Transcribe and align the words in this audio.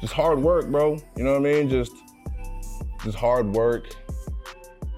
just 0.00 0.12
hard 0.12 0.38
work, 0.38 0.68
bro. 0.70 0.96
You 1.16 1.24
know 1.24 1.32
what 1.32 1.48
I 1.48 1.52
mean? 1.54 1.68
Just 1.68 1.92
just 3.04 3.16
hard 3.16 3.46
work 3.52 3.94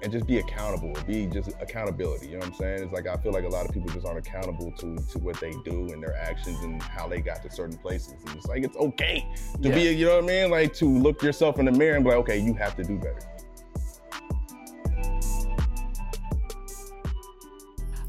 and 0.01 0.11
just 0.11 0.25
be 0.25 0.37
accountable. 0.39 0.93
Be 1.05 1.25
just 1.25 1.49
accountability. 1.59 2.27
You 2.27 2.33
know 2.33 2.39
what 2.39 2.47
I'm 2.47 2.53
saying? 2.53 2.83
It's 2.83 2.93
like 2.93 3.07
I 3.07 3.17
feel 3.17 3.31
like 3.33 3.43
a 3.43 3.49
lot 3.49 3.65
of 3.65 3.71
people 3.73 3.89
just 3.89 4.05
aren't 4.05 4.19
accountable 4.19 4.71
to 4.79 4.95
to 4.95 5.19
what 5.19 5.39
they 5.39 5.51
do 5.65 5.89
and 5.91 6.01
their 6.01 6.15
actions 6.15 6.57
and 6.63 6.81
how 6.81 7.07
they 7.07 7.21
got 7.21 7.43
to 7.43 7.51
certain 7.51 7.77
places. 7.77 8.13
And 8.27 8.35
it's 8.37 8.47
like 8.47 8.63
it's 8.63 8.77
okay 8.77 9.25
to 9.61 9.69
Yeah. 9.69 9.75
be, 9.75 9.81
you 9.91 10.05
know 10.05 10.15
what 10.15 10.23
I 10.23 10.27
mean? 10.27 10.49
Like 10.51 10.73
to 10.75 10.85
look 10.85 11.21
yourself 11.21 11.59
in 11.59 11.65
the 11.65 11.71
mirror 11.71 11.95
and 11.95 12.03
be 12.03 12.09
like, 12.11 12.19
okay, 12.19 12.37
you 12.39 12.53
have 12.55 12.75
to 12.77 12.83
do 12.83 12.97
better. 12.97 13.19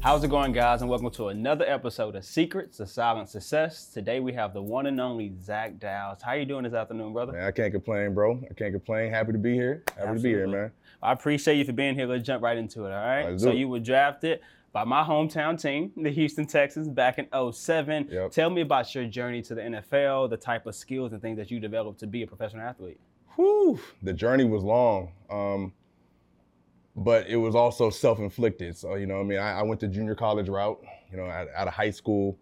How's 0.01 0.23
it 0.23 0.29
going, 0.29 0.51
guys? 0.51 0.81
And 0.81 0.89
welcome 0.89 1.11
to 1.11 1.27
another 1.27 1.63
episode 1.67 2.15
of 2.15 2.25
Secrets 2.25 2.79
of 2.79 2.89
Silent 2.89 3.29
Success. 3.29 3.85
Today 3.85 4.19
we 4.19 4.33
have 4.33 4.51
the 4.51 4.61
one 4.61 4.87
and 4.87 4.99
only 4.99 5.31
Zac 5.39 5.77
Diles. 5.77 6.23
How 6.23 6.33
you 6.33 6.43
doing 6.43 6.63
this 6.63 6.73
afternoon, 6.73 7.13
brother? 7.13 7.33
Man, 7.33 7.43
I 7.43 7.51
can't 7.51 7.71
complain, 7.71 8.15
bro. 8.15 8.41
I 8.49 8.53
can't 8.55 8.73
complain. 8.73 9.11
Happy 9.11 9.31
to 9.31 9.37
be 9.37 9.53
here. 9.53 9.83
Happy 9.95 10.17
to 10.17 10.19
be 10.19 10.29
here, 10.29 10.47
man. 10.47 10.71
I 11.03 11.11
appreciate 11.11 11.57
you 11.57 11.65
for 11.65 11.73
being 11.73 11.93
here. 11.93 12.07
Let's 12.07 12.23
jump 12.23 12.41
right 12.41 12.57
into 12.57 12.85
it, 12.85 12.91
all 12.91 13.05
right? 13.05 13.39
So 13.39 13.51
you 13.51 13.67
were 13.67 13.79
drafted 13.79 14.39
by 14.73 14.85
my 14.85 15.03
hometown 15.03 15.61
team, 15.61 15.91
the 15.95 16.09
Houston 16.09 16.47
Texans, 16.47 16.87
back 16.87 17.19
in 17.19 17.27
07. 17.53 18.07
Yep. 18.09 18.31
Tell 18.31 18.49
me 18.49 18.61
about 18.61 18.95
your 18.95 19.05
journey 19.05 19.43
to 19.43 19.53
the 19.53 19.61
NFL, 19.61 20.31
the 20.31 20.37
type 20.37 20.65
of 20.65 20.73
skills 20.73 21.13
and 21.13 21.21
things 21.21 21.37
that 21.37 21.51
you 21.51 21.59
developed 21.59 21.99
to 21.99 22.07
be 22.07 22.23
a 22.23 22.27
professional 22.27 22.63
athlete. 22.63 22.99
Whew, 23.35 23.79
the 24.01 24.13
journey 24.13 24.45
was 24.45 24.63
long, 24.63 25.11
um, 25.29 25.73
but 26.95 27.27
it 27.27 27.37
was 27.37 27.55
also 27.55 27.89
self-inflicted. 27.89 28.75
So 28.77 28.95
you 28.95 29.05
know, 29.05 29.15
what 29.15 29.21
I 29.21 29.25
mean, 29.25 29.39
I, 29.39 29.59
I 29.59 29.61
went 29.63 29.79
the 29.81 29.87
junior 29.87 30.15
college 30.15 30.49
route. 30.49 30.81
You 31.11 31.17
know, 31.17 31.25
out, 31.25 31.47
out 31.55 31.67
of 31.67 31.73
high 31.73 31.91
school, 31.91 32.37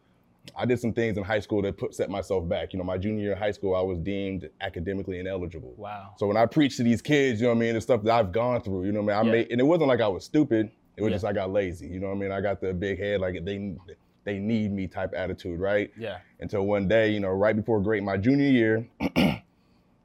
I 0.56 0.66
did 0.66 0.80
some 0.80 0.94
things 0.94 1.18
in 1.18 1.24
high 1.24 1.40
school 1.40 1.62
that 1.64 1.78
put 1.78 1.94
set 1.96 2.10
myself 2.10 2.48
back. 2.48 2.72
You 2.74 2.78
know, 2.80 2.86
my 2.86 2.98
junior 2.98 3.22
year 3.24 3.34
of 3.34 3.40
high 3.40 3.52
school, 3.52 3.76
I 3.76 3.82
was 3.82 3.98
deemed 4.00 4.48
academically 4.62 5.20
ineligible. 5.20 5.74
Wow. 5.78 6.14
So 6.18 6.28
when 6.28 6.38
I 6.38 6.46
preach 6.46 6.78
to 6.78 6.84
these 6.84 7.02
kids, 7.02 7.42
you 7.42 7.48
know 7.48 7.54
what 7.54 7.58
I 7.58 7.66
mean, 7.66 7.74
the 7.76 7.82
stuff 7.82 8.04
that 8.04 8.14
I've 8.14 8.32
gone 8.32 8.62
through, 8.62 8.86
you 8.86 8.92
know 8.92 9.02
what 9.02 9.14
I 9.16 9.24
mean, 9.24 9.28
I 9.28 9.36
Yeah. 9.36 9.42
made, 9.44 9.52
and 9.52 9.60
it 9.60 9.64
wasn't 9.64 9.88
like 9.88 10.02
I 10.02 10.08
was 10.08 10.24
stupid. 10.24 10.70
It 10.98 11.02
was 11.02 11.10
Yeah. 11.12 11.16
just 11.16 11.26
I 11.26 11.34
got 11.34 11.52
lazy. 11.52 11.88
You 11.88 12.00
know 12.00 12.08
what 12.08 12.16
I 12.18 12.20
mean? 12.20 12.32
I 12.32 12.42
got 12.42 12.62
the 12.62 12.74
big 12.74 13.00
head, 13.00 13.22
like 13.22 13.44
they 13.44 13.76
they 14.26 14.38
need 14.38 14.72
me 14.72 14.86
type 14.86 15.14
attitude, 15.16 15.60
right? 15.60 15.90
Yeah. 15.98 16.18
until 16.42 16.66
one 16.68 16.88
day, 16.88 17.10
you 17.12 17.20
know, 17.20 17.30
right 17.30 17.56
before 17.56 17.80
grade 17.82 18.04
my 18.04 18.18
junior 18.18 18.50
year, 18.50 18.88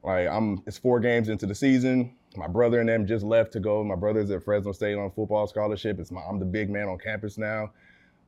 like 0.03 0.27
I'm 0.27 0.61
it's 0.65 0.77
four 0.77 0.99
games 0.99 1.29
into 1.29 1.45
the 1.45 1.55
season. 1.55 2.15
My 2.37 2.47
brother 2.47 2.79
and 2.79 2.89
them 2.89 3.05
just 3.05 3.23
left 3.23 3.51
to 3.53 3.59
go. 3.59 3.83
My 3.83 3.95
brother's 3.95 4.29
at 4.31 4.43
Fresno 4.43 4.71
State 4.71 4.95
on 4.97 5.11
football 5.11 5.47
scholarship. 5.47 5.99
It's 5.99 6.11
my 6.11 6.21
I'm 6.21 6.39
the 6.39 6.45
big 6.45 6.69
man 6.69 6.87
on 6.87 6.97
campus 6.97 7.37
now. 7.37 7.71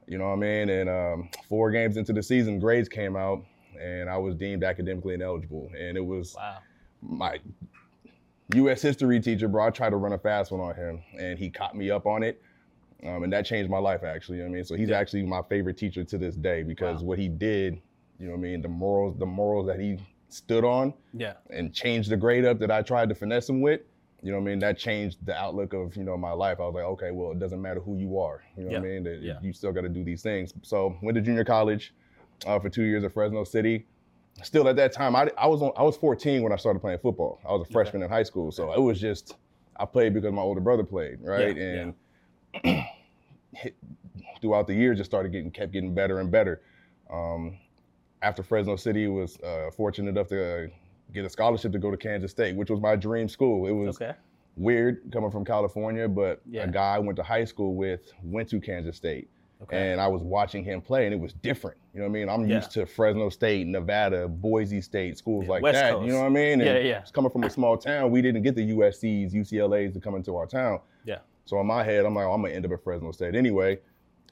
You 0.08 0.18
know 0.18 0.26
what 0.28 0.34
I 0.34 0.38
mean? 0.38 0.70
And 0.70 0.90
um, 0.90 1.30
four 1.50 1.70
games 1.72 1.98
into 1.98 2.14
the 2.14 2.24
season, 2.24 2.60
grades 2.60 2.88
came 2.88 3.16
out, 3.18 3.44
and 3.80 4.10
I 4.10 4.18
was 4.18 4.36
deemed 4.36 4.64
academically 4.64 5.16
ineligible. 5.16 5.70
And 5.78 5.98
it 5.98 6.06
was 6.06 6.36
Wow. 6.38 6.60
my 7.02 7.40
U.S. 8.56 8.82
history 8.82 9.20
teacher, 9.20 9.48
bro. 9.50 9.66
I 9.68 9.70
tried 9.70 9.90
to 9.90 9.98
run 9.98 10.14
a 10.14 10.18
fast 10.18 10.52
one 10.52 10.62
on 10.62 10.76
him, 10.76 11.02
and 11.20 11.38
he 11.38 11.50
caught 11.50 11.76
me 11.76 11.92
up 11.92 12.06
on 12.06 12.24
it, 12.24 12.42
um, 13.04 13.24
and 13.24 13.34
that 13.34 13.46
changed 13.46 13.70
my 13.70 13.78
life. 13.80 14.04
Actually, 14.06 14.38
you 14.38 14.44
know 14.44 14.50
what 14.50 14.54
I 14.54 14.56
mean, 14.60 14.64
so 14.64 14.76
he's 14.76 14.90
Yeah. 14.90 14.98
actually 15.00 15.24
my 15.24 15.42
favorite 15.50 15.76
teacher 15.78 16.06
to 16.06 16.18
this 16.18 16.36
day 16.38 16.64
because 16.64 17.02
Wow. 17.02 17.08
what 17.10 17.20
he 17.20 17.28
did, 17.28 17.82
you 18.20 18.28
know, 18.28 18.32
what 18.32 18.38
I 18.38 18.42
mean, 18.42 18.62
the 18.62 18.70
morals, 18.70 19.18
the 19.18 19.26
morals 19.26 19.68
that 19.68 19.80
he 19.82 19.98
stood 20.30 20.64
on, 20.64 20.94
Yeah. 21.14 21.34
and 21.50 21.74
changed 21.74 22.10
the 22.10 22.16
grade 22.18 22.46
up 22.46 22.60
that 22.60 22.72
I 22.72 22.82
tried 22.82 23.10
to 23.10 23.16
finesse 23.16 23.50
him 23.50 23.60
with. 23.60 23.82
You 24.24 24.32
know 24.32 24.40
what 24.40 24.46
I 24.46 24.50
mean? 24.50 24.60
That 24.60 24.78
changed 24.78 25.18
the 25.26 25.36
outlook 25.36 25.74
of 25.74 25.96
you 25.96 26.04
know 26.04 26.18
my 26.18 26.32
life. 26.32 26.60
I 26.60 26.64
was 26.64 26.74
like, 26.74 26.84
okay, 26.84 27.12
well, 27.12 27.32
it 27.32 27.40
doesn't 27.40 27.62
matter 27.62 27.80
who 27.80 27.98
you 27.98 28.20
are. 28.20 28.44
You 28.58 28.64
know 28.64 28.70
what 28.72 28.78
I 28.78 28.82
mean? 28.82 29.04
That 29.04 29.22
Yeah. 29.22 29.40
You 29.42 29.54
still 29.54 29.72
got 29.72 29.82
to 29.82 29.90
do 29.90 30.04
these 30.04 30.22
things. 30.22 30.54
So 30.64 30.98
went 31.02 31.16
to 31.16 31.22
junior 31.22 31.44
college 31.44 31.94
uh, 32.46 32.60
for 32.60 32.70
two 32.70 32.84
years 32.84 33.04
at 33.04 33.14
Fresno 33.14 33.44
City. 33.44 33.86
Still 34.44 34.68
at 34.68 34.76
that 34.76 34.92
time, 34.92 35.16
I, 35.16 35.32
I 35.38 35.48
was 35.48 35.64
on, 35.64 35.72
I 35.76 35.82
was 35.82 35.98
14 35.98 36.44
when 36.44 36.52
I 36.52 36.58
started 36.58 36.80
playing 36.80 37.00
football. 37.00 37.40
I 37.48 37.54
was 37.54 37.68
a 37.68 37.72
freshman 37.72 38.04
in 38.04 38.10
high 38.10 38.24
school, 38.24 38.52
so 38.52 38.72
it 38.72 38.80
was 38.80 39.00
just 39.00 39.36
I 39.78 39.86
played 39.86 40.14
because 40.14 40.32
my 40.32 40.42
older 40.42 40.62
brother 40.62 40.84
played, 40.84 41.20
right? 41.22 41.56
Yeah, 41.58 41.92
and 42.64 42.86
throughout 44.42 44.68
the 44.68 44.76
years, 44.76 44.98
just 44.98 45.10
started 45.10 45.32
getting 45.32 45.52
kept 45.52 45.72
getting 45.72 45.94
better 45.94 46.20
and 46.20 46.30
better. 46.32 46.62
Um, 47.12 47.58
after 48.22 48.44
Fresno 48.44 48.76
City, 48.76 49.08
was 49.08 49.40
uh, 49.42 49.70
fortunate 49.76 50.10
enough 50.10 50.28
to 50.28 50.66
uh, 50.66 50.68
get 51.14 51.26
a 51.26 51.30
scholarship 51.30 51.72
to 51.72 51.80
go 51.80 51.92
to 51.92 51.98
Kansas 51.98 52.32
State, 52.32 52.56
which 52.56 52.70
was 52.70 52.80
my 52.80 52.96
dream 52.96 53.28
school. 53.30 53.68
It 53.68 53.72
was 53.72 53.96
Okay. 53.96 54.14
weird 54.56 55.02
coming 55.12 55.32
from 55.32 55.46
California, 55.46 56.08
but 56.08 56.42
Yeah. 56.50 56.64
a 56.64 56.68
guy 56.68 56.96
I 56.96 57.00
went 57.00 57.16
to 57.18 57.24
high 57.24 57.46
school 57.46 57.76
with 57.76 58.12
went 58.24 58.50
to 58.50 58.60
Kansas 58.60 58.98
State. 58.98 59.30
Okay. 59.64 59.92
And 59.92 60.00
I 60.00 60.08
was 60.08 60.22
watching 60.22 60.64
him 60.64 60.82
play, 60.82 61.06
and 61.06 61.14
it 61.16 61.20
was 61.20 61.34
different. 61.34 61.78
You 61.94 62.00
know 62.02 62.06
what 62.06 62.12
I 62.12 62.14
mean? 62.14 62.30
I'm 62.30 62.48
Yeah. 62.48 62.58
used 62.58 62.72
to 62.72 62.86
Fresno 62.86 63.30
State, 63.30 63.66
Nevada, 63.66 64.28
Boise 64.28 64.82
State, 64.82 65.18
schools 65.18 65.46
Yeah, 65.46 65.50
like 65.52 65.64
West 65.64 65.74
that. 65.76 65.94
Coast. 65.94 66.06
You 66.06 66.12
know 66.14 66.20
what 66.20 66.26
I 66.28 66.30
mean? 66.30 66.62
And 66.62 66.66
Yeah, 66.66 66.78
yeah. 66.78 67.04
Coming 67.12 67.32
from 67.32 67.44
a 67.44 67.50
small 67.50 67.76
town, 67.76 68.12
we 68.12 68.22
didn't 68.22 68.44
get 68.44 68.54
the 68.54 68.62
USC's, 68.62 69.34
UCLA's 69.34 69.94
to 69.94 70.00
come 70.00 70.14
into 70.14 70.36
our 70.36 70.46
town. 70.46 70.80
Yeah. 71.06 71.20
So 71.46 71.60
in 71.60 71.66
my 71.66 71.84
head, 71.84 72.06
I'm 72.06 72.14
like, 72.14 72.26
oh, 72.28 72.34
I'm 72.34 72.42
gonna 72.44 72.54
end 72.54 72.66
up 72.66 72.72
at 72.72 72.84
Fresno 72.84 73.12
State 73.12 73.34
anyway. 73.34 73.80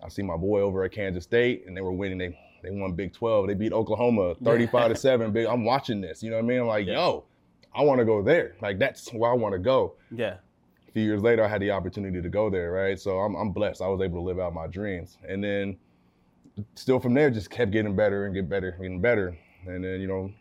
I 0.03 0.09
see 0.09 0.21
my 0.21 0.37
boy 0.37 0.59
over 0.61 0.83
at 0.83 0.91
Kansas 0.91 1.23
State, 1.23 1.65
and 1.65 1.75
they 1.75 1.81
were 1.81 1.91
winning. 1.93 2.19
They 2.19 2.37
they 2.65 2.71
won 2.71 2.93
Big 2.93 3.13
12. 3.13 3.47
They 3.47 3.53
beat 3.53 3.71
Oklahoma 3.73 4.35
35 4.43 4.89
to 4.89 4.95
seven. 5.07 5.31
Big. 5.31 5.45
I'm 5.45 5.63
watching 5.63 6.01
this. 6.01 6.21
You 6.23 6.31
know 6.31 6.37
what 6.37 6.45
I 6.45 6.47
mean? 6.47 6.59
I'm 6.61 6.67
like, 6.67 6.87
Yeah. 6.87 6.93
yo, 6.93 7.25
I 7.73 7.83
want 7.83 7.99
to 7.99 8.05
go 8.05 8.21
there. 8.21 8.55
Like 8.61 8.79
that's 8.79 9.09
where 9.13 9.31
I 9.31 9.33
want 9.35 9.53
to 9.53 9.59
go 9.59 9.95
Yeah. 10.11 10.35
a 10.87 10.91
few 10.91 11.03
years 11.03 11.21
later, 11.21 11.43
I 11.43 11.47
had 11.47 11.61
the 11.61 11.71
opportunity 11.71 12.21
to 12.21 12.29
go 12.29 12.49
there, 12.49 12.71
right? 12.71 12.99
So 12.99 13.19
I'm, 13.19 13.35
I'm 13.35 13.51
blessed. 13.51 13.81
I 13.81 13.87
was 13.87 14.01
able 14.01 14.17
to 14.19 14.23
live 14.23 14.39
out 14.39 14.53
my 14.53 14.67
dreams. 14.67 15.17
And 15.27 15.43
then 15.43 15.77
still 16.75 16.99
from 16.99 17.13
there, 17.13 17.29
just 17.29 17.49
kept 17.49 17.71
getting 17.71 17.95
better 17.95 18.25
and 18.25 18.33
get 18.33 18.49
better, 18.49 18.71
getting 18.71 19.01
better. 19.01 19.37
And 19.67 19.83
then, 19.83 19.99
you 20.01 20.07
know, 20.07 20.31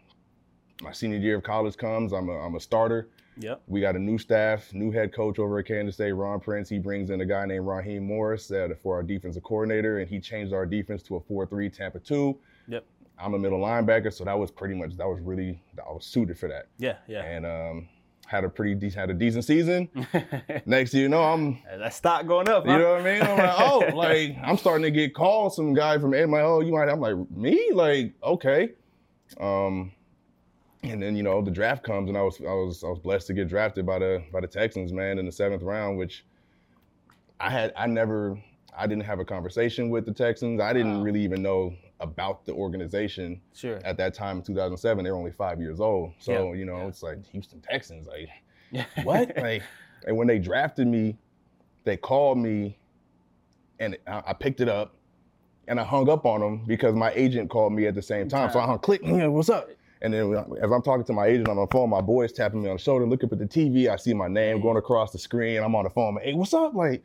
my 0.83 0.93
senior 0.93 1.19
year 1.19 1.37
of 1.37 1.43
college 1.43 1.77
comes, 1.77 2.13
I'm 2.13 2.29
a, 2.29 2.39
I'm 2.39 2.55
a 2.57 2.61
starter. 2.61 3.09
Yep. 3.39 3.63
We 3.67 3.81
got 3.81 3.97
a 3.97 3.99
new 3.99 4.19
staff, 4.19 4.73
new 4.73 4.91
head 4.91 5.13
coach 5.13 5.39
over 5.39 5.59
at 5.59 5.67
Kansas 5.67 5.95
State, 5.95 6.13
Ron 6.13 6.41
Prince. 6.41 6.69
He 6.69 6.79
brings 6.79 7.11
in 7.11 7.21
a 7.21 7.27
guy 7.27 7.47
named 7.47 7.67
Raheem 7.67 8.07
Morris 8.07 8.51
uh, 8.51 8.69
for 8.83 8.95
our 8.95 9.03
defensive 9.03 9.43
coordinator, 9.43 9.99
and 9.99 10.09
he 10.09 10.21
changed 10.21 10.53
our 10.53 10.67
defense 10.67 11.03
to 11.05 11.17
a 11.17 11.21
4-3 11.21 11.73
Tampa 11.73 11.99
2. 11.99 12.39
Yep. 12.69 12.85
I'm 13.19 13.35
a 13.35 13.39
middle 13.39 13.61
linebacker, 13.61 14.13
so 14.13 14.25
that 14.25 14.39
was 14.39 14.51
pretty 14.51 14.75
much, 14.75 14.97
that 14.97 15.07
was 15.07 15.21
really, 15.21 15.61
I 15.79 15.93
was 15.93 16.05
suited 16.05 16.39
for 16.39 16.49
that. 16.49 16.67
Yeah. 16.79 16.97
Yeah. 17.07 17.23
And 17.23 17.47
um, 17.47 17.89
had 18.27 18.45
a 18.45 18.49
pretty, 18.49 18.75
de- 18.75 18.91
had 18.91 19.11
a 19.11 19.15
decent 19.15 19.45
season. 19.45 19.89
Next 20.67 20.93
thing 20.93 21.01
you 21.01 21.09
know, 21.09 21.23
I'm 21.23 21.59
that 21.77 21.95
stock 21.95 22.27
going 22.27 22.49
up. 22.49 22.65
you 22.65 22.73
huh? 22.73 22.79
know 22.79 22.93
what 22.93 23.01
I 23.03 23.05
mean? 23.05 23.23
I'm 23.23 23.39
like, 23.39 23.55
oh, 23.59 23.91
like 23.95 24.37
I'm 24.43 24.57
starting 24.57 24.83
to 24.83 24.91
get 24.91 25.15
calls. 25.15 25.57
Some 25.57 25.75
guy 25.75 25.99
from 25.99 26.11
like, 26.11 26.43
oh, 26.43 26.61
you 26.61 26.73
might. 26.73 26.89
I'm 26.89 27.01
like, 27.01 27.15
me? 27.31 27.71
Like, 27.73 28.15
okay. 28.23 28.71
Um, 29.41 29.93
and 30.91 31.03
then 31.03 31.17
you 31.17 31.23
know 31.23 31.41
the 31.43 31.51
draft 31.51 31.83
comes, 31.85 32.09
and 32.09 32.17
I 32.19 32.23
was 32.23 32.41
I 32.41 32.53
was 32.53 32.85
I 32.85 32.89
was 32.89 32.99
blessed 32.99 33.27
to 33.29 33.35
get 33.35 33.49
drafted 33.49 33.87
by 33.87 33.99
the 33.99 34.23
by 34.33 34.41
the 34.41 34.47
Texans, 34.47 34.93
man, 34.93 35.19
in 35.19 35.27
the 35.27 35.33
seventh 35.33 35.63
round, 35.63 35.99
which 35.99 36.25
I 37.41 37.51
had 37.51 37.73
I 37.77 37.87
never 37.87 38.39
I 38.77 38.87
didn't 38.87 39.05
have 39.05 39.21
a 39.21 39.25
conversation 39.25 39.91
with 39.91 40.05
the 40.07 40.13
Texans. 40.13 40.61
I 40.61 40.73
didn't 40.73 40.99
Wow. 40.99 41.03
really 41.05 41.23
even 41.23 41.43
know 41.43 41.75
about 42.01 42.45
the 42.45 42.53
organization 42.53 43.41
Sure. 43.55 43.81
at 43.85 43.97
that 43.99 44.15
time 44.15 44.39
in 44.39 44.43
2007. 44.43 45.05
They 45.05 45.11
were 45.11 45.17
only 45.17 45.31
five 45.31 45.61
years 45.61 45.81
old, 45.81 46.13
so 46.19 46.33
Yeah, 46.53 46.59
you 46.59 46.65
know 46.65 46.79
yeah. 46.79 46.89
it's 46.89 47.03
like 47.03 47.25
Houston 47.27 47.61
Texans, 47.61 48.07
like 48.07 48.29
what? 49.05 49.33
like, 49.37 49.63
and 50.07 50.17
when 50.17 50.27
they 50.27 50.39
drafted 50.39 50.87
me, 50.89 51.17
they 51.85 51.97
called 51.97 52.39
me, 52.39 52.77
and 53.79 53.97
I, 54.07 54.23
I 54.29 54.33
picked 54.33 54.61
it 54.61 54.69
up, 54.69 54.97
and 55.69 55.79
I 55.79 55.85
hung 55.85 56.09
up 56.09 56.27
on 56.27 56.41
them 56.41 56.65
because 56.67 56.95
my 56.97 57.13
agent 57.13 57.51
called 57.51 57.73
me 57.73 57.87
at 57.87 57.95
the 57.95 58.03
same 58.03 58.29
time. 58.29 58.51
So 58.51 58.59
I 58.59 58.67
hung 58.67 58.79
click, 58.81 59.01
"Yeah, 59.05 59.27
what's 59.29 59.49
up? 59.51 59.69
And 60.05 60.13
then 60.13 60.35
as 60.63 60.71
I'm 60.71 60.83
talking 60.83 61.05
to 61.07 61.13
my 61.15 61.27
agent 61.27 61.49
on 61.49 61.57
the 61.57 61.67
phone, 61.69 61.89
my 61.89 62.03
boy's 62.03 62.31
tapping 62.31 62.63
me 62.63 62.69
on 62.69 62.77
the 62.77 62.83
shoulder, 62.83 63.07
looking 63.07 63.27
up 63.29 63.33
at 63.33 63.39
the 63.39 63.47
TV. 63.47 63.89
I 63.89 63.97
see 63.97 64.13
my 64.13 64.29
name 64.29 64.61
going 64.61 64.77
across 64.77 65.13
the 65.13 65.19
screen. 65.19 65.63
I'm 65.63 65.75
on 65.75 65.85
the 65.85 65.91
phone. 65.91 66.19
Hey, 66.23 66.35
what's 66.35 66.53
up? 66.53 66.75
Like, 66.75 67.03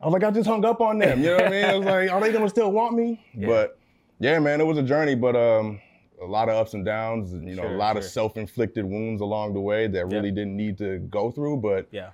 I 0.00 0.06
was 0.06 0.12
like, 0.12 0.24
I 0.24 0.32
just 0.32 0.48
hung 0.48 0.64
up 0.64 0.80
on 0.80 0.98
them. 0.98 1.20
You 1.22 1.26
know 1.30 1.36
what 1.36 1.46
I 1.46 1.50
mean? 1.50 1.64
I 1.64 1.76
was 1.76 1.86
like, 1.86 2.10
are 2.10 2.20
they 2.20 2.32
gonna 2.32 2.48
still 2.48 2.72
want 2.72 2.96
me? 2.96 3.24
Yeah. 3.34 3.46
But 3.46 3.78
yeah, 4.18 4.38
man, 4.40 4.60
it 4.60 4.64
was 4.64 4.78
a 4.78 4.82
journey, 4.82 5.14
but 5.14 5.36
um, 5.36 5.80
a 6.20 6.24
lot 6.24 6.48
of 6.48 6.56
ups 6.56 6.74
and 6.74 6.84
downs. 6.84 7.32
You 7.32 7.54
know, 7.54 7.62
Sure, 7.62 7.74
a 7.74 7.78
lot 7.78 7.96
of 7.96 8.02
self-inflicted 8.02 8.84
wounds 8.84 9.20
along 9.22 9.54
the 9.54 9.60
way 9.60 9.86
that 9.86 9.96
Yeah. 10.10 10.16
really 10.16 10.32
didn't 10.32 10.56
need 10.56 10.76
to 10.78 10.98
go 10.98 11.30
through. 11.30 11.58
But 11.58 11.86
Yeah. 11.92 12.10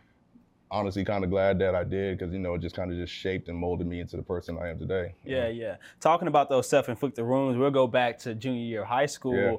honestly, 0.70 1.02
kind 1.02 1.24
of 1.24 1.30
glad 1.30 1.58
that 1.60 1.74
I 1.74 1.82
did 1.84 2.18
because 2.18 2.30
you 2.34 2.40
know 2.40 2.54
it 2.54 2.60
just 2.60 2.76
kind 2.76 2.92
of 2.92 2.98
just 2.98 3.12
shaped 3.12 3.48
and 3.48 3.56
molded 3.56 3.86
me 3.86 4.00
into 4.00 4.18
the 4.18 4.22
person 4.22 4.58
I 4.60 4.68
am 4.68 4.78
today. 4.78 5.14
Yeah, 5.24 5.44
know? 5.44 5.48
yeah. 5.48 5.76
Talking 6.00 6.28
about 6.28 6.50
those 6.50 6.68
self-inflicted 6.68 7.24
wounds, 7.24 7.56
we'll 7.56 7.70
go 7.70 7.86
back 7.86 8.18
to 8.20 8.34
junior 8.34 8.60
year 8.60 8.82
of 8.82 8.88
high 8.88 9.06
school. 9.06 9.34
Yeah. 9.34 9.56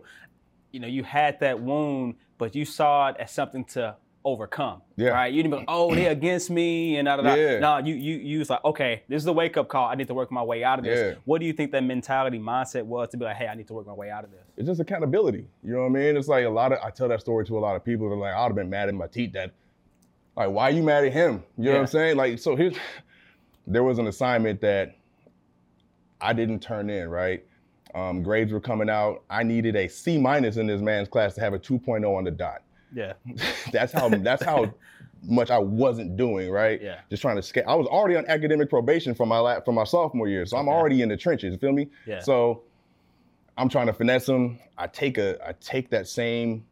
You 0.75 0.81
know, 0.81 0.88
you 0.88 1.04
had 1.04 1.39
that 1.39 1.62
wound, 1.62 2.16
but 2.38 2.54
you 2.54 2.66
saw 2.66 3.07
it 3.07 3.16
as 3.18 3.31
something 3.31 3.63
to 3.66 3.95
overcome. 4.25 4.81
Yeah. 4.98 5.12
Right? 5.12 5.33
You 5.33 5.42
didn't 5.42 5.51
be 5.51 5.57
like, 5.60 5.68
oh, 5.69 5.95
they're 5.95 6.12
against 6.12 6.50
me 6.50 6.98
and 6.98 7.06
da 7.06 7.16
da. 7.16 7.33
Yeah. 7.33 7.60
No, 7.60 7.77
you 7.77 7.95
you 7.95 8.16
you 8.18 8.39
was 8.39 8.50
like, 8.50 8.62
okay, 8.66 9.04
this 9.07 9.22
is 9.22 9.27
a 9.27 9.31
wake 9.31 9.56
up 9.56 9.69
call. 9.69 9.88
I 9.88 9.95
need 9.95 10.07
to 10.07 10.13
work 10.13 10.33
my 10.33 10.44
way 10.44 10.66
out 10.66 10.80
of 10.80 10.83
this. 10.83 11.13
Yeah. 11.13 11.22
What 11.24 11.39
do 11.39 11.45
you 11.48 11.54
think 11.54 11.72
that 11.72 11.86
mentality 11.86 12.39
mindset 12.39 12.83
was 12.83 13.07
to 13.12 13.18
be 13.18 13.24
like, 13.24 13.38
hey, 13.38 13.48
I 13.48 13.56
need 13.56 13.68
to 13.68 13.74
work 13.74 13.88
my 13.88 13.94
way 13.94 14.10
out 14.10 14.25
of 14.25 14.31
this? 14.31 14.42
it's 14.57 14.68
just 14.68 14.81
accountability. 14.81 15.48
You 15.63 15.74
know 15.74 15.80
what 15.80 15.86
I 15.86 15.89
mean? 15.89 16.18
It's 16.18 16.27
like 16.27 16.44
a 16.45 16.50
lot 16.50 16.74
of 16.74 16.80
I 16.83 16.89
tell 16.89 17.07
that 17.07 17.22
story 17.22 17.45
to 17.45 17.57
a 17.57 17.62
lot 17.62 17.77
of 17.77 17.86
people. 17.86 18.10
They're 18.10 18.18
like, 18.18 18.33
I'd 18.33 18.48
have 18.48 18.56
been 18.56 18.69
mad 18.69 18.89
at 18.89 18.95
my 18.95 19.07
teeth 19.07 19.31
that 19.31 19.54
like 20.36 20.50
why 20.50 20.69
you 20.69 20.83
mad 20.83 21.06
at 21.06 21.13
him? 21.13 21.42
You 21.57 21.66
know 21.66 21.72
what 21.72 21.80
I'm 21.80 21.88
saying? 21.88 22.18
Like 22.18 22.39
so 22.39 22.57
here's 22.57 22.75
there 23.66 23.83
was 23.83 23.98
an 23.98 24.07
assignment 24.07 24.60
that 24.60 24.98
I 26.19 26.33
didn't 26.33 26.60
turn 26.60 26.89
in, 26.89 27.07
right? 27.10 27.45
Um, 27.95 28.21
grades 28.21 28.51
were 28.51 28.59
coming 28.59 28.89
out. 28.89 29.24
I 29.30 29.42
needed 29.44 29.75
a 29.77 29.88
C 29.88 30.18
minus 30.18 30.57
in 30.57 30.68
this 30.68 30.81
man's 30.81 31.07
class 31.07 31.33
to 31.36 31.42
have 31.42 31.53
a 31.53 31.59
2.0 31.59 32.06
on 32.15 32.25
the 32.25 32.31
dot. 32.31 32.62
Yeah. 32.94 33.13
that's 33.71 33.94
how 33.94 34.09
that's 34.09 34.44
how 34.44 34.74
much 35.24 35.50
I 35.50 35.57
wasn't 35.57 36.18
doing, 36.18 36.51
right? 36.51 36.80
Yeah. 36.81 37.00
Just 37.09 37.21
trying 37.21 37.38
to 37.38 37.42
scale. 37.42 37.63
I 37.68 37.75
was 37.75 37.88
already 37.88 38.18
on 38.18 38.25
academic 38.27 38.69
probation 38.69 39.15
from 39.15 39.30
my 39.30 39.39
la- 39.39 39.62
from 39.62 39.75
my 39.75 39.86
sophomore 39.86 40.27
year, 40.27 40.45
so 40.45 40.57
I'm 40.57 40.68
already 40.68 41.01
in 41.01 41.09
the 41.09 41.18
trenches. 41.18 41.53
You 41.53 41.57
feel 41.57 41.71
me? 41.71 41.89
Yeah. 42.06 42.19
So 42.19 42.63
I'm 43.57 43.69
trying 43.69 43.88
to 43.88 43.94
finesse 43.94 44.27
him. 44.27 44.59
I 44.77 44.88
take 44.88 45.18
a 45.18 45.38
I 45.48 45.53
take 45.53 45.89
that 45.91 46.07
same 46.07 46.65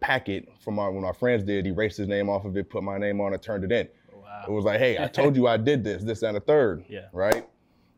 packet 0.00 0.48
from 0.62 0.74
my 0.76 0.88
when 0.88 1.02
my 1.02 1.12
friends 1.12 1.42
did, 1.42 1.66
erased 1.66 1.98
his 1.98 2.08
name 2.08 2.28
off 2.28 2.44
of 2.44 2.56
it, 2.56 2.70
put 2.70 2.84
my 2.84 2.98
name 2.98 3.20
on 3.20 3.34
it, 3.34 3.42
turned 3.42 3.64
it 3.64 3.72
in. 3.72 3.88
Wow. 4.14 4.44
It 4.46 4.52
was 4.52 4.64
like, 4.64 4.78
hey, 4.78 5.02
I 5.02 5.06
told 5.20 5.34
you 5.34 5.48
I 5.48 5.56
did 5.56 5.82
this, 5.82 6.04
this 6.04 6.22
and 6.22 6.36
a 6.36 6.40
third. 6.40 6.84
Yeah. 6.88 7.06
Right? 7.12 7.48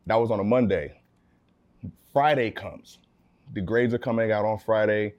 That 0.07 0.15
was 0.15 0.31
on 0.31 0.39
a 0.39 0.43
Monday. 0.43 0.96
Friday 2.17 2.49
comes. 2.49 2.97
The 3.53 3.61
grades 3.61 3.93
are 3.93 3.99
coming 3.99 4.31
out 4.31 4.43
on 4.43 4.57
Friday. 4.57 5.13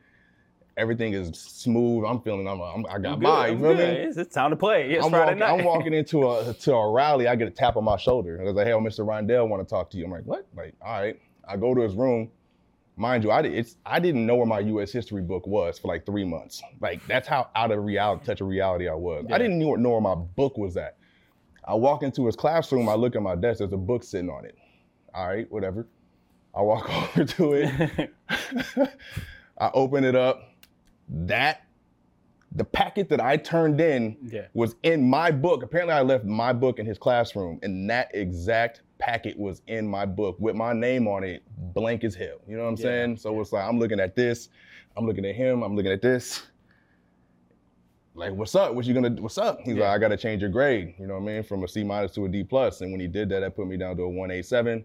Everything 0.77 1.13
is 1.13 1.39
smooth. 1.39 2.05
I'm 2.05 2.21
feeling 2.21 2.49
I'm, 2.49 2.61
I'm 2.61 2.85
I 2.87 2.99
got 2.99 3.21
good, 3.21 3.53
You 3.53 3.59
feel 3.61 3.75
me? 3.77 3.85
It's, 3.85 4.17
it's 4.17 4.35
time 4.35 4.51
to 4.51 4.57
play. 4.57 4.91
It's 4.91 5.05
I'm 5.05 5.13
Friday 5.13 5.27
walking, 5.27 5.39
night. 5.39 5.61
I'm 5.61 5.65
walking 5.77 5.95
into 5.95 6.29
a 6.29 6.53
to 6.53 6.75
a 6.75 6.91
rally. 6.91 7.29
I 7.29 7.37
get 7.37 7.47
a 7.47 7.53
tap 7.53 7.77
on 7.77 7.85
my 7.85 7.97
shoulder. 7.97 8.41
I 8.41 8.45
was 8.45 8.57
like, 8.57 8.67
"Hey, 8.67 8.73
oh, 8.73 8.81
Mr. 8.81 9.07
Rondell, 9.07 9.49
want 9.49 9.63
to 9.63 9.69
talk 9.73 9.91
to 9.91 9.97
you." 9.97 10.07
I'm 10.07 10.11
like, 10.11 10.25
"What?" 10.25 10.49
Like, 10.57 10.75
all 10.85 11.01
right. 11.01 11.21
I 11.47 11.57
go 11.57 11.73
to 11.73 11.83
his 11.83 11.95
room. 11.95 12.33
Mind 12.97 13.23
you, 13.23 13.31
I 13.31 13.43
did, 13.43 13.55
it's 13.55 13.77
I 13.87 14.01
didn't 14.01 14.27
know 14.27 14.35
where 14.35 14.47
my 14.47 14.59
U.S. 14.59 14.91
history 14.91 15.23
book 15.23 15.47
was 15.47 15.79
for 15.79 15.87
like 15.87 16.05
three 16.05 16.25
months. 16.25 16.61
Like 16.81 17.07
that's 17.07 17.29
how 17.29 17.49
out 17.55 17.71
of 17.71 17.85
reality, 17.85 18.27
touch 18.27 18.41
of 18.41 18.49
reality 18.49 18.89
I 18.89 18.95
was. 18.95 19.25
Yeah. 19.29 19.37
I 19.37 19.39
didn't 19.39 19.61
know 19.61 19.77
know 19.77 19.91
where 19.91 20.01
my 20.01 20.17
book 20.17 20.59
was 20.59 20.77
at. 20.77 20.97
I 21.65 21.75
walk 21.75 22.03
into 22.03 22.27
his 22.27 22.35
classroom. 22.35 22.89
I 22.89 22.95
look 22.95 23.15
at 23.15 23.23
my 23.23 23.37
desk. 23.37 23.59
There's 23.59 23.73
a 23.73 23.77
book 23.77 24.03
sitting 24.03 24.31
on 24.31 24.45
it. 24.45 24.57
All 25.15 25.29
right, 25.29 25.49
whatever. 25.53 25.87
I 26.55 26.63
walk 26.63 26.91
over 27.17 27.25
to 27.25 27.53
it. 27.55 28.15
I 29.59 29.71
open 29.75 30.05
it 30.05 30.15
up. 30.15 30.43
That 31.09 31.63
the 32.53 32.65
packet 32.65 33.09
that 33.11 33.21
I 33.21 33.37
turned 33.37 33.81
in 33.81 34.17
yeah. 34.23 34.47
was 34.55 34.75
in 34.83 35.09
my 35.09 35.31
book. 35.31 35.63
Apparently, 35.63 35.95
I 35.95 36.03
left 36.03 36.25
my 36.25 36.53
book 36.53 36.79
in 36.79 36.87
his 36.87 36.99
classroom, 36.99 37.59
and 37.63 37.89
that 37.91 38.11
exact 38.15 38.83
packet 38.99 39.39
was 39.39 39.63
in 39.69 39.87
my 39.87 40.05
book 40.07 40.37
with 40.41 40.57
my 40.57 40.73
name 40.73 41.07
on 41.07 41.23
it, 41.25 41.43
blank 41.75 42.05
as 42.05 42.15
hell. 42.15 42.39
You 42.49 42.57
know 42.57 42.65
what 42.65 42.71
I'm 42.71 42.77
Yeah, 42.77 42.83
saying? 42.83 43.17
So 43.19 43.35
yeah. 43.35 43.41
it's 43.41 43.53
like 43.53 43.65
I'm 43.65 43.79
looking 43.79 44.01
at 44.01 44.17
this, 44.17 44.49
I'm 44.97 45.07
looking 45.07 45.25
at 45.25 45.35
him, 45.35 45.63
I'm 45.63 45.77
looking 45.77 45.93
at 45.93 46.03
this. 46.03 46.43
Like, 48.15 48.33
what's 48.33 48.57
up? 48.57 48.75
What 48.75 48.85
you 48.85 48.95
gonna? 48.95 49.11
What's 49.23 49.39
up? 49.39 49.61
He's 49.61 49.77
like, 49.77 49.91
I 49.91 49.99
gotta 49.99 50.17
change 50.17 50.43
your 50.43 50.51
grade. 50.51 50.95
You 50.99 51.07
know 51.07 51.15
what 51.15 51.31
I 51.31 51.35
mean? 51.35 51.43
From 51.45 51.63
a 51.63 51.69
C 51.69 51.85
minus 51.85 52.11
to 52.13 52.25
a 52.25 52.29
D 52.29 52.43
plus. 52.43 52.81
And 52.81 52.91
when 52.91 53.01
he 53.01 53.07
did 53.07 53.29
that, 53.29 53.41
that 53.41 53.55
put 53.55 53.69
me 53.69 53.77
down 53.77 53.97
to 53.99 54.03
a 54.03 54.09
one 54.09 54.33
eight 54.33 54.45
seven. 54.47 54.85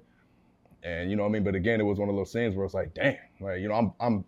And 0.84 1.10
you 1.10 1.16
know 1.16 1.24
what 1.24 1.30
I 1.30 1.32
mean? 1.34 1.44
But 1.44 1.56
again, 1.56 1.80
it 1.80 1.84
was 1.84 1.98
one 1.98 2.10
of 2.10 2.16
those 2.16 2.34
things 2.34 2.56
where 2.56 2.66
it's 2.66 2.74
like, 2.74 2.94
damn, 2.94 3.16
like 3.40 3.62
you 3.62 3.70
know, 3.70 3.76
I'm 3.76 3.94
I'm 4.00 4.26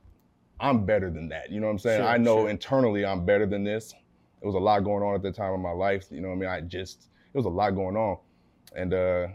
I'm 0.59 0.85
better 0.85 1.09
than 1.09 1.29
that. 1.29 1.51
You 1.51 1.59
know 1.59 1.67
what 1.67 1.73
I'm 1.73 1.79
saying? 1.79 2.01
Sure, 2.01 2.07
I 2.07 2.17
know 2.17 2.41
sure. 2.41 2.49
internally 2.49 3.05
I'm 3.05 3.25
better 3.25 3.45
than 3.45 3.63
this. 3.63 3.93
It 4.41 4.45
was 4.45 4.55
a 4.55 4.59
lot 4.59 4.81
going 4.81 5.03
on 5.03 5.15
at 5.15 5.21
the 5.21 5.31
time 5.31 5.53
of 5.53 5.59
my 5.59 5.71
life. 5.71 6.05
You 6.11 6.21
know 6.21 6.29
what 6.29 6.35
I 6.35 6.37
mean? 6.37 6.49
I 6.49 6.61
just 6.61 7.07
it 7.33 7.37
was 7.37 7.45
a 7.45 7.49
lot 7.49 7.71
going 7.71 7.97
on, 7.97 8.17
and 8.73 8.93
uh, 8.93 9.27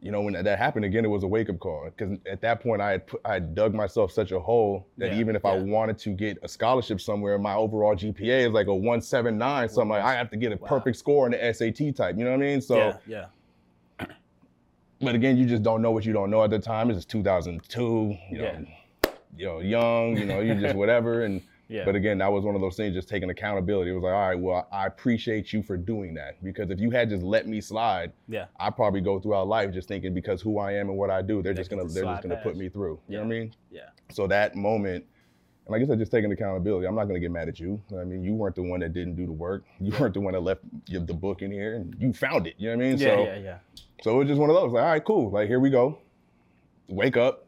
you 0.00 0.12
know 0.12 0.20
when 0.20 0.34
that 0.34 0.58
happened 0.58 0.84
again, 0.84 1.06
it 1.06 1.08
was 1.08 1.22
a 1.22 1.26
wake 1.26 1.48
up 1.48 1.58
call 1.60 1.88
because 1.96 2.18
at 2.30 2.42
that 2.42 2.60
point 2.62 2.82
I 2.82 2.90
had 2.90 3.06
put, 3.06 3.22
I 3.24 3.34
had 3.34 3.54
dug 3.54 3.72
myself 3.72 4.12
such 4.12 4.32
a 4.32 4.40
hole 4.40 4.86
that 4.98 5.12
Yeah, 5.12 5.18
even 5.18 5.36
if 5.36 5.46
I 5.46 5.54
wanted 5.54 5.96
to 6.00 6.10
get 6.10 6.36
a 6.42 6.48
scholarship 6.48 7.00
somewhere, 7.00 7.38
my 7.38 7.54
overall 7.54 7.94
GPA 7.94 8.48
is 8.48 8.52
like 8.52 8.66
a 8.66 8.74
179, 8.74 9.68
something 9.70 9.88
like 9.88 10.02
I 10.02 10.14
have 10.14 10.30
to 10.30 10.36
get 10.36 10.52
a 10.52 10.56
Wow. 10.56 10.68
perfect 10.68 10.98
score 10.98 11.26
in 11.26 11.32
the 11.32 11.54
SAT 11.54 11.96
type. 11.96 12.18
You 12.18 12.24
know 12.24 12.32
what 12.32 12.40
I 12.42 12.46
mean? 12.46 12.60
So. 12.60 12.76
yeah. 12.76 12.96
Yeah. 13.06 13.24
But 15.00 15.14
again, 15.14 15.36
you 15.38 15.46
just 15.46 15.62
don't 15.62 15.80
know 15.82 15.90
what 15.90 16.04
you 16.04 16.12
don't 16.12 16.30
know 16.30 16.44
at 16.44 16.50
the 16.50 16.58
time. 16.58 16.88
This 16.88 16.98
is 16.98 17.04
2002. 17.06 18.16
You 18.30 18.38
know, 18.38 18.44
Yeah. 18.44 18.60
you 19.36 19.46
know, 19.46 19.58
young. 19.60 20.16
You 20.16 20.26
know, 20.26 20.40
you 20.40 20.54
just 20.54 20.74
whatever. 20.76 21.24
And 21.24 21.40
Yeah. 21.68 21.84
but 21.84 21.94
again, 21.94 22.18
that 22.18 22.30
was 22.32 22.44
one 22.44 22.54
of 22.56 22.60
those 22.60 22.76
things. 22.76 22.94
Just 22.94 23.08
taking 23.08 23.30
accountability. 23.30 23.92
It 23.92 23.94
was 23.94 24.02
like, 24.02 24.12
all 24.12 24.28
right, 24.28 24.38
well, 24.38 24.66
I 24.72 24.86
appreciate 24.86 25.52
you 25.52 25.62
for 25.62 25.76
doing 25.76 26.14
that 26.14 26.42
because 26.42 26.68
if 26.70 26.80
you 26.80 26.90
had 26.90 27.08
just 27.08 27.22
let 27.22 27.46
me 27.46 27.60
slide, 27.60 28.12
yeah. 28.28 28.46
I 28.58 28.70
probably 28.70 29.00
go 29.00 29.20
throughout 29.20 29.46
life 29.46 29.72
just 29.72 29.86
thinking 29.88 30.12
because 30.12 30.42
who 30.42 30.58
I 30.58 30.72
am 30.72 30.88
and 30.88 30.98
what 30.98 31.10
I 31.10 31.22
do, 31.22 31.42
they're 31.42 31.54
They 31.54 31.60
just 31.60 31.70
gonna 31.70 31.84
just 31.84 31.94
they're 31.94 32.04
just 32.04 32.22
gonna 32.22 32.40
put 32.42 32.56
me 32.56 32.68
through. 32.68 32.98
You 33.08 33.18
know 33.18 33.24
what 33.24 33.34
I 33.34 33.38
mean? 33.38 33.54
Yeah. 33.70 33.82
So 34.10 34.26
that 34.26 34.56
moment. 34.56 35.04
And 35.70 35.80
like 35.80 35.86
I 35.86 35.92
said, 35.92 35.98
just 36.00 36.10
taking 36.10 36.32
accountability. 36.32 36.86
I'm 36.86 36.96
not 36.96 37.04
gonna 37.04 37.20
get 37.20 37.30
mad 37.30 37.48
at 37.48 37.60
you. 37.60 37.80
I 37.96 38.02
mean, 38.04 38.24
you 38.24 38.34
weren't 38.34 38.56
the 38.56 38.62
one 38.62 38.80
that 38.80 38.92
didn't 38.92 39.14
do 39.14 39.24
the 39.26 39.32
work. 39.32 39.62
You 39.80 39.92
weren't 39.98 40.14
the 40.14 40.20
one 40.20 40.32
that 40.34 40.40
left 40.40 40.62
the 40.88 41.14
book 41.14 41.42
in 41.42 41.50
here, 41.52 41.76
and 41.76 41.94
you 42.00 42.12
found 42.12 42.46
it. 42.46 42.54
You 42.58 42.70
know 42.70 42.76
what 42.76 42.84
I 42.84 42.88
mean? 42.88 42.98
Yeah. 42.98 43.06
so, 43.06 43.24
yeah. 43.24 43.36
Yeah. 43.38 43.58
so 44.02 44.14
it 44.16 44.18
was 44.18 44.28
just 44.28 44.40
one 44.40 44.50
of 44.50 44.56
those, 44.56 44.72
like, 44.72 44.82
all 44.82 44.88
right, 44.90 45.04
cool. 45.04 45.30
Like, 45.30 45.46
here 45.48 45.60
we 45.60 45.70
go. 45.70 45.98
Wake 46.88 47.16
up, 47.16 47.46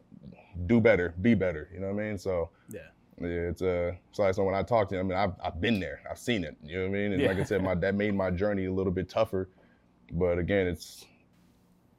do 0.67 0.79
better, 0.79 1.13
be 1.21 1.33
better. 1.35 1.69
You 1.73 1.81
know 1.81 1.87
what 1.91 2.01
I 2.01 2.05
mean? 2.07 2.17
So 2.17 2.49
Yeah. 2.69 2.79
yeah, 3.19 3.27
it's 3.27 3.61
uh 3.61 3.91
so 4.13 4.23
like 4.23 4.33
so 4.35 4.43
when 4.45 4.55
I 4.55 4.63
talk 4.63 4.87
to 4.89 4.95
him, 4.97 5.07
I 5.07 5.09
mean, 5.09 5.17
I've, 5.17 5.33
I've 5.43 5.59
been 5.61 5.79
there, 5.81 5.99
I've 6.09 6.17
seen 6.17 6.45
it. 6.45 6.55
You 6.63 6.77
know 6.77 6.81
what 6.89 6.97
I 6.97 6.99
mean? 7.01 7.13
And 7.13 7.23
like 7.23 7.37
I 7.39 7.43
said, 7.43 7.61
my 7.61 7.75
that 7.75 7.95
made 7.95 8.15
my 8.15 8.31
journey 8.31 8.65
a 8.65 8.71
little 8.73 8.93
bit 8.93 9.09
tougher. 9.09 9.49
But 10.13 10.37
again, 10.39 10.67
it's 10.67 11.05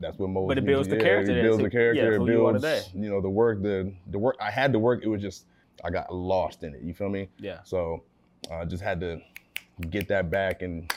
that's 0.00 0.18
what 0.18 0.30
molds 0.30 0.48
But 0.48 0.58
it 0.58 0.64
builds 0.66 0.88
the 0.88 0.96
Yeah, 0.96 1.02
character 1.02 1.38
It 1.38 1.42
builds 1.42 1.62
the 1.62 1.70
character. 1.70 2.02
yeah, 2.02 2.16
it 2.16 2.20
you 2.20 2.26
builds, 2.26 2.62
today. 2.62 2.82
you 2.94 3.10
know, 3.10 3.20
the 3.20 3.30
work, 3.30 3.62
the 3.62 3.92
the 4.06 4.18
work. 4.18 4.36
I 4.40 4.50
had 4.50 4.72
to 4.72 4.78
work. 4.78 5.02
It 5.04 5.08
was 5.08 5.20
just 5.20 5.44
I 5.82 5.90
got 5.90 6.12
lost 6.14 6.62
in 6.62 6.74
it. 6.74 6.82
You 6.82 6.94
feel 6.94 7.08
me? 7.08 7.28
Yeah. 7.38 7.60
So 7.64 8.04
I 8.50 8.64
just 8.64 8.82
had 8.82 9.00
to 9.00 9.20
get 9.90 10.08
that 10.08 10.30
back 10.30 10.62
and 10.62 10.92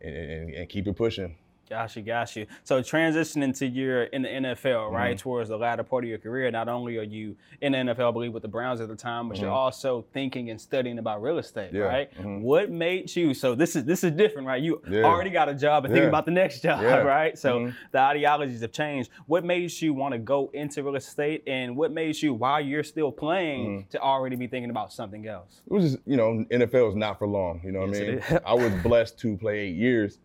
and, 0.00 0.14
and, 0.14 0.54
and 0.54 0.68
keep 0.68 0.86
it 0.86 0.96
pushing. 0.96 1.36
Got 1.68 1.96
you, 1.96 2.02
got 2.02 2.36
you. 2.36 2.46
So 2.62 2.80
transitioning 2.82 3.56
to 3.58 3.66
your 3.66 4.04
in 4.04 4.22
the 4.22 4.28
NFL, 4.28 4.90
right, 4.92 5.16
Mhm. 5.16 5.20
towards 5.20 5.48
the 5.48 5.56
latter 5.56 5.82
part 5.82 6.04
of 6.04 6.10
your 6.10 6.18
career, 6.18 6.50
not 6.50 6.68
only 6.68 6.98
are 6.98 7.02
you 7.02 7.36
in 7.62 7.72
the 7.72 7.78
NFL, 7.78 8.08
I 8.08 8.10
believe, 8.12 8.34
with 8.34 8.42
the 8.42 8.48
Browns 8.48 8.80
at 8.82 8.88
the 8.88 8.94
time, 8.96 9.28
but 9.28 9.38
you're 9.40 9.50
Mhm. 9.50 9.54
also 9.54 10.02
thinking 10.12 10.50
and 10.50 10.60
studying 10.60 10.98
about 10.98 11.22
real 11.22 11.38
estate, 11.38 11.72
Yeah, 11.72 11.82
right? 11.84 12.14
mhm. 12.18 12.42
What 12.42 12.70
made 12.70 13.14
you? 13.16 13.32
So 13.32 13.54
this 13.54 13.76
is 13.76 13.84
this 13.84 14.04
is 14.04 14.12
different, 14.12 14.46
right? 14.46 14.62
You 14.62 14.82
Yeah. 14.90 15.04
already 15.04 15.30
got 15.30 15.48
a 15.48 15.54
job 15.54 15.84
and 15.86 15.92
thinking 15.94 16.08
about 16.08 16.26
the 16.26 16.32
next 16.32 16.60
job, 16.60 16.82
Yeah. 16.82 16.96
right? 17.02 17.36
So 17.38 17.60
Mhm. 17.60 17.74
the 17.92 17.98
ideologies 17.98 18.60
have 18.60 18.72
changed. 18.72 19.10
What 19.26 19.42
made 19.44 19.72
you 19.80 19.94
want 19.94 20.12
to 20.12 20.18
go 20.18 20.50
into 20.52 20.82
real 20.82 20.96
estate, 20.96 21.42
and 21.46 21.76
what 21.76 21.92
made 21.92 22.20
you, 22.20 22.34
while 22.34 22.60
you're 22.60 22.82
still 22.82 23.10
playing, 23.10 23.64
Mm-hmm. 23.78 23.88
to 23.90 24.00
already 24.00 24.36
be 24.36 24.46
thinking 24.48 24.70
about 24.70 24.92
something 24.92 25.26
else? 25.26 25.62
it 25.66 25.72
was 25.72 25.92
just 25.92 26.06
you 26.06 26.16
know 26.18 26.44
NFL 26.50 26.88
is 26.90 26.94
not 26.96 27.18
for 27.18 27.26
long. 27.26 27.60
You 27.64 27.72
know 27.72 27.80
what 27.80 27.90
Yes, 27.94 28.00
I 28.28 28.32
mean? 28.34 28.40
I 28.46 28.52
was 28.54 28.72
blessed 28.82 29.18
to 29.20 29.36
play 29.38 29.60
eight 29.60 29.76
years, 29.76 30.18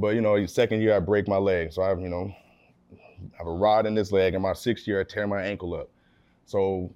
but 0.00 0.14
you 0.14 0.20
know, 0.20 0.44
second 0.46 0.80
year 0.80 0.96
I 0.96 1.00
break 1.00 1.28
my 1.28 1.36
leg, 1.36 1.72
so 1.72 1.82
I 1.82 1.88
have 1.88 2.00
you 2.00 2.08
know 2.08 2.32
I 2.92 3.36
have 3.38 3.46
a 3.46 3.52
rod 3.52 3.86
in 3.86 3.94
this 3.94 4.12
leg, 4.12 4.34
and 4.34 4.42
my 4.42 4.52
sixth 4.52 4.86
year 4.86 5.00
I 5.00 5.04
tear 5.04 5.26
my 5.26 5.42
ankle 5.42 5.74
up. 5.74 5.90
So 6.46 6.92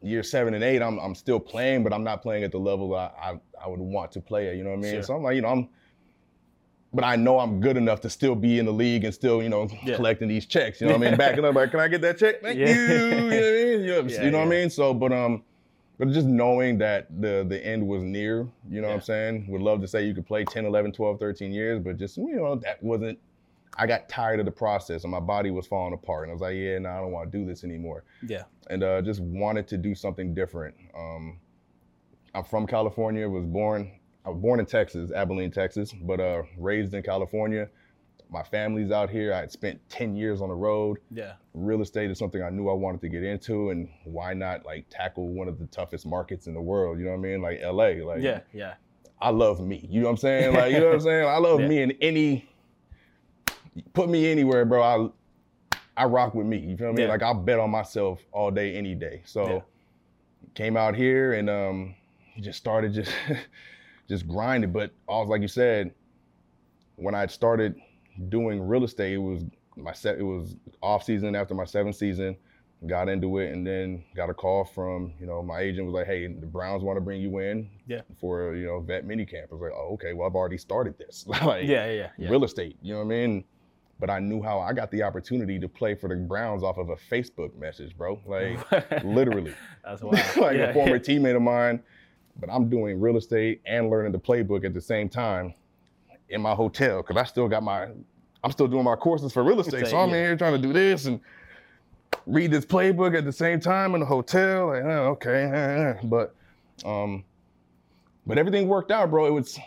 year 0.00 0.22
seven 0.22 0.54
and 0.54 0.64
eight, 0.64 0.82
I'm 0.82 0.98
I'm 0.98 1.14
still 1.14 1.40
playing, 1.40 1.82
but 1.84 1.92
I'm 1.92 2.04
not 2.04 2.22
playing 2.22 2.44
at 2.44 2.52
the 2.52 2.58
level 2.58 2.94
I 2.94 3.10
I, 3.20 3.40
I 3.64 3.68
would 3.68 3.80
want 3.80 4.12
to 4.12 4.20
play 4.20 4.48
at. 4.48 4.56
You 4.56 4.64
know 4.64 4.70
what 4.70 4.78
I 4.78 4.82
mean? 4.82 4.92
Sure. 4.94 5.02
So 5.02 5.16
I'm 5.16 5.22
like, 5.22 5.36
you 5.36 5.42
know, 5.42 5.48
I'm. 5.48 5.68
But 6.94 7.04
I 7.04 7.16
know 7.16 7.38
I'm 7.38 7.58
good 7.60 7.78
enough 7.78 8.02
to 8.02 8.10
still 8.10 8.34
be 8.34 8.58
in 8.58 8.66
the 8.66 8.72
league 8.72 9.04
and 9.04 9.14
still, 9.14 9.42
you 9.42 9.48
know, 9.48 9.66
Yeah. 9.82 9.96
collecting 9.96 10.28
these 10.28 10.44
checks. 10.44 10.78
You 10.78 10.86
know 10.88 10.92
what 10.92 11.06
I 11.06 11.08
mean? 11.08 11.16
Backing 11.16 11.42
up, 11.42 11.54
like, 11.54 11.70
can 11.70 11.80
I 11.80 11.88
get 11.88 12.02
that 12.02 12.18
check? 12.18 12.42
Thank 12.42 12.58
Yeah. 12.58 12.66
you. 12.68 12.74
You 12.74 12.98
know 12.98 13.24
what 13.24 13.32
I 13.32 13.50
mean? 13.50 13.80
You 13.80 13.86
know, 13.86 14.02
Yeah, 14.08 14.24
you 14.24 14.30
know 14.30 14.38
what 14.40 14.46
I 14.46 14.50
mean? 14.50 14.68
So, 14.68 14.92
but 14.92 15.10
um, 15.10 15.42
but 16.02 16.10
just 16.10 16.26
knowing 16.26 16.78
that 16.78 17.06
the 17.20 17.46
the 17.48 17.64
end 17.64 17.86
was 17.86 18.02
near, 18.02 18.48
you 18.68 18.80
know 18.80 18.88
what 18.88 18.94
I'm 18.94 19.00
saying? 19.02 19.46
Would 19.46 19.62
love 19.62 19.80
to 19.82 19.86
say 19.86 20.04
you 20.04 20.16
could 20.16 20.26
play 20.26 20.44
10, 20.44 20.66
11, 20.66 20.90
12, 20.90 21.20
13 21.20 21.52
years, 21.52 21.78
but 21.78 21.96
just, 21.96 22.16
you 22.16 22.34
know, 22.34 22.56
that 22.56 22.82
wasn't, 22.82 23.20
I 23.78 23.86
got 23.86 24.08
tired 24.08 24.40
of 24.40 24.46
the 24.46 24.50
process 24.50 25.04
and 25.04 25.12
my 25.12 25.20
body 25.20 25.52
was 25.52 25.68
falling 25.68 25.94
apart. 25.94 26.24
And 26.24 26.32
I 26.32 26.34
was 26.34 26.40
like, 26.40 26.56
yeah, 26.56 26.80
no, 26.80 26.90
I 26.90 26.96
don't 26.96 27.12
want 27.12 27.30
to 27.30 27.38
do 27.38 27.46
this 27.46 27.62
anymore. 27.62 28.02
Yeah. 28.26 28.42
And 28.68 28.82
uh, 28.82 29.00
just 29.00 29.20
wanted 29.20 29.68
to 29.68 29.76
do 29.76 29.94
something 29.94 30.34
different. 30.34 30.74
Um, 30.92 31.38
I'm 32.34 32.42
from 32.42 32.66
California, 32.66 33.28
was 33.28 33.44
born, 33.44 33.92
I 34.24 34.30
was 34.30 34.40
born 34.40 34.58
in 34.58 34.66
Texas, 34.66 35.12
Abilene, 35.12 35.52
Texas, 35.52 35.92
but 35.92 36.18
uh, 36.18 36.42
raised 36.58 36.94
in 36.94 37.04
California. 37.04 37.68
My 38.32 38.42
family's 38.42 38.90
out 38.90 39.10
here. 39.10 39.34
I 39.34 39.40
had 39.40 39.52
spent 39.52 39.78
10 39.90 40.16
years 40.16 40.40
on 40.40 40.48
the 40.48 40.54
road 40.54 40.98
Yeah. 41.10 41.34
real 41.52 41.82
estate 41.82 42.10
is 42.10 42.18
something 42.18 42.42
I 42.42 42.48
knew 42.48 42.70
I 42.70 42.72
wanted 42.72 43.02
to 43.02 43.08
get 43.10 43.22
into, 43.22 43.68
and 43.70 43.88
why 44.04 44.32
not 44.32 44.64
like 44.64 44.86
tackle 44.88 45.28
one 45.28 45.48
of 45.48 45.58
the 45.58 45.66
toughest 45.66 46.06
markets 46.06 46.46
in 46.46 46.54
the 46.54 46.60
world? 46.62 46.98
You 46.98 47.04
know 47.04 47.10
what 47.12 47.18
I 47.18 47.20
mean? 47.20 47.42
Like 47.42 47.60
LA. 47.62 48.02
Like 48.04 48.22
Yeah. 48.22 48.40
Yeah. 48.54 48.74
I 49.20 49.30
love 49.30 49.60
me. 49.60 49.86
You 49.88 50.00
know 50.00 50.06
what 50.06 50.12
I'm 50.12 50.16
saying? 50.16 50.54
Like 50.54 50.72
you 50.72 50.80
know 50.80 50.86
what 50.86 50.94
I'm 50.94 51.00
saying? 51.02 51.28
I 51.28 51.36
love 51.36 51.60
Yeah. 51.62 51.68
me 51.68 51.82
in 51.82 51.90
any. 52.00 52.48
Put 53.92 54.08
me 54.08 54.30
anywhere, 54.30 54.64
bro. 54.64 54.82
I 54.82 55.08
I 55.96 56.04
rock 56.06 56.34
with 56.34 56.46
me. 56.46 56.58
You 56.58 56.76
feel 56.78 56.92
me? 56.94 57.02
Yeah. 57.02 57.08
Like 57.08 57.22
I'll 57.22 57.34
bet 57.34 57.58
on 57.58 57.70
myself 57.70 58.20
all 58.32 58.50
day, 58.50 58.74
any 58.74 58.94
day. 58.94 59.22
So 59.26 59.46
Yeah. 59.46 59.60
came 60.54 60.76
out 60.78 60.94
here 60.96 61.34
and 61.34 61.50
um 61.50 61.94
just 62.40 62.58
started 62.58 62.94
just 62.94 63.12
just 64.08 64.26
grinding. 64.26 64.72
But 64.72 64.92
also 65.06 65.30
like 65.30 65.42
you 65.42 65.48
said, 65.48 65.92
when 66.96 67.14
I 67.14 67.26
started 67.26 67.76
doing 68.28 68.60
real 68.60 68.84
estate, 68.84 69.14
it 69.14 69.18
was 69.18 69.44
my 69.76 69.92
set 69.92 70.18
it 70.18 70.22
was 70.22 70.56
off 70.82 71.02
season 71.04 71.34
after 71.34 71.54
my 71.54 71.64
seventh 71.64 71.96
season. 71.96 72.36
Got 72.88 73.08
into 73.08 73.38
it 73.38 73.52
and 73.52 73.64
then 73.64 74.02
got 74.16 74.28
a 74.28 74.34
call 74.34 74.64
from, 74.64 75.12
you 75.20 75.24
know, 75.26 75.40
my 75.40 75.60
agent 75.60 75.86
was 75.86 75.94
like, 75.94 76.06
Hey, 76.06 76.26
the 76.26 76.46
Browns 76.46 76.82
want 76.82 76.96
to 76.96 77.00
bring 77.00 77.20
you 77.20 77.38
in 77.38 77.70
Yeah. 77.86 78.00
for, 78.20 78.56
you 78.56 78.66
know, 78.66 78.80
vet 78.80 79.04
mini 79.04 79.24
camp. 79.24 79.50
I 79.52 79.54
was 79.54 79.62
like, 79.62 79.70
Oh, 79.72 79.90
okay, 79.94 80.14
well 80.14 80.26
I've 80.28 80.34
already 80.34 80.58
started 80.58 80.98
this. 80.98 81.24
like 81.44 81.64
Yeah. 81.64 81.88
Yeah. 81.90 82.08
Yeah. 82.18 82.28
real 82.28 82.42
estate. 82.44 82.76
You 82.82 82.94
know 82.94 82.98
what 83.04 83.04
I 83.04 83.08
mean? 83.26 83.44
but 84.00 84.10
I 84.10 84.18
knew 84.18 84.42
how 84.42 84.58
I 84.58 84.72
got 84.72 84.90
the 84.90 85.00
opportunity 85.04 85.60
to 85.60 85.68
play 85.68 85.94
for 85.94 86.08
the 86.08 86.16
Browns 86.16 86.64
off 86.64 86.76
of 86.76 86.88
a 86.90 86.96
Facebook 86.96 87.54
message, 87.56 87.96
bro. 87.96 88.20
Like 88.26 88.58
literally. 89.04 89.54
That's 89.84 90.02
wild. 90.02 90.14
like 90.38 90.56
Yeah. 90.56 90.70
a 90.70 90.74
former 90.74 90.98
teammate 90.98 91.36
of 91.36 91.42
mine, 91.42 91.80
but 92.40 92.50
I'm 92.50 92.68
doing 92.68 93.00
real 93.00 93.16
estate 93.16 93.60
and 93.64 93.90
learning 93.90 94.10
the 94.10 94.18
playbook 94.18 94.64
at 94.64 94.74
the 94.74 94.80
same 94.80 95.08
time 95.08 95.54
in 96.32 96.40
my 96.42 96.54
hotel 96.54 96.98
because 97.02 97.16
I 97.16 97.24
still 97.24 97.48
got 97.48 97.62
my, 97.62 97.88
I'm 98.42 98.50
still 98.50 98.68
doing 98.68 98.84
my 98.84 98.96
courses 98.96 99.32
for 99.32 99.42
real 99.44 99.60
estate. 99.60 99.86
So 99.86 99.98
I'm 99.98 100.10
Yeah. 100.10 100.16
in 100.16 100.24
here 100.24 100.36
trying 100.36 100.52
to 100.54 100.58
do 100.66 100.72
this 100.72 101.06
and 101.06 101.20
read 102.26 102.50
this 102.50 102.64
playbook 102.64 103.16
at 103.16 103.24
the 103.24 103.32
same 103.32 103.60
time 103.60 103.94
in 103.94 104.00
the 104.00 104.06
hotel. 104.06 104.68
Like, 104.68 104.82
oh, 104.84 105.06
okay, 105.12 105.44
eh, 105.44 105.90
eh. 105.90 105.94
but, 106.04 106.34
um, 106.84 107.24
but 108.26 108.38
everything 108.38 108.68
worked 108.68 108.90
out, 108.90 109.10
bro. 109.10 109.26
It 109.26 109.30
was 109.30 109.58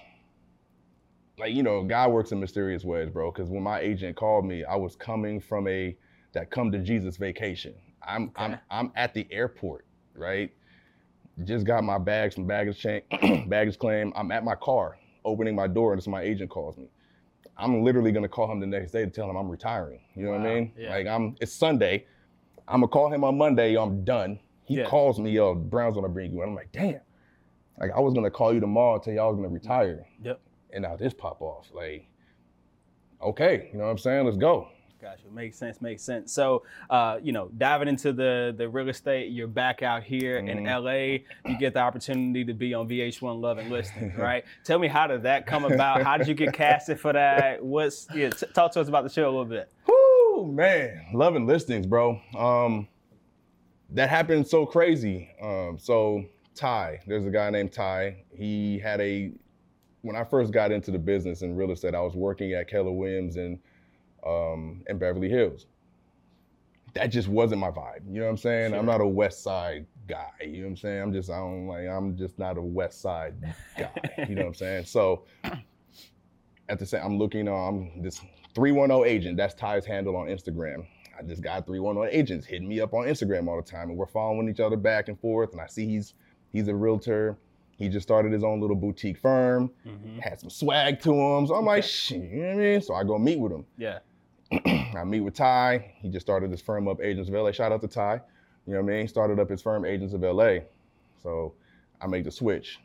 like 1.37 1.53
you 1.53 1.63
know, 1.63 1.83
God 1.83 2.11
works 2.11 2.31
in 2.31 2.39
mysterious 2.39 2.83
ways, 2.83 3.09
bro. 3.09 3.31
Because 3.31 3.49
when 3.49 3.63
my 3.63 3.79
agent 3.79 4.15
called 4.15 4.45
me, 4.45 4.63
I 4.63 4.75
was 4.75 4.95
coming 4.95 5.39
from 5.41 5.67
a 5.67 5.95
that 6.33 6.49
come 6.49 6.71
to 6.71 6.79
Jesus 6.79 7.17
vacation. 7.17 7.73
I'm 8.01 8.31
I'm 8.35 8.57
I'm 8.69 8.91
at 8.95 9.13
the 9.13 9.27
airport, 9.31 9.85
right? 10.15 10.51
Just 11.43 11.65
got 11.65 11.83
my 11.83 11.97
bags 11.97 12.35
from 12.35 12.47
baggage 12.47 12.79
chain, 12.79 13.01
baggage 13.47 13.77
claim. 13.77 14.13
I'm 14.15 14.31
at 14.31 14.43
my 14.45 14.55
car, 14.55 14.97
opening 15.25 15.55
my 15.55 15.67
door, 15.67 15.91
and 15.93 16.01
so 16.01 16.09
my 16.11 16.21
agent 16.21 16.49
calls 16.49 16.77
me. 16.77 16.87
I'm 17.57 17.83
literally 17.83 18.11
gonna 18.11 18.27
call 18.29 18.51
him 18.51 18.59
the 18.59 18.67
next 18.67 18.91
day 18.91 19.03
to 19.05 19.09
tell 19.11 19.29
him 19.29 19.35
I'm 19.35 19.49
retiring. 19.49 19.99
You 20.15 20.25
know 20.25 20.31
what 20.31 20.41
I 20.41 20.53
mean? 20.55 20.73
yeah. 20.77 20.89
Like 20.91 21.07
I'm. 21.07 21.35
It's 21.41 21.53
Sunday. 21.53 22.05
I'm 22.67 22.81
gonna 22.81 22.87
call 22.87 23.11
him 23.13 23.23
on 23.23 23.37
Monday. 23.37 23.73
Yo, 23.73 23.83
I'm 23.83 24.03
done. 24.03 24.39
He 24.63 24.75
Yeah. 24.77 24.85
calls 24.85 25.19
me, 25.19 25.31
yo, 25.31 25.53
Brown's 25.55 25.95
gonna 25.95 26.09
bring 26.09 26.31
you. 26.33 26.41
in. 26.41 26.49
I'm 26.49 26.55
like, 26.55 26.71
damn. 26.71 26.99
Like 27.79 27.91
I 27.95 27.99
was 27.99 28.13
gonna 28.13 28.31
call 28.31 28.53
you 28.53 28.59
tomorrow, 28.59 28.97
tell 28.99 29.13
you 29.13 29.19
I 29.19 29.27
was 29.27 29.35
gonna 29.35 29.49
retire 29.49 30.05
Yep. 30.23 30.39
and 30.71 30.81
now 30.83 30.95
this 30.95 31.13
pop 31.13 31.41
off. 31.41 31.69
Like, 31.73 32.07
okay, 33.21 33.69
you 33.71 33.77
know 33.77 33.85
what 33.85 33.91
I'm 33.91 33.97
saying? 33.97 34.25
Let's 34.25 34.37
go. 34.37 34.67
Gotcha. 35.05 35.27
Makes 35.31 35.59
sense. 35.59 35.81
Makes 35.81 36.01
sense. 36.01 36.33
So, 36.33 36.63
uh, 36.89 37.19
you 37.21 37.31
know, 37.31 37.49
diving 37.59 37.87
into 37.87 38.11
the 38.11 38.55
the 38.57 38.67
real 38.67 38.89
estate, 38.89 39.31
you're 39.31 39.47
back 39.47 39.83
out 39.83 40.01
here 40.01 40.37
in 40.37 40.47
Mhm. 40.47 40.67
LA. 40.67 41.51
You 41.51 41.59
get 41.59 41.73
the 41.75 41.79
opportunity 41.79 42.43
to 42.43 42.55
be 42.55 42.73
on 42.73 42.87
VH1 42.87 43.39
Love 43.39 43.59
and 43.59 43.69
Listings, 43.69 44.15
right? 44.17 44.43
Tell 44.63 44.79
me 44.79 44.87
how 44.87 45.05
did 45.05 45.21
that 45.21 45.45
come 45.45 45.63
about? 45.63 46.01
How 46.01 46.17
did 46.17 46.27
you 46.27 46.33
get 46.33 46.53
casted 46.53 46.99
for 46.99 47.13
that? 47.13 47.63
What's 47.63 48.07
yeah? 48.15 48.31
T- 48.31 48.47
talk 48.55 48.71
to 48.71 48.81
us 48.81 48.87
about 48.87 49.03
the 49.03 49.11
show 49.11 49.25
a 49.25 49.29
little 49.29 49.45
bit. 49.45 49.71
Whoo, 49.87 50.51
man, 50.51 51.05
Love 51.13 51.35
and 51.35 51.45
Listings, 51.45 51.85
bro. 51.85 52.19
Um, 52.35 52.87
that 53.91 54.09
happened 54.09 54.47
so 54.47 54.65
crazy. 54.65 55.29
Um, 55.39 55.77
so 55.77 56.25
Ty, 56.55 57.01
there's 57.05 57.27
a 57.27 57.29
guy 57.29 57.51
named 57.51 57.73
Ty. 57.73 58.23
He 58.35 58.79
had 58.79 58.99
a 59.01 59.33
when 60.01 60.15
I 60.15 60.23
first 60.23 60.51
got 60.51 60.71
into 60.71 60.89
the 60.89 60.97
business 60.99 61.43
in 61.43 61.55
real 61.55 61.69
estate, 61.69 61.93
I 61.93 62.01
was 62.01 62.15
working 62.15 62.53
at 62.53 62.67
Keller 62.67 62.91
Williams 62.91 63.37
in 63.37 63.59
um, 64.25 64.83
in 64.87 64.97
Beverly 64.97 65.29
Hills. 65.29 65.67
That 66.93 67.07
just 67.07 67.27
wasn't 67.27 67.59
my 67.59 67.71
vibe. 67.71 68.01
You 68.09 68.19
know 68.19 68.25
what 68.25 68.31
I'm 68.31 68.37
saying? 68.37 68.71
Sure. 68.71 68.79
I'm 68.79 68.85
not 68.85 69.01
a 69.01 69.07
West 69.07 69.43
Side 69.43 69.85
guy. 70.07 70.29
You 70.41 70.59
know 70.59 70.63
what 70.63 70.69
I'm 70.69 70.77
saying? 70.77 71.01
I'm 71.01 71.13
just 71.13 71.29
I 71.29 71.37
don't 71.39 71.67
like 71.67 71.87
I'm 71.87 72.15
just 72.15 72.39
not 72.39 72.57
a 72.57 72.61
West 72.61 73.01
Side 73.01 73.35
guy. 73.77 73.91
you 74.29 74.35
know 74.35 74.43
what 74.43 74.47
I'm 74.49 74.53
saying? 74.55 74.85
So 74.85 75.25
at 76.69 76.79
the 76.79 76.85
same, 76.85 77.01
I'm 77.03 77.17
looking 77.17 77.47
on 77.47 77.91
I'm 77.95 78.01
this 78.01 78.21
310 78.55 79.05
agent. 79.09 79.37
That's 79.37 79.53
Ty's 79.53 79.85
handle 79.85 80.15
on 80.15 80.27
Instagram. 80.27 80.85
I 81.17 81.21
just 81.23 81.41
got 81.41 81.65
310 81.65 82.17
agents 82.17 82.45
hitting 82.45 82.67
me 82.67 82.79
up 82.81 82.93
on 82.93 83.05
Instagram 83.05 83.47
all 83.47 83.57
the 83.57 83.61
time, 83.69 83.89
and 83.89 83.97
we're 83.97 84.05
following 84.07 84.49
each 84.49 84.59
other 84.59 84.77
back 84.77 85.07
and 85.09 85.19
forth. 85.19 85.51
And 85.51 85.61
I 85.61 85.67
see 85.67 85.85
he's 85.87 86.13
he's 86.53 86.67
a 86.69 86.75
realtor. 86.75 87.37
He 87.77 87.89
just 87.89 88.07
started 88.07 88.31
his 88.31 88.43
own 88.45 88.61
little 88.61 88.75
boutique 88.77 89.17
firm. 89.17 89.69
Mhm. 89.85 90.21
Had 90.21 90.39
some 90.39 90.49
swag 90.49 91.01
to 91.01 91.11
him. 91.13 91.45
So 91.47 91.55
I'm 91.55 91.65
like, 91.65 91.79
Okay. 91.83 91.87
shit, 91.87 92.21
you 92.31 92.41
know 92.43 92.47
what 92.47 92.53
I 92.53 92.55
mean? 92.55 92.81
So 92.81 92.93
I 92.95 93.03
go 93.03 93.17
meet 93.19 93.37
with 93.37 93.51
him. 93.51 93.65
Yeah. 93.77 93.99
I 94.65 95.03
meet 95.05 95.21
with 95.21 95.33
Ty. 95.35 95.93
He 95.97 96.09
just 96.09 96.25
started 96.25 96.51
his 96.51 96.61
firm 96.61 96.87
up, 96.87 97.01
Agents 97.01 97.29
of 97.29 97.35
LA. 97.35 97.51
Shout 97.51 97.71
out 97.71 97.81
to 97.81 97.87
Ty. 97.87 98.21
You 98.65 98.73
know 98.73 98.81
what 98.81 98.91
I 98.91 98.95
mean? 98.95 99.01
He 99.01 99.07
started 99.07 99.39
up 99.39 99.49
his 99.49 99.61
firm, 99.61 99.85
Agents 99.85 100.13
of 100.13 100.21
LA. 100.21 100.57
So 101.21 101.53
I 102.01 102.07
make 102.07 102.23
the 102.23 102.31
switch. 102.31 102.79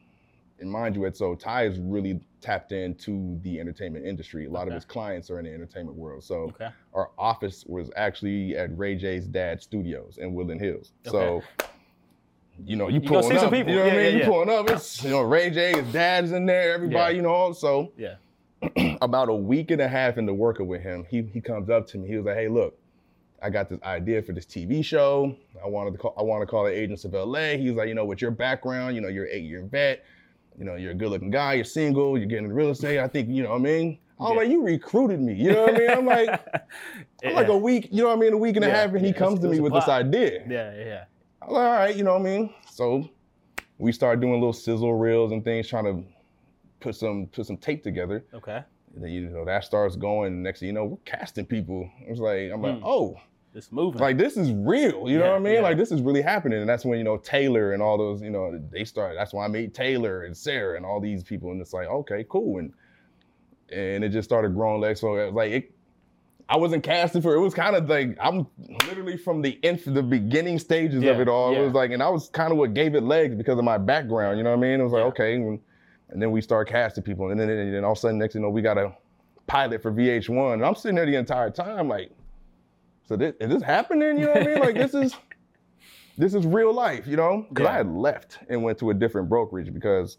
And 0.59 0.71
mind 0.71 0.95
you, 0.95 1.07
it's 1.07 1.19
so 1.19 1.35
Ty 1.35 1.65
is 1.67 1.79
really 1.79 2.21
tapped 2.43 2.73
into 2.73 3.39
the 3.43 3.59
entertainment 3.61 4.05
industry. 4.05 4.45
A 4.47 4.51
lot 4.51 4.69
of 4.69 4.75
his 4.75 4.85
clients 4.85 5.31
are 5.31 5.39
in 5.39 5.47
the 5.47 5.53
entertainment 5.53 5.97
world. 5.97 6.23
So 6.23 6.35
Okay. 6.55 6.69
our 6.93 7.11
office 7.19 7.65
was 7.67 7.91
actually 7.97 8.57
at 8.57 8.77
Ray 8.77 8.97
J's 8.97 9.27
dad's 9.27 9.63
studios 9.63 10.19
in 10.19 10.35
Woodland 10.35 10.61
Hills. 10.61 10.93
Okay. 11.07 11.13
So, 11.17 11.43
you 12.63 12.77
know, 12.77 12.89
you 12.89 13.01
You 13.01 13.09
pulling 13.09 13.39
some 13.39 13.47
up. 13.47 13.53
people. 13.53 13.73
You 13.73 13.79
know 13.79 13.85
what 13.85 13.95
Yeah, 13.95 14.01
I 14.01 14.03
mean? 14.05 14.13
yeah, 14.19 14.25
You 14.25 14.31
pulling 14.31 14.51
up. 14.51 14.69
It's 14.71 15.03
you 15.03 15.11
know 15.11 15.23
Ray 15.23 15.49
J, 15.51 15.81
his 15.83 15.93
dad's 15.95 16.33
in 16.33 16.45
there. 16.45 16.75
Everybody, 16.75 17.15
Yeah. 17.15 17.17
you 17.17 17.23
know. 17.23 17.53
So 17.55 17.93
Yeah. 17.97 18.17
About 19.01 19.29
a 19.29 19.35
week 19.35 19.71
and 19.71 19.81
a 19.81 19.89
half 19.89 20.19
into 20.19 20.35
working 20.35 20.67
with 20.67 20.83
him, 20.83 21.07
he 21.09 21.23
he 21.33 21.41
comes 21.41 21.71
up 21.71 21.87
to 21.89 21.99
me. 21.99 22.09
He 22.09 22.17
was 22.17 22.27
like, 22.27 22.37
"Hey, 22.37 22.49
look, 22.49 22.79
I 23.43 23.49
got 23.51 23.69
this 23.71 23.81
idea 23.83 24.23
for 24.23 24.33
this 24.33 24.45
TV 24.47 24.85
show. 24.85 25.35
I 25.65 25.69
wanted 25.69 25.93
to 25.93 25.99
call. 25.99 26.15
I 26.19 26.23
want 26.23 26.43
to 26.43 26.47
call 26.47 26.67
it 26.67 26.73
Agents 26.73 27.05
of 27.05 27.15
LA." 27.15 27.57
He 27.57 27.69
was 27.69 27.77
like, 27.77 27.89
"You 27.89 27.95
know, 27.95 28.05
with 28.05 28.21
your 28.21 28.31
background, 28.31 28.95
you 28.95 29.01
know, 29.01 29.09
you're 29.09 29.25
an 29.25 29.31
eight-year 29.33 29.63
vet. 29.71 30.05
You 30.59 30.65
know, 30.65 30.75
you're 30.77 30.91
a 30.91 30.95
good-looking 30.95 31.31
guy. 31.31 31.55
You're 31.55 31.65
single. 31.65 32.19
You're 32.19 32.27
getting 32.27 32.45
into 32.45 32.55
real 32.55 32.71
estate. 32.71 32.99
I 32.99 33.09
think 33.09 33.29
you 33.31 33.43
know 33.43 33.51
what 33.51 33.57
I 33.57 33.63
mean." 33.63 33.99
I 34.19 34.23
was 34.25 34.33
Yeah. 34.33 34.39
like, 34.41 34.49
"You 34.51 34.63
recruited 34.63 35.21
me. 35.21 35.33
You 35.35 35.53
know 35.53 35.63
what 35.63 35.75
I 35.75 35.79
mean?" 35.79 35.91
I'm 35.91 36.07
like, 36.07 36.47
I'm 37.25 37.35
like 37.35 37.49
a 37.49 37.57
week. 37.57 37.89
You 37.91 38.03
know 38.03 38.09
what 38.09 38.19
I 38.19 38.21
mean? 38.21 38.33
A 38.35 38.37
week 38.37 38.57
and 38.57 38.65
a 38.67 38.71
half, 38.71 38.91
and 38.93 39.01
he 39.01 39.07
yeah, 39.09 39.13
comes 39.15 39.41
to 39.41 39.49
me 39.49 39.61
with 39.61 39.73
this 39.73 39.89
idea. 39.89 40.45
yeah, 40.47 40.75
yeah. 40.77 41.05
I'm 41.41 41.49
like, 41.53 41.63
all 41.67 41.73
right, 41.73 41.97
you 41.97 42.05
know 42.05 42.13
what 42.19 42.21
I 42.29 42.37
mean? 42.37 42.55
So 42.71 43.09
we 43.79 43.93
start 43.93 44.21
doing 44.21 44.35
little 44.35 44.53
sizzle 44.53 44.93
reels 44.93 45.33
and 45.33 45.43
things, 45.43 45.67
trying 45.67 45.85
to 45.85 46.05
put 46.81 46.95
some 46.97 47.27
put 47.33 47.47
some 47.47 47.57
tape 47.57 47.83
together. 47.83 48.25
Okay. 48.35 48.63
And 48.95 49.05
then 49.05 49.11
you 49.11 49.29
know 49.29 49.45
that 49.45 49.65
starts 49.65 49.97
going. 49.97 50.43
Next 50.43 50.61
thing 50.61 50.69
you 50.69 50.73
know, 50.73 50.85
we're 50.85 50.97
casting 51.05 51.47
people. 51.47 51.89
It's 52.01 52.19
like 52.21 52.51
I'm 52.53 52.61
like, 52.63 52.79
Hmm. 52.79 52.85
oh, 52.85 53.17
It's 53.55 53.71
moving. 53.71 54.01
like 54.01 54.19
this 54.19 54.37
is 54.37 54.51
real. 54.53 55.09
You 55.09 55.19
know 55.19 55.31
what 55.31 55.37
I 55.37 55.39
mean? 55.39 55.55
yeah. 55.55 55.61
Like 55.61 55.77
this 55.77 55.93
is 55.93 56.03
really 56.03 56.23
happening. 56.23 56.61
And 56.61 56.69
that's 56.69 56.85
when 56.85 56.99
you 56.99 57.05
know 57.05 57.17
Taylor 57.19 57.73
and 57.73 57.83
all 57.83 57.97
those. 57.99 58.21
You 58.23 58.31
know 58.31 58.61
they 58.73 58.85
start. 58.85 59.15
That's 59.17 59.33
why 59.33 59.45
I 59.45 59.49
made 59.49 59.75
Taylor 59.75 60.25
and 60.25 60.37
Sarah 60.37 60.77
and 60.77 60.85
all 60.85 61.01
these 61.01 61.23
people. 61.23 61.51
And 61.53 61.61
it's 61.61 61.73
like 61.73 61.87
okay, 61.89 62.25
cool. 62.29 62.59
And 62.59 62.73
and 63.73 64.03
it 64.03 64.09
just 64.09 64.29
started 64.29 64.55
growing. 64.55 64.81
Like 64.81 64.97
so, 64.97 65.15
it 65.17 65.27
was 65.27 65.35
like 65.35 65.53
it. 65.53 65.71
I 66.49 66.57
wasn't 66.57 66.83
casting 66.83 67.23
for 67.23 67.33
it. 67.37 67.41
was 67.41 67.55
kind 67.55 67.77
of 67.77 67.89
like 67.89 68.17
I'm 68.21 68.45
literally 68.89 69.17
from 69.17 69.41
the 69.41 69.57
inf- 69.63 69.85
the 69.85 70.03
beginning 70.03 70.59
stages 70.59 71.05
of 71.05 71.21
it 71.21 71.29
all. 71.29 71.53
yeah. 71.53 71.61
It 71.61 71.65
was 71.67 71.75
like, 71.75 71.93
and 71.93 72.03
I 72.03 72.09
was 72.09 72.29
kind 72.31 72.51
of 72.51 72.59
what 72.59 72.75
gave 72.75 72.97
it 72.97 73.05
legs 73.05 73.37
because 73.37 73.57
of 73.57 73.63
my 73.65 73.79
background. 73.79 74.37
You 74.37 74.43
know 74.43 74.51
what 74.51 74.57
I 74.67 74.69
mean? 74.69 74.81
It 74.81 74.83
was 74.83 74.93
like 74.93 75.03
Yeah. 75.03 75.07
okay, 75.11 75.35
and, 75.37 75.61
and 76.11 76.21
then 76.21 76.31
we 76.31 76.41
start 76.41 76.69
casting 76.69 77.03
people, 77.03 77.31
and 77.31 77.41
then 77.41 77.49
and 77.49 77.75
then 77.75 77.85
all 77.85 77.93
of 77.93 77.99
a 77.99 78.01
sudden, 78.01 78.19
next 78.19 78.35
thing 78.35 78.43
you 78.43 78.47
know, 78.49 78.53
we 78.53 78.63
got 78.63 78.79
a 78.79 78.93
pilot 79.47 79.83
for 79.83 79.91
VH1, 79.93 80.55
and 80.55 80.65
I'm 80.65 80.75
sitting 80.75 80.97
there 80.97 81.07
the 81.07 81.17
entire 81.17 81.51
time 81.51 81.89
like, 81.89 82.11
so 83.05 83.17
this 83.17 83.35
is 83.41 83.49
this 83.49 83.63
happening? 83.63 84.19
You 84.19 84.27
know 84.27 84.33
what 84.33 84.43
I 84.43 84.47
mean? 84.47 84.59
Like 84.61 84.75
this 84.77 84.95
is 84.95 85.15
this 86.19 86.35
is 86.35 86.47
real 86.47 86.73
life, 86.73 87.07
you 87.07 87.17
know? 87.17 87.47
Because 87.49 87.65
Yeah. 87.65 87.71
I 87.73 87.77
had 87.77 87.89
left 87.91 88.39
and 88.49 88.63
went 88.63 88.79
to 88.79 88.91
a 88.91 88.95
different 88.95 89.29
brokerage 89.29 89.73
because 89.73 90.19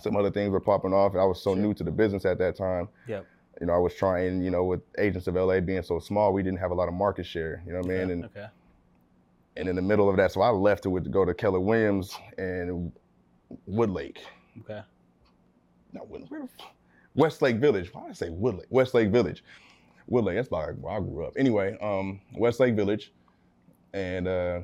some 0.00 0.16
other 0.16 0.30
things 0.30 0.50
were 0.50 0.60
popping 0.60 0.92
off. 0.92 1.12
and 1.12 1.20
I 1.20 1.24
was 1.24 1.40
so 1.42 1.54
Sure. 1.54 1.62
new 1.62 1.74
to 1.74 1.84
the 1.84 1.90
business 1.90 2.24
at 2.24 2.38
that 2.38 2.56
time 2.56 2.88
Yep. 3.06 3.26
you 3.60 3.66
know, 3.66 3.72
I 3.72 3.78
was 3.78 3.94
trying, 3.94 4.42
you 4.42 4.50
know, 4.50 4.64
with 4.64 4.80
Agents 4.98 5.26
of 5.26 5.34
LA 5.36 5.60
being 5.60 5.82
so 5.82 5.98
small, 5.98 6.32
we 6.32 6.42
didn't 6.42 6.58
have 6.58 6.70
a 6.70 6.74
lot 6.74 6.88
of 6.88 6.94
market 6.94 7.24
share, 7.26 7.62
you 7.66 7.72
know 7.72 7.80
what 7.80 7.86
I 7.90 7.98
mean? 7.98 8.10
And 8.10 8.24
okay. 8.26 8.46
and 9.56 9.68
in 9.68 9.76
the 9.76 9.82
middle 9.82 10.08
of 10.10 10.16
that, 10.16 10.32
so 10.32 10.40
I 10.42 10.50
left 10.50 10.86
it 10.86 10.90
to 11.04 11.10
go 11.10 11.24
to 11.24 11.34
Keller 11.34 11.60
Williams 11.60 12.16
and 12.36 12.92
Woodlake. 13.68 14.18
Okay. 14.60 14.82
No, 15.92 16.00
where 16.02 16.48
Westlake 17.14 17.56
Village. 17.56 17.92
Why 17.92 18.02
did 18.02 18.10
I 18.10 18.14
say 18.14 18.28
Woodlake? 18.28 18.66
Westlake 18.70 19.10
Village. 19.10 19.42
Woodlake, 20.10 20.36
that's 20.36 20.50
where 20.50 20.92
I 20.92 21.00
grew 21.00 21.24
up. 21.26 21.34
Anyway, 21.36 21.76
um, 21.80 22.20
Westlake 22.34 22.74
Village. 22.74 23.12
And 23.92 24.28
uh, 24.28 24.60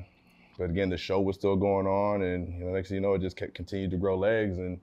but 0.57 0.69
again, 0.69 0.89
the 0.89 0.97
show 0.97 1.19
was 1.19 1.35
still 1.35 1.55
going 1.55 1.87
on, 1.87 2.21
and 2.21 2.53
you 2.59 2.65
know, 2.65 2.71
next 2.71 2.89
thing 2.89 2.95
you 2.95 3.01
know, 3.01 3.13
it 3.15 3.21
just 3.21 3.35
kept, 3.35 3.55
continued 3.55 3.91
to 3.91 3.97
grow 3.97 4.17
legs, 4.17 4.57
and 4.57 4.79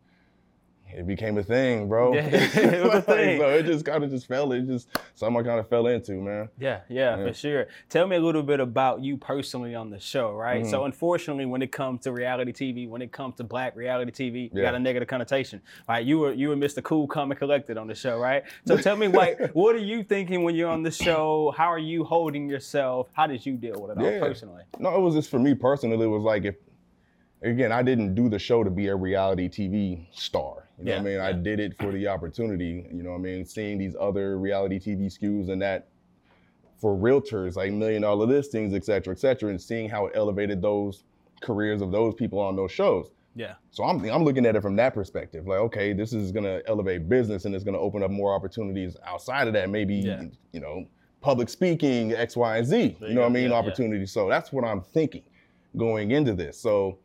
it 0.94 1.06
became 1.06 1.38
a 1.38 1.42
thing, 1.42 1.88
bro. 1.88 2.14
Yeah, 2.14 2.26
it 2.26 2.84
was 2.84 2.94
a 2.94 3.02
thing. 3.14 3.40
so 3.40 3.48
it 3.50 3.64
just 3.64 3.84
kind 3.84 4.04
of 4.04 4.10
just 4.10 4.26
fell. 4.26 4.52
It 4.52 4.66
just 4.66 4.88
something 5.14 5.40
I 5.40 5.42
kind 5.48 5.60
of 5.60 5.68
fell 5.68 5.86
into, 5.86 6.12
man. 6.12 6.48
Yeah, 6.58 6.80
yeah, 6.88 7.16
Yeah. 7.18 7.26
for 7.26 7.32
sure. 7.34 7.66
Tell 7.88 8.06
me 8.06 8.16
a 8.16 8.20
little 8.20 8.42
bit 8.42 8.60
about 8.60 9.02
you 9.02 9.16
personally 9.16 9.74
on 9.74 9.90
the 9.90 9.98
show, 9.98 10.32
right? 10.32 10.62
Mhm. 10.64 10.70
So, 10.70 10.84
unfortunately, 10.84 11.46
when 11.46 11.62
it 11.62 11.72
comes 11.72 12.02
to 12.02 12.12
reality 12.12 12.52
TV, 12.52 12.88
when 12.88 13.02
it 13.02 13.12
comes 13.12 13.36
to 13.36 13.44
black 13.44 13.74
reality 13.76 14.10
TV, 14.12 14.50
you 14.54 14.62
got 14.62 14.74
a 14.74 14.78
negative 14.78 15.08
connotation, 15.08 15.60
right? 15.88 16.04
You 16.04 16.18
were 16.18 16.32
you 16.32 16.48
were 16.50 16.56
Mr. 16.56 16.82
Cool, 16.82 17.06
Calm, 17.06 17.30
and 17.30 17.38
Collected 17.38 17.78
on 17.78 17.86
the 17.86 17.94
show, 17.94 18.18
right? 18.18 18.42
So, 18.66 18.76
tell 18.76 18.96
me, 18.96 19.08
like, 19.08 19.50
what 19.52 19.74
are 19.74 19.78
you 19.78 20.02
thinking 20.04 20.42
when 20.44 20.54
you're 20.54 20.70
on 20.70 20.82
the 20.82 20.90
show? 20.90 21.52
How 21.56 21.66
are 21.72 21.78
you 21.78 22.04
holding 22.04 22.48
yourself? 22.48 23.08
How 23.14 23.26
did 23.26 23.44
you 23.46 23.56
deal 23.56 23.80
with 23.80 23.96
it 23.96 24.02
all 24.02 24.20
personally? 24.20 24.62
No, 24.78 24.94
it 24.96 25.00
was 25.00 25.14
just 25.14 25.30
for 25.30 25.38
me 25.38 25.54
personally. 25.54 26.04
It 26.04 26.08
was 26.08 26.22
like 26.22 26.44
if, 26.44 26.56
again, 27.42 27.72
I 27.72 27.82
didn't 27.82 28.14
do 28.14 28.28
the 28.28 28.38
show 28.38 28.62
to 28.64 28.70
be 28.70 28.88
a 28.88 28.96
reality 28.96 29.48
TV 29.48 30.06
star. 30.12 30.61
You 30.78 30.84
know 30.84 30.92
what 30.92 31.06
I 31.06 31.10
Yeah, 31.10 31.16
mean? 31.18 31.20
I 31.20 31.32
did 31.32 31.60
it 31.60 31.76
for 31.78 31.92
the 31.92 32.06
opportunity. 32.08 32.86
You 32.92 33.02
know 33.02 33.10
what 33.10 33.16
I 33.18 33.20
mean? 33.20 33.44
Seeing 33.44 33.78
these 33.78 33.94
other 33.98 34.38
reality 34.38 34.78
TV 34.78 35.06
skews 35.06 35.48
and 35.50 35.60
that 35.62 35.88
for 36.78 36.96
realtors, 36.96 37.54
like 37.56 37.72
million 37.72 38.02
dollar 38.02 38.26
listings, 38.26 38.74
et 38.74 38.84
cetera, 38.84 39.12
et 39.12 39.18
cetera, 39.18 39.50
and 39.50 39.60
seeing 39.60 39.88
how 39.88 40.06
it 40.06 40.12
elevated 40.16 40.60
those 40.60 41.04
careers 41.40 41.80
of 41.82 41.92
those 41.92 42.14
people 42.14 42.38
on 42.40 42.56
those 42.56 42.72
shows. 42.72 43.10
Yeah, 43.34 43.54
So 43.70 43.84
I'm 43.84 44.04
I'm 44.10 44.24
looking 44.24 44.44
at 44.44 44.56
it 44.56 44.60
from 44.60 44.76
that 44.76 44.92
perspective. 44.92 45.46
Like, 45.46 45.58
okay, 45.60 45.94
this 45.94 46.12
is 46.12 46.32
gonna 46.32 46.60
elevate 46.66 47.08
business 47.08 47.46
and 47.46 47.54
it's 47.54 47.64
gonna 47.64 47.78
open 47.78 48.02
up 48.02 48.10
more 48.10 48.34
opportunities 48.34 48.94
outside 49.06 49.46
of 49.46 49.54
that. 49.54 49.70
Maybe 49.70 49.94
Yeah. 49.94 50.24
you 50.52 50.60
know, 50.60 50.84
public 51.22 51.48
speaking, 51.48 52.12
X, 52.12 52.36
Y, 52.36 52.58
and 52.58 52.66
Z. 52.66 52.96
There 53.00 53.08
You 53.08 53.14
know 53.14 53.22
what 53.22 53.28
I 53.28 53.30
mean? 53.30 53.44
Yeah, 53.44 53.50
yeah. 53.50 53.54
Opportunity. 53.56 54.04
So 54.04 54.28
that's 54.28 54.52
what 54.52 54.64
I'm 54.64 54.82
thinking 54.82 55.22
going 55.78 56.10
into 56.10 56.34
this. 56.34 56.58
So 56.58 56.98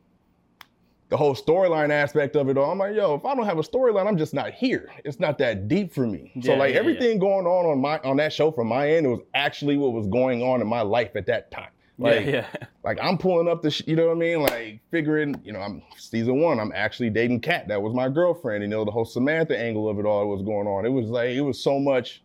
the 1.09 1.17
whole 1.17 1.35
storyline 1.35 1.89
aspect 1.89 2.35
of 2.35 2.49
it 2.49 2.57
all, 2.57 2.71
I'm 2.71 2.79
like, 2.79 2.95
yo, 2.95 3.15
if 3.15 3.25
I 3.25 3.33
don't 3.33 3.45
have 3.45 3.59
a 3.59 3.63
storyline, 3.63 4.07
I'm 4.07 4.17
just 4.17 4.33
not 4.33 4.53
here. 4.53 4.89
It's 5.05 5.19
not 5.19 5.37
that 5.37 5.67
deep 5.67 5.93
for 5.93 6.05
me. 6.05 6.31
so 6.41 6.55
like 6.55 6.69
yeah, 6.69 6.73
yeah. 6.75 6.79
everything 6.79 7.19
going 7.19 7.45
on 7.45 7.65
on 7.65 7.79
my 7.79 7.99
on 7.99 8.17
that 8.17 8.33
show 8.33 8.51
from 8.51 8.67
my 8.67 8.91
end, 8.91 9.05
it 9.05 9.09
was 9.09 9.21
actually 9.33 9.77
what 9.77 9.93
was 9.93 10.07
going 10.07 10.41
on 10.43 10.61
in 10.61 10.67
my 10.67 10.81
life 10.81 11.15
at 11.15 11.25
that 11.27 11.49
time. 11.51 11.69
Like, 11.99 12.25
yeah, 12.25 12.31
yeah. 12.31 12.67
like 12.83 12.99
I'm 13.01 13.17
pulling 13.17 13.47
up 13.47 13.61
the, 13.63 13.71
sh- 13.71 13.83
you 13.87 13.95
know 13.95 14.07
what 14.07 14.17
I 14.17 14.19
mean? 14.19 14.41
Like 14.43 14.81
figuring, 14.91 15.39
you 15.43 15.51
know, 15.51 15.59
I'm 15.59 15.81
season 15.97 16.41
one. 16.41 16.59
I'm 16.59 16.71
actually 16.75 17.09
dating 17.09 17.41
Kat. 17.41 17.67
That 17.67 17.81
was 17.81 17.93
my 17.93 18.07
girlfriend. 18.09 18.61
You 18.61 18.67
know, 18.67 18.85
the 18.85 18.91
whole 18.91 19.05
Samantha 19.05 19.57
angle 19.57 19.89
of 19.89 19.97
it 19.97 20.05
all 20.05 20.27
was 20.27 20.43
going 20.43 20.67
on. 20.67 20.85
It 20.85 20.89
was 20.89 21.07
like 21.07 21.31
it 21.31 21.41
was 21.41 21.59
so 21.59 21.79
much. 21.79 22.21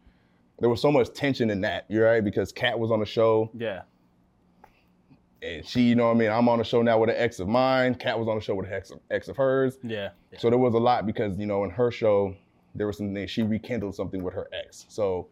There 0.59 0.69
was 0.69 0.81
so 0.81 0.93
much 0.93 1.13
tension 1.13 1.51
in 1.51 1.63
that. 1.63 1.87
You're 1.89 2.05
right 2.05 2.23
because 2.23 2.53
Kat 2.53 2.79
was 2.79 2.91
on 2.91 3.01
the 3.01 3.07
show 3.07 3.51
Yeah. 3.55 3.83
And 5.43 5.67
she, 5.67 5.83
you 5.83 5.95
know 5.97 6.07
what 6.07 6.15
I 6.15 6.19
mean. 6.19 6.31
I'm 6.31 6.49
on 6.49 6.59
the 6.59 6.65
show 6.65 6.83
now 6.83 6.99
with 6.99 7.11
an 7.11 7.17
ex 7.19 7.41
of 7.41 7.49
mine. 7.49 7.97
Kat 7.97 8.19
was 8.19 8.29
on 8.29 8.37
the 8.37 8.41
show 8.41 8.55
with 8.55 8.67
an 8.67 8.73
ex 8.73 8.91
of, 8.91 9.01
ex 9.11 9.29
of 9.29 9.37
hers. 9.37 9.79
Yeah. 9.83 10.11
yeah. 10.33 10.39
So 10.39 10.49
there 10.51 10.59
was 10.59 10.75
a 10.75 10.79
lot 10.79 11.05
because 11.07 11.37
you 11.39 11.47
know 11.47 11.65
in 11.65 11.71
her 11.71 11.91
show 11.91 12.35
there 12.75 12.87
was 12.87 12.99
something 12.99 13.27
she 13.27 13.43
rekindled 13.43 13.95
something 13.95 14.23
with 14.23 14.35
her 14.35 14.49
ex. 14.53 14.87
So 14.89 15.27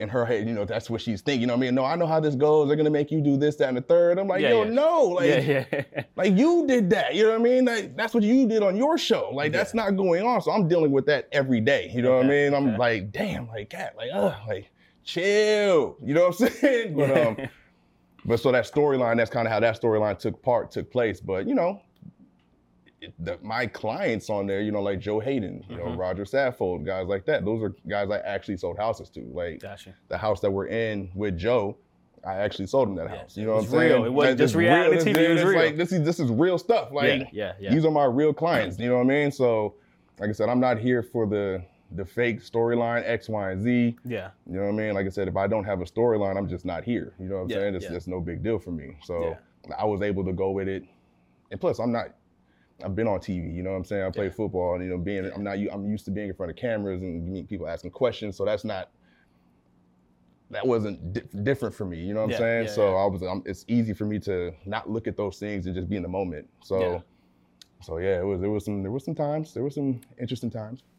in 0.00 0.08
her 0.08 0.24
head, 0.24 0.48
you 0.48 0.54
know 0.54 0.64
that's 0.64 0.88
what 0.88 1.00
she's 1.02 1.20
thinking. 1.20 1.42
You 1.42 1.46
know 1.48 1.54
what 1.54 1.58
I 1.58 1.66
mean? 1.66 1.74
No, 1.74 1.84
I 1.84 1.96
know 1.96 2.06
how 2.06 2.18
this 2.20 2.34
goes. 2.34 2.68
They're 2.68 2.76
gonna 2.76 2.88
make 2.88 3.10
you 3.10 3.20
do 3.20 3.36
this, 3.36 3.56
that, 3.56 3.68
and 3.68 3.76
the 3.76 3.82
third. 3.82 4.18
I'm 4.18 4.26
like, 4.28 4.40
Yeah, 4.40 4.50
yo, 4.50 4.62
yeah. 4.64 4.70
no, 4.70 5.02
like, 5.02 5.26
yeah, 5.26 5.64
yeah. 5.70 6.02
like 6.16 6.34
you 6.36 6.64
did 6.66 6.88
that. 6.90 7.14
You 7.14 7.24
know 7.24 7.30
what 7.30 7.40
I 7.40 7.42
mean? 7.42 7.64
Like 7.66 7.96
that's 7.96 8.14
what 8.14 8.22
you 8.22 8.46
did 8.48 8.62
on 8.62 8.74
your 8.76 8.96
show. 8.96 9.30
Like 9.32 9.52
that's 9.52 9.74
not 9.74 9.96
going 9.96 10.24
on. 10.24 10.40
So 10.40 10.50
I'm 10.50 10.66
dealing 10.66 10.92
with 10.92 11.04
that 11.06 11.28
every 11.32 11.60
day. 11.60 11.90
You 11.92 12.00
know 12.02 12.16
what 12.16 12.26
I 12.26 12.28
mean? 12.28 12.54
I'm 12.54 12.76
like, 12.78 13.12
damn, 13.12 13.48
like 13.48 13.70
Kat, 13.70 13.94
like, 13.98 14.10
ugh, 14.14 14.34
like 14.48 14.70
chill. 15.04 15.96
You 16.02 16.14
know 16.14 16.28
what 16.28 16.40
I'm 16.40 16.48
saying? 16.52 16.96
But 16.96 17.26
um, 17.26 17.36
but 18.28 18.38
so 18.40 18.52
that 18.52 18.64
storyline, 18.72 19.16
that's 19.16 19.30
kind 19.30 19.46
of 19.48 19.52
how 19.52 19.60
that 19.60 19.80
storyline 19.80 20.18
took 20.18 20.40
part, 20.42 20.70
took 20.70 20.90
place. 20.90 21.20
But 21.20 21.48
you 21.48 21.54
know, 21.54 21.82
it, 23.00 23.12
the, 23.18 23.38
my 23.42 23.66
clients 23.66 24.28
on 24.30 24.46
there, 24.46 24.60
you 24.60 24.70
know, 24.72 24.82
like 24.82 24.98
Joe 25.00 25.20
Haden, 25.20 25.64
you 25.68 25.76
know, 25.76 25.84
Mhm. 25.86 25.98
Rodger 25.98 26.24
Saffold, 26.24 26.84
guys 26.84 27.06
like 27.06 27.24
that. 27.26 27.44
Those 27.44 27.62
are 27.62 27.74
guys 27.88 28.10
I 28.10 28.18
actually 28.18 28.56
sold 28.56 28.76
houses 28.78 29.08
to. 29.10 29.20
Like 29.32 29.60
gotcha. 29.60 29.94
the 30.08 30.18
house 30.18 30.40
that 30.40 30.50
we're 30.50 30.66
in 30.66 31.10
with 31.14 31.38
Joe, 31.38 31.76
I 32.26 32.34
actually 32.34 32.66
sold 32.66 32.88
him 32.88 32.96
that 32.96 33.08
Yeah, 33.08 33.16
house. 33.18 33.36
You 33.36 33.44
it 33.44 33.46
know 33.46 33.54
what 33.54 33.64
I'm 33.64 33.70
saying? 33.70 34.04
It 34.04 34.12
wasn't 34.12 34.32
Like, 34.32 34.38
just 34.38 34.54
reality 34.56 34.96
This- 34.96 35.04
TV, 35.04 35.18
it 35.18 35.34
was 35.34 35.44
real. 35.44 35.58
Like 35.62 35.76
this 35.76 35.92
is 35.92 36.02
this 36.02 36.18
is 36.20 36.30
real 36.30 36.58
stuff. 36.58 36.90
Like 36.92 37.20
yeah, 37.20 37.28
yeah, 37.32 37.52
yeah. 37.60 37.70
these 37.72 37.84
are 37.84 37.90
my 37.92 38.04
real 38.04 38.32
clients. 38.32 38.78
You 38.78 38.88
know 38.88 38.96
what 38.96 39.02
I 39.02 39.08
mean? 39.08 39.30
So, 39.30 39.74
like 40.18 40.28
I 40.30 40.32
said, 40.32 40.48
I'm 40.48 40.60
not 40.60 40.78
here 40.78 41.02
for 41.02 41.26
the 41.26 41.62
the 41.92 42.04
fake 42.04 42.40
storyline 42.40 43.02
X, 43.06 43.28
Y, 43.28 43.50
and 43.50 43.62
Z. 43.62 43.96
yeah. 44.04 44.30
You 44.46 44.54
know 44.56 44.62
what 44.62 44.68
I 44.68 44.72
mean? 44.72 44.94
Like 44.94 45.06
I 45.06 45.08
said, 45.08 45.28
if 45.28 45.36
I 45.36 45.46
don't 45.46 45.64
have 45.64 45.80
a 45.80 45.84
storyline, 45.84 46.36
I'm 46.36 46.48
just 46.48 46.64
not 46.64 46.84
here. 46.84 47.14
You 47.18 47.28
know 47.28 47.36
what 47.36 47.40
I'm 47.42 47.50
Yeah, 47.50 47.56
saying? 47.56 47.74
It's 47.76 47.84
yeah. 47.84 47.92
just 47.92 48.08
no 48.08 48.20
big 48.20 48.42
deal 48.42 48.58
for 48.58 48.70
me. 48.70 48.96
So 49.04 49.36
I 49.76 49.84
was 49.84 50.02
able 50.02 50.24
to 50.24 50.32
go 50.32 50.50
with 50.50 50.68
it. 50.68 50.84
And 51.50 51.60
plus, 51.60 51.78
I'm 51.78 51.92
not. 51.92 52.08
I've 52.84 52.94
been 52.94 53.08
on 53.08 53.18
TV. 53.20 53.52
You 53.54 53.62
know 53.62 53.70
what 53.70 53.76
I'm 53.78 53.84
saying? 53.84 54.02
I 54.04 54.10
play 54.10 54.26
Yeah. 54.26 54.30
football, 54.32 54.74
and 54.74 54.84
you 54.84 54.90
know, 54.90 54.98
being 54.98 55.30
I'm 55.34 55.42
not. 55.42 55.56
I'm 55.72 55.86
used 55.90 56.04
to 56.04 56.10
being 56.10 56.28
in 56.28 56.34
front 56.34 56.50
of 56.50 56.56
cameras 56.56 57.00
and 57.02 57.26
meet 57.26 57.48
people 57.48 57.66
asking 57.66 57.90
questions. 57.92 58.36
So 58.36 58.44
that's 58.44 58.64
not. 58.64 58.90
That 60.50 60.66
wasn't 60.66 61.12
di- 61.12 61.42
different 61.42 61.74
for 61.74 61.84
me. 61.84 61.98
You 61.98 62.14
know 62.14 62.20
what 62.20 62.32
I'm 62.34 62.38
saying? 62.38 62.64
yeah, 62.66 62.70
so 62.72 62.90
yeah. 62.92 62.96
I 62.98 63.06
was. 63.06 63.22
I'm, 63.22 63.42
it's 63.46 63.64
easy 63.68 63.94
for 63.94 64.04
me 64.04 64.18
to 64.20 64.52
not 64.66 64.88
look 64.88 65.06
at 65.06 65.16
those 65.16 65.38
things 65.38 65.66
and 65.66 65.74
just 65.74 65.88
be 65.88 65.96
in 65.96 66.02
the 66.02 66.08
moment. 66.08 66.48
So. 66.62 67.02
So 67.80 67.98
yeah, 67.98 68.18
it 68.20 68.24
was. 68.24 68.40
There 68.40 68.50
was 68.50 68.64
some. 68.64 68.82
There 68.82 68.90
was 68.90 69.04
some 69.04 69.14
times. 69.14 69.54
There 69.54 69.62
was 69.62 69.74
some 69.74 70.00
interesting 70.20 70.50
times. 70.50 70.82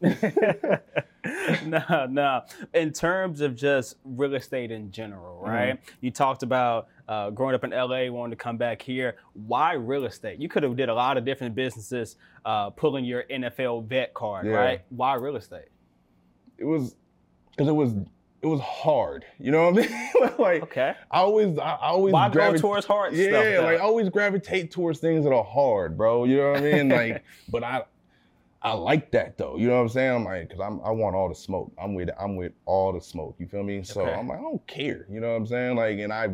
no, 1.66 2.06
no. 2.08 2.42
In 2.74 2.92
terms 2.92 3.40
of 3.40 3.54
just 3.54 3.96
real 4.04 4.34
estate 4.34 4.70
in 4.70 4.90
general, 4.90 5.40
right? 5.42 5.78
You 6.00 6.10
talked 6.10 6.42
about 6.42 6.88
uh, 7.08 7.30
growing 7.30 7.54
up 7.54 7.64
in 7.64 7.70
LA, 7.70 8.10
wanting 8.10 8.30
to 8.30 8.36
come 8.42 8.56
back 8.56 8.80
here. 8.80 9.16
Why 9.34 9.74
real 9.74 10.06
estate? 10.06 10.40
You 10.40 10.48
could 10.48 10.62
have 10.62 10.76
did 10.76 10.88
a 10.88 10.94
lot 10.94 11.18
of 11.18 11.24
different 11.24 11.54
businesses, 11.54 12.16
uh, 12.44 12.70
pulling 12.70 13.04
your 13.04 13.24
NFL 13.24 13.84
vet 13.86 14.14
card, 14.14 14.46
Yeah. 14.46 14.52
right? 14.52 14.80
Why 14.90 15.14
real 15.14 15.36
estate? 15.36 15.68
It 16.58 16.64
was 16.64 16.96
because 17.50 17.68
it 17.68 17.72
was. 17.74 17.92
It 18.42 18.46
was 18.46 18.60
hard. 18.60 19.24
You 19.38 19.50
know 19.52 19.70
what 19.70 19.84
I 19.84 19.88
mean? 19.88 20.32
like 20.38 20.62
Okay. 20.62 20.94
I 21.10 21.18
always. 21.20 21.58
I 21.58 21.76
always. 21.82 22.12
Why 22.14 22.28
go 22.30 22.56
towards 22.56 22.86
hard 22.86 23.12
Yeah, 23.14 23.28
stuff? 23.28 23.46
though? 23.46 23.64
like 23.64 23.78
I 23.78 23.82
always 23.82 24.08
gravitate 24.08 24.70
towards 24.70 24.98
things 24.98 25.24
that 25.24 25.32
are 25.32 25.44
hard, 25.44 25.98
bro. 25.98 26.24
You 26.24 26.38
know 26.38 26.52
what 26.52 26.60
I 26.60 26.62
mean? 26.62 26.88
Like, 26.88 27.22
but 27.50 27.62
I, 27.62 27.82
I 28.62 28.72
like 28.72 29.10
that 29.12 29.36
though. 29.36 29.56
You 29.58 29.68
know 29.68 29.76
what 29.76 29.82
I'm 29.82 29.88
saying? 29.90 30.14
I'm 30.14 30.24
like, 30.24 30.50
cause 30.50 30.60
I'm, 30.60 30.80
I 30.82 30.90
want 30.90 31.16
all 31.16 31.28
the 31.28 31.34
smoke. 31.34 31.70
I'm 31.78 31.94
with, 31.94 32.08
I'm 32.18 32.36
with 32.36 32.52
all 32.64 32.92
the 32.94 33.00
smoke. 33.00 33.36
You 33.38 33.46
feel 33.46 33.62
me? 33.62 33.82
So 33.82 34.02
Okay. 34.02 34.14
I'm 34.14 34.26
like, 34.28 34.38
I 34.38 34.42
don't 34.42 34.66
care. 34.66 35.06
You 35.10 35.20
know 35.20 35.30
what 35.30 35.36
I'm 35.36 35.46
saying? 35.46 35.76
Like, 35.76 35.98
and 35.98 36.12
I, 36.12 36.30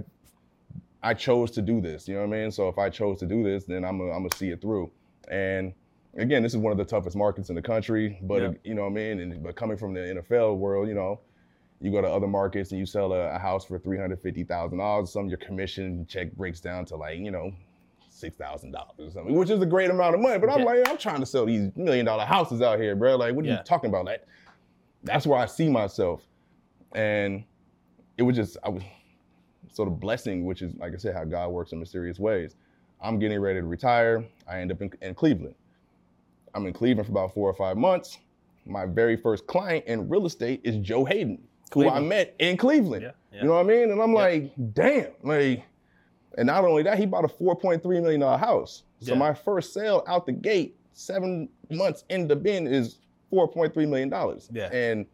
I 1.03 1.15
chose 1.15 1.51
to 1.53 1.63
do 1.63 1.81
this. 1.81 2.07
You 2.09 2.15
know 2.15 2.21
what 2.27 2.37
I 2.37 2.41
mean? 2.41 2.51
So 2.53 2.69
if 2.69 2.79
I 2.79 2.89
chose 2.89 3.19
to 3.21 3.27
do 3.27 3.43
this, 3.43 3.65
then 3.65 3.85
I'm, 3.85 3.99
gonna, 3.99 4.11
I'm 4.13 4.19
gonna 4.23 4.37
see 4.37 4.51
it 4.51 4.61
through. 4.61 4.91
And 5.29 5.73
again, 6.17 6.43
this 6.43 6.53
is 6.53 6.59
one 6.59 6.73
of 6.73 6.79
the 6.79 6.85
toughest 6.85 7.17
markets 7.17 7.49
in 7.49 7.55
the 7.57 7.63
country. 7.63 8.19
But 8.23 8.43
Yeah. 8.43 8.51
you 8.65 8.75
know 8.75 8.83
what 8.83 8.91
I 8.91 8.95
mean? 8.95 9.21
And 9.21 9.43
but 9.43 9.57
coming 9.57 9.77
from 9.77 9.93
the 9.95 10.01
NFL 10.01 10.57
world, 10.57 10.87
you 10.89 10.95
know. 10.95 11.21
You 11.81 11.93
go 11.93 12.01
to 12.01 12.09
other 12.09 12.27
markets 12.27 12.71
and 12.71 12.79
you 12.81 12.87
sell 12.87 13.13
a, 13.13 13.35
a 13.35 13.39
house 13.39 13.65
for 13.65 13.79
three 13.79 13.99
hundred 13.99 14.21
fifty 14.23 14.45
thousand 14.45 14.79
dollars. 14.79 15.13
Some 15.13 15.25
of 15.25 15.29
your 15.29 15.39
commission 15.39 16.07
check 16.09 16.33
breaks 16.33 16.61
down 16.61 16.85
to 16.87 16.97
like 16.97 17.19
you 17.19 17.31
know 17.31 17.53
six 18.09 18.37
thousand 18.37 18.73
dollars 18.73 18.95
or 18.99 19.11
something, 19.11 19.35
which 19.35 19.51
is 19.51 19.61
a 19.61 19.67
great 19.67 19.91
amount 19.91 20.15
of 20.15 20.21
money. 20.21 20.39
But 20.39 20.51
I'm 20.51 20.61
Yeah. 20.61 20.65
like, 20.65 20.89
I'm 20.89 20.97
trying 20.97 21.21
to 21.21 21.27
sell 21.27 21.45
these 21.45 21.71
million 21.77 22.07
dollar 22.07 22.25
houses 22.25 22.63
out 22.63 22.81
here, 22.81 22.97
bro. 22.97 23.17
Like, 23.17 23.35
what 23.35 23.45
are 23.45 23.49
Yeah. 23.49 23.59
you 23.59 23.65
talking 23.65 23.91
about? 23.91 24.07
Like, 24.07 24.27
that's 25.05 25.27
where 25.27 25.39
I 25.39 25.45
see 25.47 25.69
myself, 25.69 26.23
and 26.95 27.45
it 28.17 28.23
was 28.23 28.37
just 28.37 28.57
I 28.65 28.71
was 28.71 28.83
sort 29.71 29.89
of 29.89 30.01
blessing, 30.01 30.47
which 30.47 30.63
is 30.63 30.75
like 30.77 30.95
I 30.95 30.97
said, 30.97 31.15
how 31.15 31.25
God 31.25 31.51
works 31.51 31.73
in 31.73 31.79
mysterious 31.79 32.19
ways. 32.19 32.57
I'm 33.03 33.19
getting 33.19 33.39
ready 33.41 33.61
to 33.61 33.67
retire. 33.67 34.25
I 34.49 34.61
end 34.61 34.73
up 34.73 34.81
in, 34.81 34.91
in 35.03 35.15
Cleveland. 35.15 35.55
I'm 36.55 36.67
in 36.67 36.73
Cleveland 36.73 37.07
for 37.07 37.13
about 37.13 37.35
four 37.35 37.51
or 37.51 37.55
five 37.55 37.77
months. 37.77 38.17
My 38.65 38.87
very 38.87 39.17
first 39.19 39.47
client 39.47 39.85
in 39.87 40.09
real 40.09 40.25
estate 40.25 40.63
is 40.65 40.79
Joe 40.79 41.05
Haden, 41.05 41.47
who 41.75 41.89
I 41.89 42.01
met 42.01 42.35
in 42.39 42.57
Cleveland. 42.57 43.03
Yeah, 43.03 43.11
yeah. 43.33 43.41
You 43.41 43.47
know 43.49 43.55
what 43.55 43.61
I 43.61 43.69
mean? 43.69 43.91
And 43.91 44.01
I'm 44.01 44.13
Yeah. 44.13 44.19
like, 44.19 44.53
damn, 44.75 45.09
like, 45.23 45.65
and 46.39 46.47
not 46.47 46.65
only 46.65 46.83
that, 46.85 46.99
he 46.99 47.07
bought 47.07 47.25
a 47.25 47.29
4.3 47.29 47.85
million 48.03 48.21
dollar 48.21 48.39
house. 48.39 48.83
So 49.01 49.15
my 49.15 49.35
first 49.35 49.73
sale 49.75 50.03
out 50.07 50.27
the 50.27 50.33
gate, 50.33 50.77
seven 50.93 51.49
months 51.71 52.05
into 52.09 52.35
bin 52.37 52.67
is 52.67 52.99
4.3 53.33 53.75
million 53.89 54.09
dollars. 54.09 54.49
Yeah. 54.53 54.69
And 54.73 55.07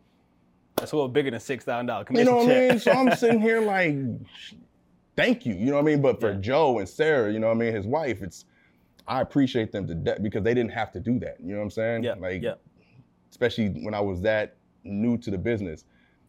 That's 0.76 0.92
a 0.92 0.96
little 0.96 1.08
bigger 1.08 1.30
than 1.30 1.40
six 1.40 1.64
thousand 1.64 1.86
dollars 1.86 2.06
you 2.10 2.24
know 2.24 2.36
what 2.36 2.50
I 2.50 2.68
mean? 2.70 2.78
So 2.78 2.92
I'm 2.92 3.14
sitting 3.16 3.40
here 3.40 3.60
like, 3.60 3.94
thank 5.16 5.44
you. 5.46 5.54
You 5.54 5.66
know 5.66 5.74
what 5.74 5.80
I 5.82 5.84
mean? 5.84 6.00
But 6.02 6.20
for. 6.20 6.34
Joe 6.34 6.78
and 6.78 6.88
Sarah, 6.88 7.32
you 7.32 7.38
know 7.38 7.48
what 7.48 7.56
I 7.56 7.58
mean, 7.60 7.74
his 7.74 7.86
wife, 7.86 8.22
it's 8.22 8.44
I 9.06 9.20
appreciate 9.20 9.72
them 9.72 9.86
to 9.88 9.94
death 9.94 10.22
because 10.22 10.42
they 10.44 10.54
didn't 10.54 10.72
have 10.72 10.92
to 10.92 11.00
do 11.00 11.18
that. 11.20 11.36
You 11.40 11.52
know 11.52 11.58
what 11.58 11.64
I'm 11.64 11.70
saying? 11.70 12.04
Yeah, 12.04 12.14
Like, 12.14 12.40
yeah. 12.42 12.54
especially 13.30 13.68
when 13.82 13.94
I 13.94 14.00
was 14.00 14.20
that 14.22 14.56
new 14.84 15.16
to 15.18 15.30
the 15.30 15.38
business. 15.38 15.84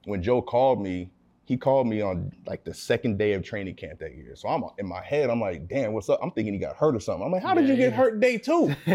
When 0.06 0.22
Joe 0.22 0.42
called 0.42 0.82
me, 0.82 1.12
he 1.46 1.58
called 1.58 1.88
me 1.88 2.02
on 2.02 2.32
like 2.46 2.64
the 2.64 2.74
second 2.74 3.18
day 3.18 3.34
of 3.34 3.44
training 3.44 3.76
camp 3.76 4.00
that 4.00 4.16
year. 4.16 4.34
So 4.36 4.48
I'm 4.48 4.64
in 4.78 4.88
my 4.88 5.04
head, 5.04 5.30
I'm 5.30 5.42
like, 5.42 5.68
damn, 5.68 5.92
what's 5.94 6.10
up? 6.10 6.20
I'm 6.24 6.32
thinking 6.32 6.54
he 6.54 6.60
got 6.60 6.76
hurt 6.78 6.96
or 6.96 7.00
something. 7.02 7.26
I'm 7.26 7.32
like, 7.32 7.44
how 7.44 7.54
did 7.54 7.66
Yeah, 7.66 7.72
you 7.72 7.78
get 7.78 7.92
yeah. 7.92 7.98
hurt 7.98 8.20
day 8.22 8.38
two? 8.38 8.74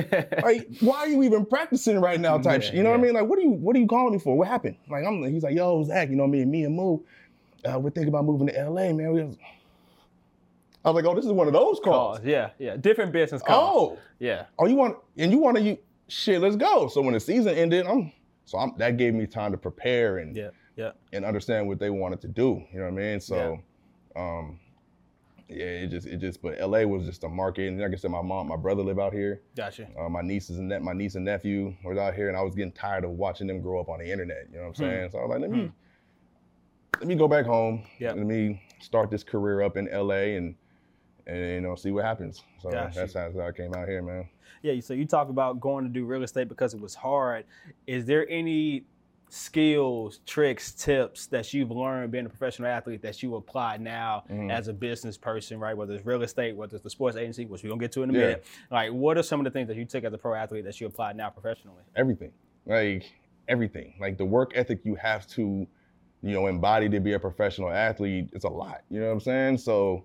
like, 0.43 0.67
why 0.81 0.99
are 1.01 1.09
you 1.09 1.23
even 1.25 1.45
practicing 1.45 2.01
right 2.01 2.19
now? 2.19 2.39
Type 2.39 2.63
Yeah, 2.63 2.69
shit. 2.69 2.77
You 2.77 2.83
know 2.83 2.91
what 2.91 3.01
I 3.01 3.03
mean? 3.03 3.13
Like, 3.15 3.27
what 3.27 3.39
are 3.39 3.43
you 3.43 3.51
what 3.51 3.77
are 3.77 3.79
you 3.79 3.87
calling 3.87 4.15
me 4.15 4.19
for? 4.19 4.37
What 4.37 4.49
happened? 4.49 4.77
Like, 4.89 5.05
I'm 5.05 5.23
he's 5.25 5.43
like, 5.43 5.55
yo, 5.55 5.85
Zac, 5.85 6.09
you 6.09 6.17
know 6.17 6.27
me 6.27 6.41
and 6.41 6.51
me 6.51 6.65
and 6.65 6.75
Moo, 6.75 6.99
uh, 7.71 7.79
we're 7.79 7.91
thinking 7.91 8.09
about 8.09 8.25
moving 8.25 8.47
to 8.49 8.65
LA, 8.71 8.93
man. 8.95 9.13
We 9.13 9.23
was, 9.25 9.37
I 10.85 10.91
was 10.91 10.95
like, 11.03 11.05
oh, 11.11 11.15
this 11.15 11.27
is 11.27 11.33
one 11.33 11.49
of 11.49 11.53
those 11.53 11.81
calls. 11.81 12.19
Calls, 12.19 12.21
yeah, 12.25 12.51
yeah. 12.59 12.77
Different 12.77 13.13
business 13.13 13.43
calls. 13.43 13.99
Oh, 13.99 13.99
Yeah. 14.21 14.47
oh, 14.59 14.67
you 14.67 14.75
want 14.77 14.97
and 15.19 15.31
you 15.31 15.39
want 15.39 15.57
to 15.59 15.63
you 15.63 15.79
shit, 16.09 16.41
let's 16.41 16.57
go. 16.57 16.89
So 16.89 17.03
when 17.03 17.13
the 17.15 17.21
season 17.21 17.55
ended, 17.55 17.87
I'm 17.87 18.11
so 18.47 18.57
I'm 18.59 18.73
that 18.79 18.97
gave 18.97 19.13
me 19.13 19.27
time 19.27 19.53
to 19.53 19.59
prepare 19.59 20.19
and 20.19 20.35
Yeah, 20.35 20.49
yeah. 20.79 20.93
and 21.13 21.25
understand 21.27 21.69
what 21.69 21.79
they 21.79 21.91
wanted 21.91 22.23
to 22.23 22.29
do. 22.29 22.63
You 22.73 22.79
know 22.79 22.85
what 22.87 22.93
I 22.95 22.97
mean? 22.97 23.21
So 23.21 23.59
um 24.17 24.59
yeah, 25.51 25.65
it 25.65 25.89
just 25.89 26.07
it 26.07 26.19
just 26.19 26.41
but 26.43 26.59
LA 26.61 26.83
was 26.85 27.05
just 27.07 27.25
a 27.25 27.29
market. 27.29 27.69
And 27.69 27.81
like 27.81 27.93
I 27.93 27.97
said, 27.97 28.11
my 28.11 28.21
mom, 28.23 28.49
my 28.49 28.57
brother 28.57 28.83
live 28.83 28.99
out 28.99 29.13
here. 29.15 29.41
Gotcha. 29.57 29.89
Uh, 29.99 30.09
my 30.09 30.21
nieces 30.23 30.59
and 30.59 30.69
ne- 30.69 30.79
my 30.79 30.93
niece 30.93 31.15
and 31.15 31.25
nephew 31.25 31.75
was 31.85 31.97
out 31.97 32.15
here, 32.15 32.29
and 32.29 32.37
I 32.37 32.43
was 32.43 32.55
getting 32.55 32.73
tired 32.73 33.05
of 33.05 33.13
watching 33.13 33.47
them 33.47 33.61
grow 33.63 33.81
up 33.81 33.89
on 33.89 33.99
the 33.99 34.11
internet. 34.11 34.49
You 34.53 34.59
know 34.59 34.69
what 34.69 34.79
I'm 34.81 34.85
Hmm. 34.85 34.91
saying? 34.91 35.11
So 35.13 35.19
I 35.19 35.23
was 35.23 35.31
like, 35.31 35.41
let 35.41 35.51
me 35.51 35.73
let 37.01 37.07
me 37.09 37.15
go 37.15 37.29
back 37.29 37.47
home. 37.47 37.85
Yeah. 37.99 38.13
Let 38.13 38.27
me 38.27 38.63
start 38.81 39.11
this 39.11 39.25
career 39.25 39.63
up 39.63 39.77
in 39.79 39.87
LA 39.91 40.37
and 40.37 40.55
and 41.27 41.39
you 41.39 41.61
know 41.63 41.75
see 41.77 41.93
what 41.93 42.05
happens. 42.05 42.43
So 42.61 42.71
Gotcha. 42.71 42.99
that's 43.01 43.15
how 43.15 43.31
I 43.41 43.53
came 43.53 43.73
out 43.75 43.89
here, 43.89 44.03
man. 44.03 44.29
Yeah, 44.63 44.79
so 44.81 44.93
you 44.93 45.07
talk 45.07 45.29
about 45.31 45.61
going 45.61 45.85
to 45.85 45.91
do 45.91 46.05
real 46.05 46.23
estate 46.25 46.49
because 46.49 46.75
it 46.75 46.81
was 46.81 46.95
hard. 46.95 47.45
Is 47.87 48.05
there 48.05 48.29
any 48.29 48.85
skills, 49.29 50.21
tricks, 50.27 50.73
tips 50.73 51.27
that 51.27 51.53
you've 51.53 51.71
learned 51.71 52.11
being 52.11 52.27
a 52.27 52.29
professional 52.29 52.69
athlete 52.69 53.03
that 53.03 53.23
you 53.23 53.37
apply 53.37 53.77
now 53.77 54.25
Mhm. 54.31 54.51
as 54.51 54.69
a 54.69 54.73
business 54.73 55.17
person, 55.17 55.59
right? 55.61 55.77
Whether 55.77 55.95
it's 55.95 56.07
real 56.07 56.23
estate, 56.23 56.57
whether 56.57 56.75
it's 56.77 56.83
the 56.83 56.91
sports 56.91 57.17
agency, 57.17 57.45
which 57.45 57.63
we're 57.63 57.69
gonna 57.71 57.81
get 57.81 57.93
to 57.93 58.03
in 58.03 58.11
a 58.11 58.13
Yeah. 58.13 58.21
minute. 58.21 58.45
Like, 58.71 58.93
what 58.93 59.19
are 59.19 59.23
some 59.23 59.41
of 59.41 59.45
the 59.45 59.51
things 59.51 59.69
that 59.69 59.77
you 59.77 59.85
took 59.85 60.05
as 60.05 60.13
a 60.13 60.19
pro 60.19 60.35
athlete 60.35 60.65
that 60.65 60.81
you 60.81 60.87
apply 60.87 61.13
now 61.13 61.31
professionally? 61.31 61.83
everything 61.97 62.33
like 62.67 63.11
everything 63.49 63.95
like 63.99 64.19
the 64.19 64.25
work 64.25 64.53
ethic 64.55 64.85
you 64.85 64.95
have 64.95 65.27
to 65.27 65.67
you 66.21 66.33
know, 66.33 66.49
embody 66.49 66.89
to 66.89 66.99
be 66.99 67.13
a 67.13 67.19
professional 67.19 67.71
athlete, 67.71 68.29
it's 68.33 68.45
a 68.45 68.49
lot. 68.49 68.83
You 68.91 68.99
know 68.99 69.07
what 69.07 69.13
I'm 69.13 69.21
saying? 69.21 69.59
So 69.59 70.05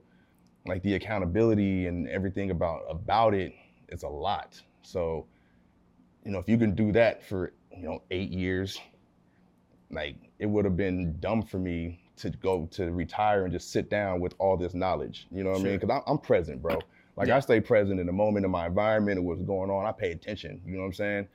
like 0.67 0.83
the 0.83 0.93
accountability 0.93 1.88
and 1.88 2.07
everything 2.07 2.51
about 2.51 2.83
about 2.88 3.33
it, 3.33 3.51
it's 3.89 4.03
a 4.03 4.07
lot. 4.07 4.62
So, 4.83 5.25
you 6.23 6.31
know, 6.31 6.38
if 6.38 6.47
you 6.47 6.57
can 6.59 6.75
do 6.75 6.91
that 6.91 7.23
for, 7.23 7.51
you 7.75 7.83
know, 7.83 8.03
eight 8.12 8.29
years, 8.29 8.79
like 9.93 10.15
it 10.39 10.45
would 10.45 10.65
have 10.65 10.77
been 10.77 11.17
dumb 11.19 11.43
for 11.43 11.60
me 11.60 11.99
to 12.17 12.29
go 12.29 12.67
to 12.71 12.91
retire 12.91 13.43
and 13.43 13.51
just 13.51 13.71
sit 13.71 13.89
down 13.89 14.19
with 14.19 14.34
all 14.38 14.58
this 14.58 14.73
knowledge. 14.73 15.27
You 15.32 15.43
know 15.43 15.51
what 15.51 15.60
sure. 15.60 15.67
I 15.67 15.69
mean? 15.71 15.79
Because 15.79 16.03
I'm, 16.08 16.17
present, 16.19 16.62
bro. 16.62 16.79
Like 17.15 17.27
yeah. 17.27 17.38
I 17.38 17.39
stay 17.39 17.60
present 17.60 17.99
in 17.99 18.06
the 18.06 18.13
moment 18.13 18.45
of 18.45 18.51
my 18.51 18.67
environment 18.67 19.17
and 19.17 19.27
what's 19.27 19.41
going 19.41 19.69
on. 19.69 19.86
I 19.86 19.91
pay 19.91 20.12
attention. 20.12 20.62
You 20.65 20.73
know 20.73 20.82
what 20.82 20.88
I'm 20.88 20.93
saying? 20.93 21.27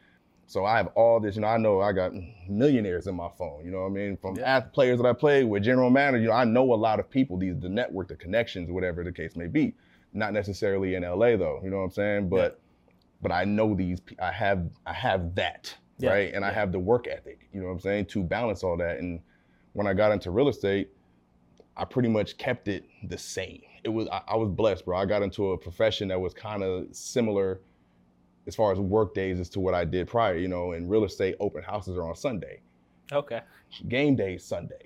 So 0.48 0.64
I 0.64 0.78
have 0.78 0.88
all 0.94 1.20
this, 1.20 1.36
you 1.36 1.42
know, 1.42 1.48
I 1.48 1.58
know 1.58 1.80
I 1.82 1.92
got 1.92 2.12
millionaires 2.48 3.06
in 3.06 3.14
my 3.14 3.28
phone, 3.36 3.66
you 3.66 3.70
know 3.70 3.80
what 3.80 3.88
I 3.88 3.90
mean? 3.90 4.16
From 4.16 4.34
yeah. 4.36 4.60
players 4.60 4.98
that 4.98 5.06
I 5.06 5.12
play 5.12 5.44
with, 5.44 5.62
general 5.62 5.90
manager, 5.90 6.22
you 6.22 6.28
know, 6.28 6.34
I 6.34 6.44
know 6.44 6.72
a 6.72 6.74
lot 6.74 6.98
of 6.98 7.10
people, 7.10 7.36
these 7.36 7.60
the 7.60 7.68
network, 7.68 8.08
the 8.08 8.16
connections, 8.16 8.70
whatever 8.70 9.04
the 9.04 9.12
case 9.12 9.36
may 9.36 9.46
be. 9.46 9.74
Not 10.14 10.32
necessarily 10.32 10.94
in 10.94 11.02
LA 11.02 11.36
though, 11.36 11.60
you 11.62 11.68
know 11.68 11.76
what 11.76 11.84
I'm 11.84 11.90
saying? 11.90 12.28
But 12.30 12.58
yeah. 12.86 12.94
but 13.20 13.30
I 13.30 13.44
know 13.44 13.74
these 13.74 14.00
I 14.22 14.32
have 14.32 14.66
I 14.86 14.94
have 14.94 15.34
that, 15.34 15.74
yeah. 15.98 16.10
right? 16.10 16.34
And 16.34 16.44
I 16.44 16.52
have 16.52 16.72
the 16.72 16.78
work 16.78 17.06
ethic, 17.06 17.48
you 17.52 17.60
know 17.60 17.66
what 17.66 17.72
I'm 17.72 17.80
saying, 17.80 18.06
to 18.06 18.22
balance 18.22 18.62
all 18.62 18.76
that. 18.78 18.98
And 18.98 19.20
when 19.72 19.86
I 19.86 19.94
got 19.94 20.12
into 20.12 20.30
real 20.30 20.48
estate, 20.48 20.90
I 21.76 21.84
pretty 21.84 22.08
much 22.08 22.36
kept 22.38 22.68
it 22.68 22.84
the 23.04 23.18
same. 23.18 23.62
It 23.84 23.90
was 23.90 24.08
I, 24.08 24.22
I 24.28 24.36
was 24.36 24.48
blessed, 24.48 24.84
bro. 24.84 24.98
I 24.98 25.06
got 25.06 25.22
into 25.22 25.52
a 25.52 25.58
profession 25.58 26.08
that 26.08 26.20
was 26.20 26.34
kind 26.34 26.62
of 26.62 26.94
similar 26.94 27.60
as 28.46 28.56
far 28.56 28.72
as 28.72 28.78
work 28.78 29.14
days 29.14 29.38
as 29.38 29.48
to 29.50 29.60
what 29.60 29.74
I 29.74 29.84
did 29.84 30.08
prior. 30.08 30.36
You 30.36 30.48
know, 30.48 30.72
in 30.72 30.88
real 30.88 31.04
estate, 31.04 31.36
open 31.38 31.62
houses 31.62 31.96
are 31.96 32.08
on 32.08 32.16
Sunday. 32.16 32.60
Okay. 33.12 33.40
Game 33.86 34.16
day 34.16 34.34
is 34.34 34.44
Sunday. 34.44 34.74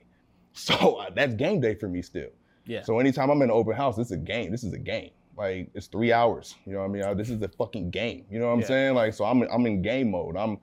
So 0.54 0.96
uh, 0.96 1.08
that's 1.08 1.32
game 1.32 1.62
day 1.62 1.74
for 1.74 1.88
me 1.88 2.02
still. 2.02 2.28
Yeah. 2.66 2.82
So 2.82 2.98
anytime 2.98 3.30
I'm 3.30 3.38
in 3.38 3.44
an 3.44 3.52
open 3.52 3.74
house, 3.74 3.96
this 3.96 4.08
is 4.08 4.12
a 4.12 4.16
game. 4.18 4.50
This 4.50 4.64
is 4.64 4.74
a 4.74 4.78
game. 4.78 5.08
Like 5.34 5.70
it's 5.72 5.86
three 5.86 6.12
hours. 6.12 6.56
You 6.66 6.74
know 6.74 6.80
what 6.80 6.84
I 6.84 6.88
mean? 6.88 7.02
Uh, 7.02 7.14
this 7.14 7.30
is 7.30 7.40
a 7.40 7.48
fucking 7.48 7.88
game. 7.88 8.26
You 8.30 8.38
know 8.38 8.48
what 8.48 8.52
I'm 8.52 8.60
yeah. 8.60 8.66
saying? 8.66 8.94
Like 8.94 9.14
so, 9.14 9.24
I'm 9.24 9.40
I'm 9.42 9.64
in 9.64 9.80
game 9.80 10.10
mode. 10.10 10.36
I'm. 10.36 10.58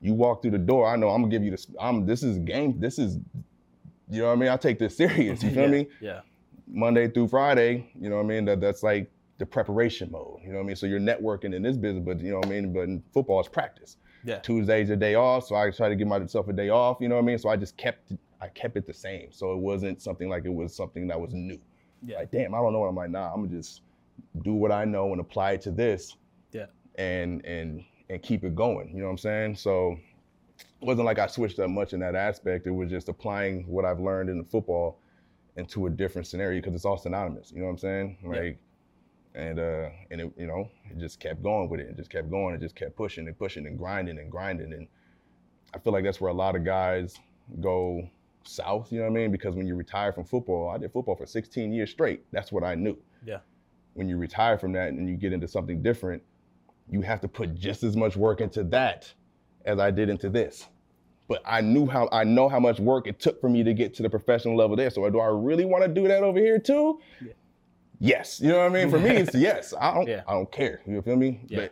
You 0.00 0.14
walk 0.14 0.42
through 0.42 0.52
the 0.52 0.58
door. 0.58 0.86
I 0.86 0.96
know 0.96 1.10
I'm 1.10 1.22
gonna 1.22 1.30
give 1.30 1.44
you 1.44 1.50
this. 1.50 1.66
I'm. 1.80 2.06
This 2.06 2.22
is 2.22 2.38
game. 2.38 2.80
This 2.80 2.98
is. 2.98 3.18
You 4.08 4.22
know 4.22 4.28
what 4.28 4.32
I 4.32 4.36
mean? 4.36 4.48
I 4.48 4.56
take 4.56 4.78
this 4.78 4.96
serious. 5.02 5.42
You 5.42 5.50
feel 5.50 5.62
yeah. 5.64 5.68
me? 5.68 5.86
Yeah. 6.00 6.20
Monday 6.66 7.08
through 7.08 7.28
Friday. 7.28 7.90
You 8.00 8.08
know 8.08 8.16
what 8.16 8.24
I 8.24 8.26
mean? 8.26 8.44
That 8.46 8.60
that's 8.60 8.82
like 8.82 9.10
the 9.38 9.46
preparation 9.46 10.10
mode. 10.10 10.38
You 10.42 10.50
know 10.50 10.58
what 10.58 10.64
I 10.64 10.66
mean? 10.66 10.76
So 10.76 10.86
you're 10.86 11.00
networking 11.00 11.54
in 11.54 11.62
this 11.62 11.76
business, 11.76 12.04
but 12.04 12.20
you 12.20 12.30
know 12.30 12.38
what 12.38 12.46
I 12.46 12.50
mean? 12.50 12.72
But 12.72 12.82
in 12.82 13.02
football, 13.12 13.40
it's 13.40 13.48
practice. 13.48 13.96
Yeah. 14.24 14.38
Tuesday's 14.38 14.90
a 14.90 14.96
day 14.96 15.14
off, 15.14 15.46
so 15.46 15.56
I 15.56 15.70
try 15.70 15.88
to 15.88 15.96
give 15.96 16.06
myself 16.06 16.48
a 16.48 16.52
day 16.52 16.68
off. 16.68 16.98
You 17.00 17.08
know 17.08 17.16
what 17.16 17.22
I 17.22 17.24
mean? 17.24 17.38
So 17.38 17.48
I 17.48 17.56
just 17.56 17.76
kept 17.76 18.12
I 18.40 18.48
kept 18.48 18.76
it 18.76 18.86
the 18.86 18.94
same. 18.94 19.32
So 19.32 19.52
it 19.52 19.58
wasn't 19.58 20.00
something 20.00 20.28
like 20.28 20.44
it 20.44 20.52
was 20.52 20.74
something 20.74 21.08
that 21.08 21.20
was 21.20 21.32
new. 21.32 21.58
Yeah. 22.04 22.18
Like 22.18 22.30
damn, 22.30 22.54
I 22.54 22.58
don't 22.58 22.72
know. 22.72 22.80
what 22.80 22.88
I'm 22.88 22.94
like 22.96 23.10
nah, 23.10 23.32
I'm 23.32 23.44
gonna 23.46 23.56
just 23.56 23.82
do 24.42 24.54
what 24.54 24.72
I 24.72 24.84
know 24.84 25.12
and 25.12 25.20
apply 25.20 25.52
it 25.52 25.62
to 25.62 25.70
this. 25.70 26.16
Yeah. 26.52 26.66
And 26.96 27.44
and 27.44 27.84
and 28.10 28.22
keep 28.22 28.44
it 28.44 28.54
going. 28.54 28.90
You 28.90 28.98
know 28.98 29.06
what 29.06 29.12
I'm 29.12 29.18
saying? 29.18 29.56
So 29.56 29.96
it 30.58 30.84
wasn't 30.84 31.06
like 31.06 31.18
I 31.18 31.26
switched 31.26 31.58
up 31.58 31.70
much 31.70 31.94
in 31.94 32.00
that 32.00 32.14
aspect. 32.14 32.66
It 32.66 32.72
was 32.72 32.90
just 32.90 33.08
applying 33.08 33.66
what 33.66 33.86
I've 33.86 34.00
learned 34.00 34.28
in 34.28 34.36
the 34.36 34.44
football 34.44 34.98
into 35.56 35.86
a 35.86 35.90
different 35.90 36.26
scenario 36.26 36.60
because 36.60 36.74
it's 36.74 36.84
all 36.84 36.98
synonymous. 36.98 37.50
You 37.52 37.60
know 37.60 37.66
what 37.66 37.72
I'm 37.72 37.78
saying? 37.78 38.18
Like. 38.24 38.42
Yeah 38.42 38.52
and 39.34 39.58
uh, 39.58 39.88
and 40.10 40.20
it, 40.20 40.32
you 40.36 40.46
know, 40.46 40.68
it 40.90 40.98
just 40.98 41.20
kept 41.20 41.42
going 41.42 41.68
with 41.68 41.80
it. 41.80 41.88
It 41.88 41.96
just 41.96 42.10
kept 42.10 42.30
going. 42.30 42.54
It 42.54 42.60
just 42.60 42.74
kept 42.74 42.96
pushing 42.96 43.26
and 43.26 43.38
pushing 43.38 43.66
and 43.66 43.78
grinding 43.78 44.18
and 44.18 44.30
grinding. 44.30 44.72
And 44.72 44.88
I 45.72 45.78
feel 45.78 45.92
like 45.92 46.04
that's 46.04 46.20
where 46.20 46.30
a 46.30 46.34
lot 46.34 46.56
of 46.56 46.64
guys 46.64 47.16
go 47.60 48.08
south. 48.44 48.90
You 48.90 48.98
know 48.98 49.04
what 49.04 49.12
I 49.12 49.14
mean? 49.14 49.30
Because 49.30 49.54
when 49.54 49.66
you 49.66 49.74
retire 49.74 50.12
from 50.12 50.24
football, 50.24 50.68
I 50.70 50.78
did 50.78 50.92
football 50.92 51.14
for 51.14 51.26
16 51.26 51.72
years 51.72 51.90
straight. 51.90 52.24
That's 52.32 52.50
what 52.50 52.64
I 52.64 52.74
knew. 52.74 52.96
Yeah. 53.24 53.38
When 53.94 54.08
you 54.08 54.16
retire 54.16 54.58
from 54.58 54.72
that 54.72 54.88
and 54.88 55.08
you 55.08 55.16
get 55.16 55.32
into 55.32 55.48
something 55.48 55.82
different, 55.82 56.22
you 56.90 57.00
have 57.02 57.20
to 57.20 57.28
put 57.28 57.54
just 57.54 57.82
as 57.82 57.96
much 57.96 58.16
work 58.16 58.40
into 58.40 58.64
that 58.64 59.12
as 59.64 59.78
I 59.78 59.90
did 59.90 60.08
into 60.08 60.28
this. 60.28 60.68
But 61.28 61.42
I 61.46 61.60
knew 61.60 61.86
how 61.86 62.08
I 62.10 62.24
know 62.24 62.48
how 62.48 62.58
much 62.58 62.80
work 62.80 63.06
it 63.06 63.20
took 63.20 63.40
for 63.40 63.48
me 63.48 63.62
to 63.62 63.72
get 63.72 63.94
to 63.94 64.02
the 64.02 64.10
professional 64.10 64.56
level 64.56 64.74
there. 64.74 64.90
So 64.90 65.08
do 65.10 65.20
I 65.20 65.28
really 65.28 65.64
want 65.64 65.84
to 65.84 65.88
do 65.88 66.08
that 66.08 66.22
over 66.22 66.38
here 66.38 66.58
too? 66.58 67.00
Yeah 67.20 67.32
yes. 68.00 68.40
You 68.40 68.48
know 68.48 68.58
what 68.58 68.66
I 68.66 68.68
mean? 68.70 68.90
For 68.90 68.98
me, 68.98 69.10
it's 69.10 69.34
yes. 69.36 69.72
I 69.78 69.94
don't 69.94 70.08
yeah. 70.08 70.22
I 70.26 70.32
don't 70.32 70.50
care. 70.50 70.80
You 70.86 71.00
feel 71.02 71.16
me? 71.16 71.42
Yeah. 71.46 71.68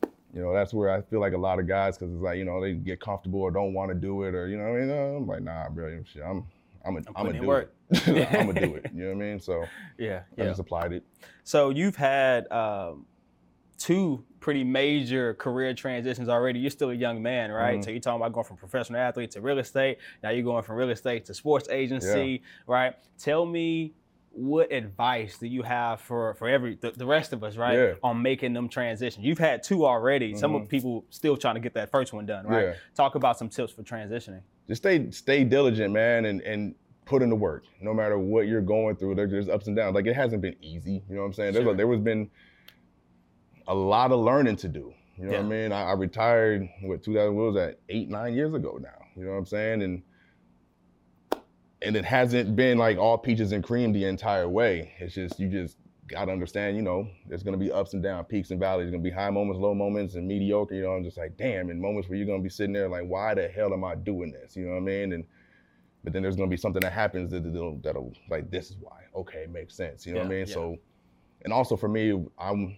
But 0.00 0.10
you 0.32 0.40
know, 0.40 0.54
that's 0.54 0.72
where 0.72 0.88
I 0.88 1.02
feel 1.02 1.20
like 1.20 1.34
a 1.34 1.38
lot 1.38 1.58
of 1.58 1.68
guys, 1.68 1.98
because 1.98 2.14
it's 2.14 2.22
like, 2.22 2.38
you 2.38 2.46
know, 2.46 2.58
they 2.62 2.72
get 2.72 3.00
comfortable 3.00 3.40
or 3.40 3.50
don't 3.50 3.74
want 3.74 3.90
to 3.90 3.94
do 3.94 4.22
it, 4.22 4.34
or 4.34 4.48
you 4.48 4.56
know, 4.56 4.64
I 4.64 4.80
mean, 4.80 4.90
uh, 4.90 4.94
I'm 4.94 5.26
like, 5.26 5.42
nah, 5.42 5.68
bro, 5.68 6.02
shit, 6.10 6.22
I'm 6.22 6.46
I'm 6.86 6.94
gonna 6.94 7.04
I'm, 7.14 7.26
I'm 7.26 7.38
do 7.38 7.46
work. 7.46 7.74
it. 7.90 8.28
I'm 8.32 8.46
gonna 8.46 8.66
do 8.66 8.74
it. 8.76 8.90
You 8.94 9.02
know 9.02 9.08
what 9.08 9.24
I 9.24 9.26
mean? 9.26 9.40
So 9.40 9.64
yeah, 9.98 10.22
yeah. 10.36 10.44
I 10.44 10.46
just 10.46 10.60
applied 10.60 10.92
it. 10.94 11.04
So 11.44 11.68
you've 11.68 11.96
had 11.96 12.50
um, 12.50 13.04
two 13.78 14.24
pretty 14.40 14.64
major 14.64 15.34
career 15.34 15.72
transitions 15.72 16.28
already. 16.28 16.58
You're 16.58 16.70
still 16.70 16.90
a 16.90 16.94
young 16.94 17.22
man, 17.22 17.50
right? 17.50 17.74
Mm-hmm. 17.74 17.82
So 17.82 17.90
you're 17.90 18.00
talking 18.00 18.20
about 18.20 18.32
going 18.32 18.46
from 18.46 18.56
professional 18.56 19.00
athlete 19.00 19.30
to 19.32 19.40
real 19.40 19.58
estate. 19.58 19.98
Now 20.22 20.30
you're 20.30 20.44
going 20.44 20.64
from 20.64 20.76
real 20.76 20.90
estate 20.90 21.24
to 21.26 21.34
sports 21.34 21.68
agency, 21.68 22.42
yeah. 22.42 22.48
right? 22.66 22.94
Tell 23.18 23.46
me 23.46 23.94
what 24.34 24.72
advice 24.72 25.36
do 25.38 25.46
you 25.46 25.62
have 25.62 26.00
for 26.00 26.34
for 26.34 26.48
every 26.48 26.76
the, 26.76 26.90
the 26.92 27.04
rest 27.04 27.32
of 27.34 27.44
us 27.44 27.56
right 27.56 27.78
yeah. 27.78 27.92
on 28.02 28.20
making 28.22 28.54
them 28.54 28.66
transition 28.66 29.22
you've 29.22 29.38
had 29.38 29.62
two 29.62 29.84
already 29.84 30.30
mm-hmm. 30.30 30.38
some 30.38 30.54
of 30.54 30.66
people 30.68 31.04
still 31.10 31.36
trying 31.36 31.54
to 31.54 31.60
get 31.60 31.74
that 31.74 31.90
first 31.90 32.14
one 32.14 32.24
done 32.24 32.46
right 32.46 32.64
yeah. 32.68 32.74
talk 32.94 33.14
about 33.14 33.38
some 33.38 33.48
tips 33.48 33.72
for 33.72 33.82
transitioning 33.82 34.40
just 34.68 34.80
stay 34.82 35.10
stay 35.10 35.44
diligent 35.44 35.92
man 35.92 36.24
and 36.24 36.40
and 36.42 36.74
put 37.04 37.20
in 37.20 37.28
the 37.28 37.36
work 37.36 37.64
no 37.80 37.92
matter 37.92 38.18
what 38.18 38.46
you're 38.46 38.62
going 38.62 38.96
through 38.96 39.14
there's 39.14 39.48
ups 39.50 39.66
and 39.66 39.76
downs 39.76 39.94
like 39.94 40.06
it 40.06 40.14
hasn't 40.14 40.40
been 40.40 40.56
easy 40.62 41.02
you 41.08 41.14
know 41.14 41.20
what 41.20 41.26
i'm 41.26 41.32
saying 41.34 41.52
sure. 41.52 41.74
there 41.74 41.86
was 41.86 42.00
been 42.00 42.30
a 43.68 43.74
lot 43.74 44.12
of 44.12 44.20
learning 44.20 44.56
to 44.56 44.68
do 44.68 44.92
you 45.16 45.24
know 45.24 45.32
yeah. 45.32 45.38
what 45.38 45.46
i 45.46 45.48
mean 45.48 45.72
I, 45.72 45.82
I 45.84 45.92
retired 45.92 46.68
what 46.82 47.02
2000 47.02 47.34
what 47.34 47.46
was 47.46 47.54
that 47.54 47.78
eight 47.88 48.08
nine 48.08 48.34
years 48.34 48.54
ago 48.54 48.78
now 48.80 48.90
you 49.16 49.24
know 49.24 49.32
what 49.32 49.38
i'm 49.38 49.46
saying 49.46 49.82
and 49.82 50.02
and 51.82 51.96
it 51.96 52.04
hasn't 52.04 52.54
been 52.56 52.78
like 52.78 52.96
all 52.96 53.18
peaches 53.18 53.52
and 53.52 53.62
cream 53.62 53.92
the 53.92 54.04
entire 54.04 54.48
way. 54.48 54.94
It's 54.98 55.14
just 55.14 55.38
you 55.38 55.48
just 55.48 55.76
got 56.06 56.26
to 56.26 56.32
understand, 56.32 56.76
you 56.76 56.82
know, 56.82 57.08
there's 57.28 57.42
gonna 57.42 57.56
be 57.56 57.72
ups 57.72 57.94
and 57.94 58.02
downs, 58.02 58.26
peaks 58.28 58.50
and 58.50 58.60
valleys. 58.60 58.84
There's 58.84 58.92
gonna 58.92 59.02
be 59.02 59.10
high 59.10 59.30
moments, 59.30 59.60
low 59.60 59.74
moments, 59.74 60.14
and 60.14 60.26
mediocre. 60.26 60.74
You 60.74 60.82
know, 60.82 60.92
I'm 60.92 61.04
just 61.04 61.16
like, 61.16 61.36
damn, 61.36 61.70
and 61.70 61.80
moments 61.80 62.08
where 62.08 62.16
you're 62.16 62.26
gonna 62.26 62.42
be 62.42 62.48
sitting 62.48 62.72
there 62.72 62.88
like, 62.88 63.04
why 63.04 63.34
the 63.34 63.48
hell 63.48 63.72
am 63.72 63.84
I 63.84 63.94
doing 63.96 64.32
this? 64.32 64.56
You 64.56 64.66
know 64.66 64.72
what 64.72 64.78
I 64.78 64.80
mean? 64.80 65.12
And 65.12 65.24
but 66.04 66.12
then 66.12 66.22
there's 66.22 66.36
gonna 66.36 66.50
be 66.50 66.56
something 66.56 66.80
that 66.80 66.92
happens 66.92 67.30
that, 67.30 67.44
that'll, 67.44 67.78
that'll 67.82 68.12
like, 68.30 68.50
this 68.50 68.70
is 68.70 68.76
why. 68.80 69.02
Okay, 69.14 69.46
makes 69.50 69.74
sense. 69.74 70.06
You 70.06 70.12
know 70.12 70.20
yeah, 70.20 70.26
what 70.26 70.32
I 70.32 70.36
mean? 70.36 70.46
Yeah. 70.46 70.54
So, 70.54 70.76
and 71.44 71.52
also 71.52 71.76
for 71.76 71.88
me, 71.88 72.24
I'm 72.38 72.76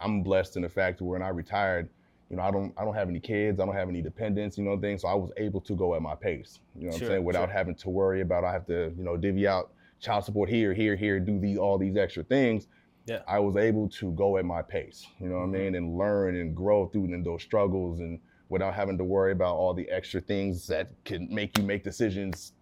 I'm 0.00 0.22
blessed 0.22 0.56
in 0.56 0.62
the 0.62 0.68
fact 0.68 0.98
that 0.98 1.04
when 1.04 1.22
I 1.22 1.28
retired, 1.28 1.88
you 2.30 2.36
know, 2.36 2.42
I 2.42 2.50
don't 2.50 2.74
I 2.76 2.84
don't 2.84 2.94
have 2.94 3.08
any 3.08 3.20
kids, 3.20 3.60
I 3.60 3.64
don't 3.64 3.74
have 3.74 3.88
any 3.88 4.02
dependents, 4.02 4.58
you 4.58 4.64
know, 4.64 4.78
things. 4.78 5.02
So 5.02 5.08
I 5.08 5.14
was 5.14 5.30
able 5.36 5.60
to 5.62 5.74
go 5.74 5.94
at 5.94 6.02
my 6.02 6.14
pace, 6.14 6.60
you 6.76 6.82
know 6.82 6.88
what 6.88 6.98
sure, 6.98 7.08
I'm 7.08 7.12
saying, 7.12 7.24
without 7.24 7.48
sure. 7.48 7.54
having 7.54 7.74
to 7.76 7.90
worry 7.90 8.20
about 8.20 8.44
I 8.44 8.52
have 8.52 8.66
to, 8.66 8.92
you 8.96 9.04
know, 9.04 9.16
divvy 9.16 9.46
out 9.46 9.72
child 10.00 10.24
support 10.24 10.48
here, 10.48 10.74
here, 10.74 10.94
here, 10.94 11.18
do 11.20 11.38
these 11.38 11.58
all 11.58 11.78
these 11.78 11.96
extra 11.96 12.22
things. 12.22 12.66
Yeah. 13.06 13.20
I 13.26 13.38
was 13.38 13.56
able 13.56 13.88
to 13.88 14.12
go 14.12 14.36
at 14.36 14.44
my 14.44 14.60
pace, 14.60 15.06
you 15.18 15.28
know 15.28 15.36
what 15.36 15.46
mm-hmm. 15.46 15.54
I 15.54 15.58
mean, 15.58 15.74
and 15.76 15.96
learn 15.96 16.36
and 16.36 16.54
grow 16.54 16.86
through 16.86 17.22
those 17.24 17.42
struggles 17.42 18.00
and 18.00 18.20
without 18.50 18.74
having 18.74 18.98
to 18.98 19.04
worry 19.04 19.32
about 19.32 19.56
all 19.56 19.72
the 19.72 19.88
extra 19.90 20.20
things 20.20 20.66
that 20.66 20.90
can 21.04 21.32
make 21.32 21.56
you 21.56 21.64
make 21.64 21.84
decisions 21.84 22.52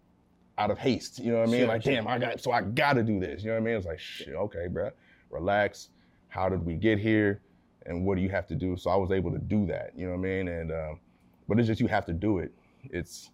out 0.58 0.70
of 0.70 0.78
haste. 0.78 1.18
You 1.18 1.32
know 1.32 1.38
what 1.40 1.48
I 1.48 1.52
mean? 1.52 1.60
Sure, 1.62 1.68
like, 1.68 1.82
damn, 1.82 2.08
I 2.08 2.18
got 2.18 2.40
so 2.40 2.52
I 2.52 2.62
gotta 2.62 3.02
do 3.02 3.18
this. 3.18 3.42
You 3.42 3.48
know 3.48 3.54
what 3.54 3.62
I 3.62 3.64
mean? 3.64 3.76
It's 3.76 3.86
like, 3.86 3.98
shit, 3.98 4.34
okay, 4.34 4.68
bro, 4.68 4.90
relax. 5.30 5.90
How 6.36 6.48
did 6.48 6.64
we 6.64 6.74
get 6.74 6.98
here? 6.98 7.40
and 7.88 8.04
what 8.04 8.16
do 8.16 8.20
you 8.20 8.28
have 8.28 8.48
to 8.48 8.56
do? 8.56 8.76
So 8.76 8.90
I 8.90 8.96
was 8.96 9.12
able 9.12 9.30
to 9.30 9.38
do 9.38 9.64
that, 9.66 9.92
you 9.94 10.06
know 10.06 10.12
what 10.16 10.18
I 10.18 10.22
mean? 10.22 10.48
And 10.48 10.72
um, 10.72 11.00
but 11.48 11.58
it's 11.58 11.68
just 11.68 11.80
you 11.80 11.86
have 11.86 12.04
to 12.06 12.12
do 12.12 12.38
it. 12.38 12.52
It's 12.90 13.30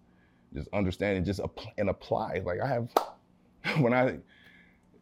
just 0.54 0.68
understanding, 0.74 1.24
just 1.24 1.40
and 1.78 1.88
apply. 1.88 2.42
Like 2.44 2.60
I 2.60 2.66
have 2.68 2.88
when 3.82 3.94
I, 3.94 4.18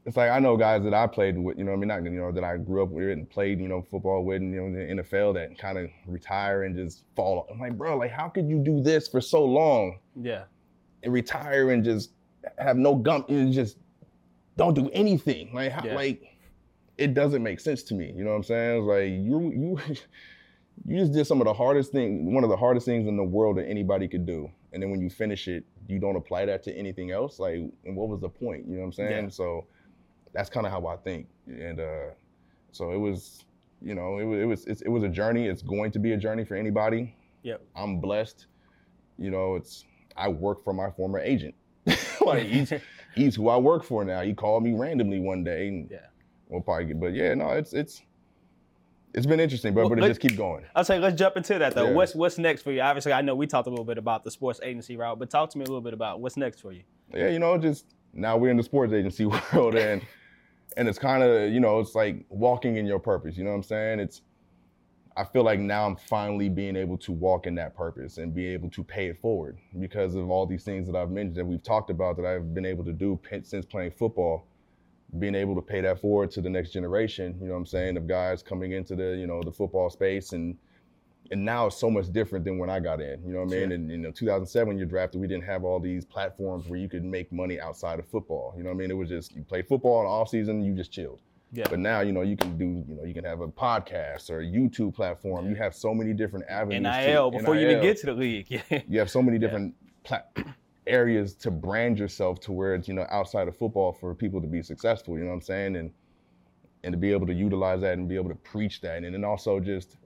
it's 0.07 0.17
like 0.17 0.31
I 0.31 0.39
know 0.39 0.57
guys 0.57 0.85
that 0.85 0.95
I 0.95 1.09
played 1.09 1.37
with, 1.37 1.59
you 1.59 1.65
know, 1.65 1.73
what 1.73 1.79
I 1.79 1.81
mean, 1.81 1.89
not 1.89 2.05
you 2.05 2.11
know 2.11 2.31
that 2.31 2.45
I 2.45 2.57
grew 2.59 2.83
up 2.85 2.91
with 2.91 3.11
and 3.11 3.29
played, 3.29 3.61
you 3.61 3.67
know, 3.67 3.83
football 3.83 4.25
with, 4.25 4.37
and 4.41 4.55
you 4.55 4.61
know, 4.61 4.67
in 4.67 4.97
the 4.97 5.03
NFL 5.03 5.35
that 5.35 5.59
kind 5.59 5.77
of 5.77 5.91
retire 6.07 6.63
and 6.63 6.77
just 6.77 7.03
fall. 7.17 7.49
I'm 7.51 7.59
like, 7.59 7.77
bro, 7.77 7.97
like 7.99 8.13
how 8.13 8.29
could 8.29 8.49
you 8.49 8.59
do 8.61 8.81
this 8.81 9.09
for 9.09 9.21
so 9.21 9.45
long? 9.45 9.99
Yeah. 10.15 10.45
And 11.03 11.13
retire 11.13 11.73
and 11.73 11.83
just 11.83 12.13
have 12.59 12.77
no 12.77 12.95
gum 12.95 13.25
and 13.29 13.53
just 13.53 13.79
don't 14.57 14.75
do 14.75 14.89
anything. 14.91 15.53
Like 15.53 15.73
how, 15.73 15.85
Yeah. 15.85 15.95
like 15.97 16.23
it 17.01 17.15
doesn't 17.15 17.43
make 17.43 17.59
sense 17.61 17.83
to 17.85 17.95
me. 17.95 18.13
You 18.15 18.25
know 18.25 18.31
what 18.31 18.37
I'm 18.37 18.43
saying? 18.45 18.79
It's 18.79 18.87
like 18.87 19.09
you 19.09 19.51
you 19.51 19.97
you 20.87 20.99
just 21.01 21.13
did 21.13 21.27
some 21.27 21.41
of 21.41 21.47
the 21.47 21.55
hardest 21.55 21.93
thing, 21.93 22.33
one 22.33 22.45
of 22.45 22.51
the 22.51 22.57
hardest 22.57 22.87
things 22.87 23.09
in 23.09 23.17
the 23.17 23.25
world 23.25 23.57
that 23.57 23.67
anybody 23.67 24.07
could 24.07 24.27
do. 24.27 24.51
And 24.73 24.83
then 24.83 24.91
when 24.91 25.01
you 25.01 25.11
finish 25.11 25.49
it, 25.49 25.65
you 25.89 25.99
don't 25.99 26.17
apply 26.17 26.45
that 26.47 26.63
to 26.65 26.77
anything 26.77 27.11
else. 27.11 27.39
Like, 27.39 27.55
and 27.85 27.97
what 27.97 28.09
was 28.09 28.21
the 28.21 28.29
point? 28.29 28.67
You 28.69 28.75
know 28.75 28.81
what 28.81 28.87
I'm 28.87 28.93
saying? 28.93 29.25
Yeah. 29.25 29.31
So 29.31 29.67
that's 30.33 30.49
kind 30.49 30.65
of 30.65 30.73
how 30.73 30.87
I 30.87 30.97
think. 30.97 31.27
And 31.47 31.81
uh, 31.81 32.11
so 32.71 32.93
it 32.93 32.99
was, 32.99 33.45
you 33.83 33.95
know, 33.95 34.19
it 34.19 34.25
was 34.25 34.41
it 34.41 34.45
was 34.45 34.67
it's, 34.67 34.83
it 34.83 34.89
was 34.89 35.03
a 35.03 35.09
journey. 35.09 35.47
It's 35.47 35.63
going 35.63 35.91
to 35.93 35.99
be 35.99 36.13
a 36.13 36.17
journey 36.17 36.45
for 36.45 36.55
anybody. 36.55 37.17
Yep. 37.43 37.63
I'm 37.75 38.01
blessed. 38.01 38.47
You 39.19 39.31
know, 39.31 39.57
it's 39.57 39.85
I 40.17 40.29
work 40.29 40.63
for 40.63 40.73
my 40.73 40.91
former 40.91 41.19
agent. 41.19 41.55
like 42.21 42.45
he's 42.45 42.73
he's 43.15 43.35
who 43.35 43.49
I 43.49 43.57
work 43.57 43.85
for 43.85 44.05
now. 44.05 44.21
He 44.21 44.35
called 44.35 44.63
me 44.63 44.73
randomly 44.73 45.19
one 45.19 45.45
day. 45.45 45.69
And 45.69 45.91
Yeah. 45.91 45.99
We'll 46.51 46.61
probably 46.61 46.87
get, 46.87 47.01
but 47.01 47.15
yeah, 47.15 47.33
no, 47.35 47.51
it's 47.51 47.73
it's 47.73 48.03
it's 49.15 49.27
been 49.27 49.41
interesting, 49.41 49.75
but 49.75 49.81
Well, 49.81 49.91
but 49.91 50.05
it 50.05 50.09
just 50.09 50.21
keep 50.21 50.37
going. 50.37 50.65
I'll 50.75 50.85
say 50.85 50.99
let's 50.99 51.17
jump 51.17 51.37
into 51.37 51.59
that 51.59 51.75
though. 51.75 51.89
Yeah. 51.89 51.95
What's 51.95 52.15
what's 52.15 52.39
next 52.39 52.63
for 52.63 52.73
you? 52.73 52.81
Obviously, 52.81 53.13
I 53.13 53.23
know 53.23 53.35
we 53.35 53.47
talked 53.47 53.67
a 53.67 53.71
little 53.71 53.85
bit 53.85 53.99
about 53.99 54.25
the 54.25 54.31
sports 54.31 54.61
agency 54.63 54.97
route, 54.97 55.19
but 55.19 55.31
talk 55.31 55.51
to 55.51 55.59
me 55.59 55.65
a 55.65 55.69
little 55.69 55.81
bit 55.81 55.95
about 55.95 56.21
what's 56.21 56.37
next 56.37 56.61
for 56.61 56.73
you. 56.73 56.83
yeah, 57.15 57.29
you 57.29 57.39
know, 57.39 57.57
just 57.57 57.87
now 58.13 58.37
we're 58.37 58.51
in 58.51 58.57
the 58.57 58.63
sports 58.63 58.93
agency 58.93 59.27
world 59.53 59.77
and 59.77 60.03
and 60.77 60.89
it's 60.89 60.99
kind 60.99 61.23
of, 61.23 61.53
you 61.53 61.61
know, 61.61 61.81
it's 61.81 61.95
like 61.95 62.25
walking 62.29 62.77
in 62.77 62.87
your 62.87 63.01
purpose, 63.01 63.37
you 63.37 63.43
know 63.45 63.51
what 63.51 63.57
I'm 63.57 63.63
saying? 63.65 64.01
It's 64.01 64.23
I 65.17 65.25
feel 65.25 65.43
like 65.43 65.59
now 65.59 65.87
I'm 65.87 65.97
finally 65.97 66.49
being 66.49 66.77
able 66.77 66.97
to 66.99 67.13
walk 67.13 67.47
in 67.47 67.55
that 67.57 67.77
purpose 67.77 68.19
and 68.19 68.33
be 68.33 68.47
able 68.47 68.71
to 68.71 68.85
pay 68.85 69.09
it 69.09 69.21
forward 69.21 69.59
because 69.79 70.15
of 70.15 70.31
all 70.31 70.47
these 70.47 70.63
things 70.63 70.87
that 70.87 70.97
I've 70.97 71.11
mentioned 71.11 71.37
that 71.37 71.45
we've 71.45 71.63
talked 71.63 71.91
about 71.91 72.17
that 72.17 72.27
I've 72.27 72.55
been 72.55 72.65
able 72.65 72.85
to 72.85 72.93
do 72.93 73.21
since 73.43 73.67
playing 73.67 73.91
football, 73.91 74.47
being 75.19 75.35
able 75.35 75.55
to 75.57 75.63
pay 75.63 75.81
that 75.81 76.01
forward 76.01 76.31
to 76.33 76.41
the 76.41 76.49
next 76.51 76.71
generation, 76.71 77.37
you 77.41 77.47
know 77.49 77.53
what 77.55 77.59
I'm 77.61 77.67
saying, 77.67 77.97
of 77.97 78.07
guys 78.07 78.43
coming 78.43 78.73
into 78.73 78.95
the, 78.95 79.17
you 79.17 79.27
know, 79.27 79.43
the 79.43 79.53
football 79.53 79.91
space 79.91 80.33
and 80.33 80.57
and 81.33 81.45
now 81.45 81.67
it's 81.67 81.77
so 81.77 81.89
much 81.89 82.11
different 82.13 82.45
than 82.45 82.59
when 82.59 82.69
I 82.69 82.81
got 82.81 83.01
in. 83.01 83.23
You 83.25 83.35
know 83.35 83.45
what 83.45 83.53
I 83.55 83.57
mean? 83.61 83.69
Sure. 83.69 83.75
And 83.75 83.91
you 83.91 83.99
know, 83.99 84.11
2007 84.11 84.67
when 84.67 84.79
you're 84.79 84.87
drafted, 84.87 85.21
we 85.21 85.29
didn't 85.29 85.45
have 85.45 85.63
all 85.63 85.79
these 85.79 86.05
platforms 86.05 86.67
where 86.67 86.79
you 86.79 86.89
could 86.89 87.05
make 87.05 87.31
money 87.31 87.61
outside 87.61 88.01
of 88.01 88.07
football. 88.09 88.53
You 88.57 88.65
know 88.65 88.71
what 88.71 88.75
I 88.77 88.79
mean? 88.79 88.91
It 88.91 88.95
was 88.97 89.09
just 89.09 89.37
you 89.37 89.45
play 89.45 89.63
football 89.63 90.01
in 90.01 90.07
the 90.07 90.11
off 90.11 90.29
season, 90.29 90.63
you 90.65 90.75
just 90.75 90.91
chilled. 90.91 91.21
Yeah. 91.53 91.67
But 91.69 91.79
now, 91.81 92.01
you 92.01 92.11
know, 92.13 92.23
you 92.23 92.37
can 92.37 92.57
do, 92.59 92.85
you 92.89 92.95
know, 92.97 93.05
you 93.05 93.15
can 93.15 93.25
have 93.25 93.41
a 93.43 93.49
podcast 93.49 94.31
or 94.31 94.41
a 94.41 94.45
YouTube 94.45 94.95
platform. 94.95 95.49
You 95.49 95.55
have 95.57 95.75
so 95.75 95.93
many 95.95 96.13
different 96.13 96.47
avenues. 96.49 96.83
to- 96.83 96.91
NIL 97.07 97.31
before 97.31 97.55
you 97.57 97.69
even 97.69 97.83
get 97.83 97.97
to 97.99 98.07
the 98.07 98.13
league. 98.15 98.47
Yeah. 98.49 98.63
You 98.89 98.99
have 99.01 99.11
so 99.11 99.21
many 99.23 99.37
Yeah. 99.37 99.41
different 99.43 99.75
pla- 100.05 100.23
areas 100.87 101.35
to 101.35 101.51
brand 101.51 101.99
yourself 101.99 102.41
to 102.41 102.53
where 102.53 102.75
it's, 102.75 102.89
you 102.89 102.95
know, 102.95 103.07
outside 103.11 103.49
of 103.49 103.57
football 103.57 103.93
for 103.93 104.15
people 104.15 104.41
to 104.41 104.47
be 104.47 104.63
successful. 104.63 105.17
You 105.17 105.25
know 105.25 105.31
what 105.31 105.37
I'm 105.37 105.43
saying? 105.43 105.77
And 105.77 105.93
and 106.83 106.93
to 106.93 106.99
be 106.99 107.13
able 107.13 107.27
to 107.27 107.35
utilize 107.35 107.83
that 107.83 107.99
and 107.99 108.09
be 108.09 108.17
able 108.17 108.31
to 108.31 108.37
preach 108.37 108.81
that, 108.81 109.05
and 109.05 109.15
then 109.15 109.25
also 109.25 109.61
just 109.61 109.97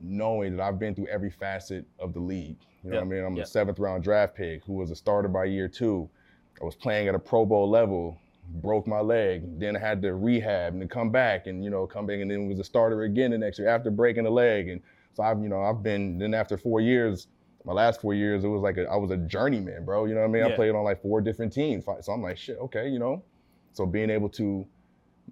knowing 0.00 0.56
that 0.56 0.62
I've 0.62 0.78
been 0.78 0.94
through 0.94 1.08
every 1.08 1.30
facet 1.30 1.84
of 1.98 2.14
the 2.14 2.20
league. 2.20 2.56
You 2.84 2.90
know 2.90 2.96
what 2.96 3.02
I 3.02 3.08
mean? 3.08 3.24
I'm 3.24 3.36
a 3.38 3.44
seventh 3.44 3.78
round 3.78 4.02
draft 4.02 4.34
pick 4.34 4.64
who 4.64 4.74
was 4.74 4.90
a 4.90 4.96
starter 4.96 5.28
by 5.28 5.44
year 5.44 5.68
two. 5.68 6.08
I 6.60 6.64
was 6.64 6.74
playing 6.74 7.08
at 7.08 7.14
a 7.14 7.18
Pro 7.18 7.44
Bowl 7.44 7.68
level, 7.68 8.18
broke 8.62 8.86
my 8.86 9.00
leg, 9.00 9.58
then 9.58 9.76
I 9.76 9.80
had 9.80 10.00
to 10.02 10.14
rehab 10.14 10.72
and 10.72 10.80
then 10.80 10.88
come 10.88 11.10
back 11.10 11.46
and 11.46 11.62
you 11.62 11.70
know 11.70 11.86
come 11.86 12.06
back 12.06 12.20
and 12.20 12.30
then 12.30 12.48
was 12.48 12.58
a 12.58 12.64
starter 12.64 13.02
again 13.02 13.32
the 13.32 13.38
next 13.38 13.58
year 13.58 13.68
after 13.68 13.90
breaking 13.90 14.24
the 14.24 14.30
leg. 14.30 14.68
And 14.68 14.80
so 15.14 15.22
I've 15.22 15.42
you 15.42 15.48
know 15.48 15.62
I've 15.62 15.82
been 15.82 16.18
then 16.18 16.34
after 16.34 16.56
four 16.56 16.80
years, 16.80 17.28
my 17.64 17.72
last 17.72 18.00
four 18.00 18.14
years 18.14 18.44
it 18.44 18.48
was 18.48 18.62
like 18.62 18.76
a, 18.78 18.84
I 18.86 18.96
was 18.96 19.10
a 19.10 19.16
journeyman, 19.16 19.84
bro. 19.84 20.06
You 20.06 20.14
know 20.14 20.20
what 20.20 20.28
I 20.28 20.30
mean? 20.32 20.44
Yeah. 20.46 20.52
I 20.52 20.56
played 20.56 20.74
on 20.74 20.84
like 20.84 21.02
four 21.02 21.20
different 21.20 21.52
teams, 21.52 21.84
so 21.84 22.12
I'm 22.12 22.22
like 22.22 22.38
shit, 22.38 22.58
okay, 22.58 22.88
you 22.88 22.98
know. 22.98 23.22
So 23.72 23.86
being 23.86 24.10
able 24.10 24.28
to 24.30 24.66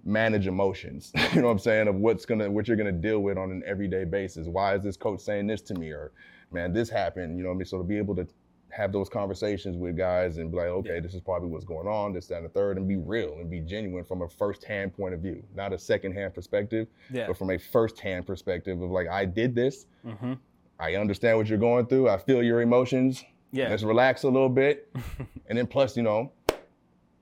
manage 0.05 0.47
emotions, 0.47 1.11
you 1.33 1.41
know 1.41 1.47
what 1.47 1.53
I'm 1.53 1.59
saying, 1.59 1.87
of 1.87 1.95
what's 1.95 2.25
gonna 2.25 2.49
what 2.49 2.67
you're 2.67 2.77
gonna 2.77 2.91
deal 2.91 3.19
with 3.19 3.37
on 3.37 3.51
an 3.51 3.63
everyday 3.65 4.05
basis. 4.05 4.47
Why 4.47 4.75
is 4.75 4.83
this 4.83 4.95
coach 4.97 5.19
saying 5.21 5.47
this 5.47 5.61
to 5.63 5.73
me? 5.75 5.89
Or 5.89 6.11
man, 6.51 6.73
this 6.73 6.89
happened, 6.89 7.37
you 7.37 7.43
know 7.43 7.49
what 7.49 7.55
I 7.55 7.57
mean? 7.59 7.65
So 7.65 7.77
to 7.77 7.83
be 7.83 7.97
able 7.97 8.15
to 8.15 8.27
have 8.71 8.91
those 8.91 9.09
conversations 9.09 9.75
with 9.77 9.97
guys 9.97 10.37
and 10.37 10.51
be 10.51 10.57
like, 10.57 10.67
okay, 10.67 10.95
Yeah. 10.95 10.99
this 10.99 11.15
is 11.15 11.21
probably 11.21 11.49
what's 11.49 11.65
going 11.65 11.87
on, 11.87 12.13
this, 12.13 12.27
that, 12.27 12.37
and 12.37 12.45
the 12.45 12.49
third, 12.49 12.77
and 12.77 12.87
be 12.87 12.97
real 12.97 13.33
and 13.39 13.49
be 13.49 13.59
genuine 13.61 14.03
from 14.03 14.21
a 14.21 14.29
first-hand 14.29 14.95
point 14.95 15.15
of 15.15 15.21
view, 15.21 15.43
not 15.55 15.73
a 15.73 15.79
second-hand 15.79 16.35
perspective, 16.35 16.87
Yeah. 17.11 17.25
but 17.27 17.35
from 17.37 17.49
a 17.49 17.57
first-hand 17.57 18.27
perspective 18.27 18.79
of 18.79 18.91
like, 18.91 19.07
I 19.07 19.25
did 19.25 19.55
this, 19.55 19.87
hmm 20.03 20.33
I 20.79 20.95
understand 20.95 21.37
what 21.37 21.47
you're 21.47 21.57
going 21.57 21.85
through, 21.87 22.09
I 22.09 22.17
feel 22.17 22.41
your 22.41 22.61
emotions, 22.61 23.23
Yeah. 23.51 23.69
let's 23.69 23.83
relax 23.83 24.23
a 24.23 24.27
little 24.29 24.49
bit. 24.49 24.89
and 25.49 25.57
then 25.57 25.67
plus, 25.67 25.97
you 25.97 26.03
know, 26.03 26.31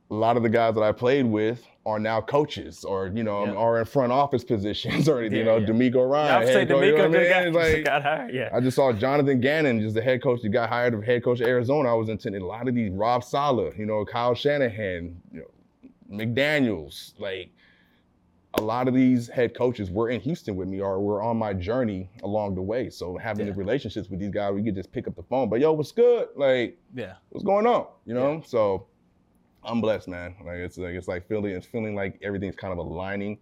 a 0.10 0.14
lot 0.14 0.38
of 0.38 0.44
the 0.44 0.50
guys 0.50 0.76
that 0.76 0.84
I 0.84 0.92
played 0.92 1.26
with 1.26 1.66
are 1.86 2.00
now 2.00 2.22
coaches 2.22 2.84
or, 2.86 3.08
you 3.08 3.24
know, 3.24 3.46
Yeah. 3.46 3.54
are 3.54 3.80
in 3.80 3.86
front 3.86 4.12
office 4.12 4.44
positions 4.44 5.10
or, 5.10 5.24
Yeah, 5.24 5.30
you 5.38 5.44
know, 5.44 5.58
yeah. 5.58 5.68
DeMeco 5.68 6.10
Ryans. 6.10 6.32
I 6.32 6.38
would 6.40 6.48
say 6.48 6.54
head 6.60 6.68
coach, 6.70 6.86
you 6.86 6.92
know 6.92 6.98
I 6.98 7.08
got, 7.08 7.12
mean? 7.12 7.54
Just 7.54 7.56
like- 7.76 7.86
got 7.86 8.04
hired. 8.04 8.34
Yeah. 8.34 8.50
I 8.54 8.60
just 8.60 8.76
saw 8.76 8.94
Jonathan 8.94 9.42
Gannon, 9.42 9.82
just 9.82 9.96
the 9.96 10.02
head 10.02 10.22
coach 10.22 10.42
that 10.44 10.50
got 10.50 10.70
hired, 10.70 10.94
of 10.94 11.04
head 11.04 11.24
coach 11.24 11.40
of 11.42 11.48
Arizona. 11.48 11.90
I 11.90 11.94
was 11.96 12.10
intending 12.10 12.42
a 12.42 12.46
lot 12.46 12.68
of 12.68 12.76
these 12.76 12.92
Rob 12.92 13.24
Saleh, 13.24 13.74
you 13.78 13.86
know, 13.86 14.06
Kyle 14.06 14.36
Shanahan, 14.36 15.20
you 15.34 15.40
know, 15.42 15.90
McDaniels, 16.26 17.14
like 17.20 17.50
a 18.54 18.62
lot 18.62 18.88
of 18.88 18.94
these 18.94 19.28
head 19.28 19.56
coaches 19.56 19.92
were 19.92 20.10
in 20.10 20.20
Houston 20.22 20.56
with 20.56 20.68
me 20.68 20.80
or 20.82 21.00
were 21.00 21.22
on 21.22 21.38
my 21.38 21.54
journey 21.54 22.10
along 22.24 22.56
the 22.56 22.62
way. 22.62 22.90
So 22.90 23.18
having 23.18 23.46
Yeah. 23.46 23.54
the 23.54 23.58
relationships 23.60 24.10
with 24.10 24.20
these 24.20 24.32
guys, 24.32 24.54
we 24.54 24.64
could 24.64 24.76
just 24.76 24.92
pick 24.92 25.08
up 25.08 25.16
the 25.16 25.24
phone, 25.24 25.50
but 25.50 25.60
yo, 25.60 25.74
what's 25.74 25.92
good? 25.92 26.30
Like, 26.36 26.78
yeah. 26.96 27.16
what's 27.30 27.44
going 27.44 27.68
on? 27.68 27.88
You 28.06 28.14
know? 28.16 28.42
So 28.46 28.88
I'm 29.64 29.82
blessed, 29.82 30.08
man. 30.08 30.36
Like 30.46 30.58
it's 30.58 30.78
like 30.78 30.96
it's 30.96 31.08
like 31.08 31.28
feeling 31.28 31.52
it's 31.52 31.68
feeling 31.68 31.94
like 31.94 32.20
everything's 32.24 32.56
kind 32.56 32.72
of 32.72 32.80
aligning. 32.80 33.38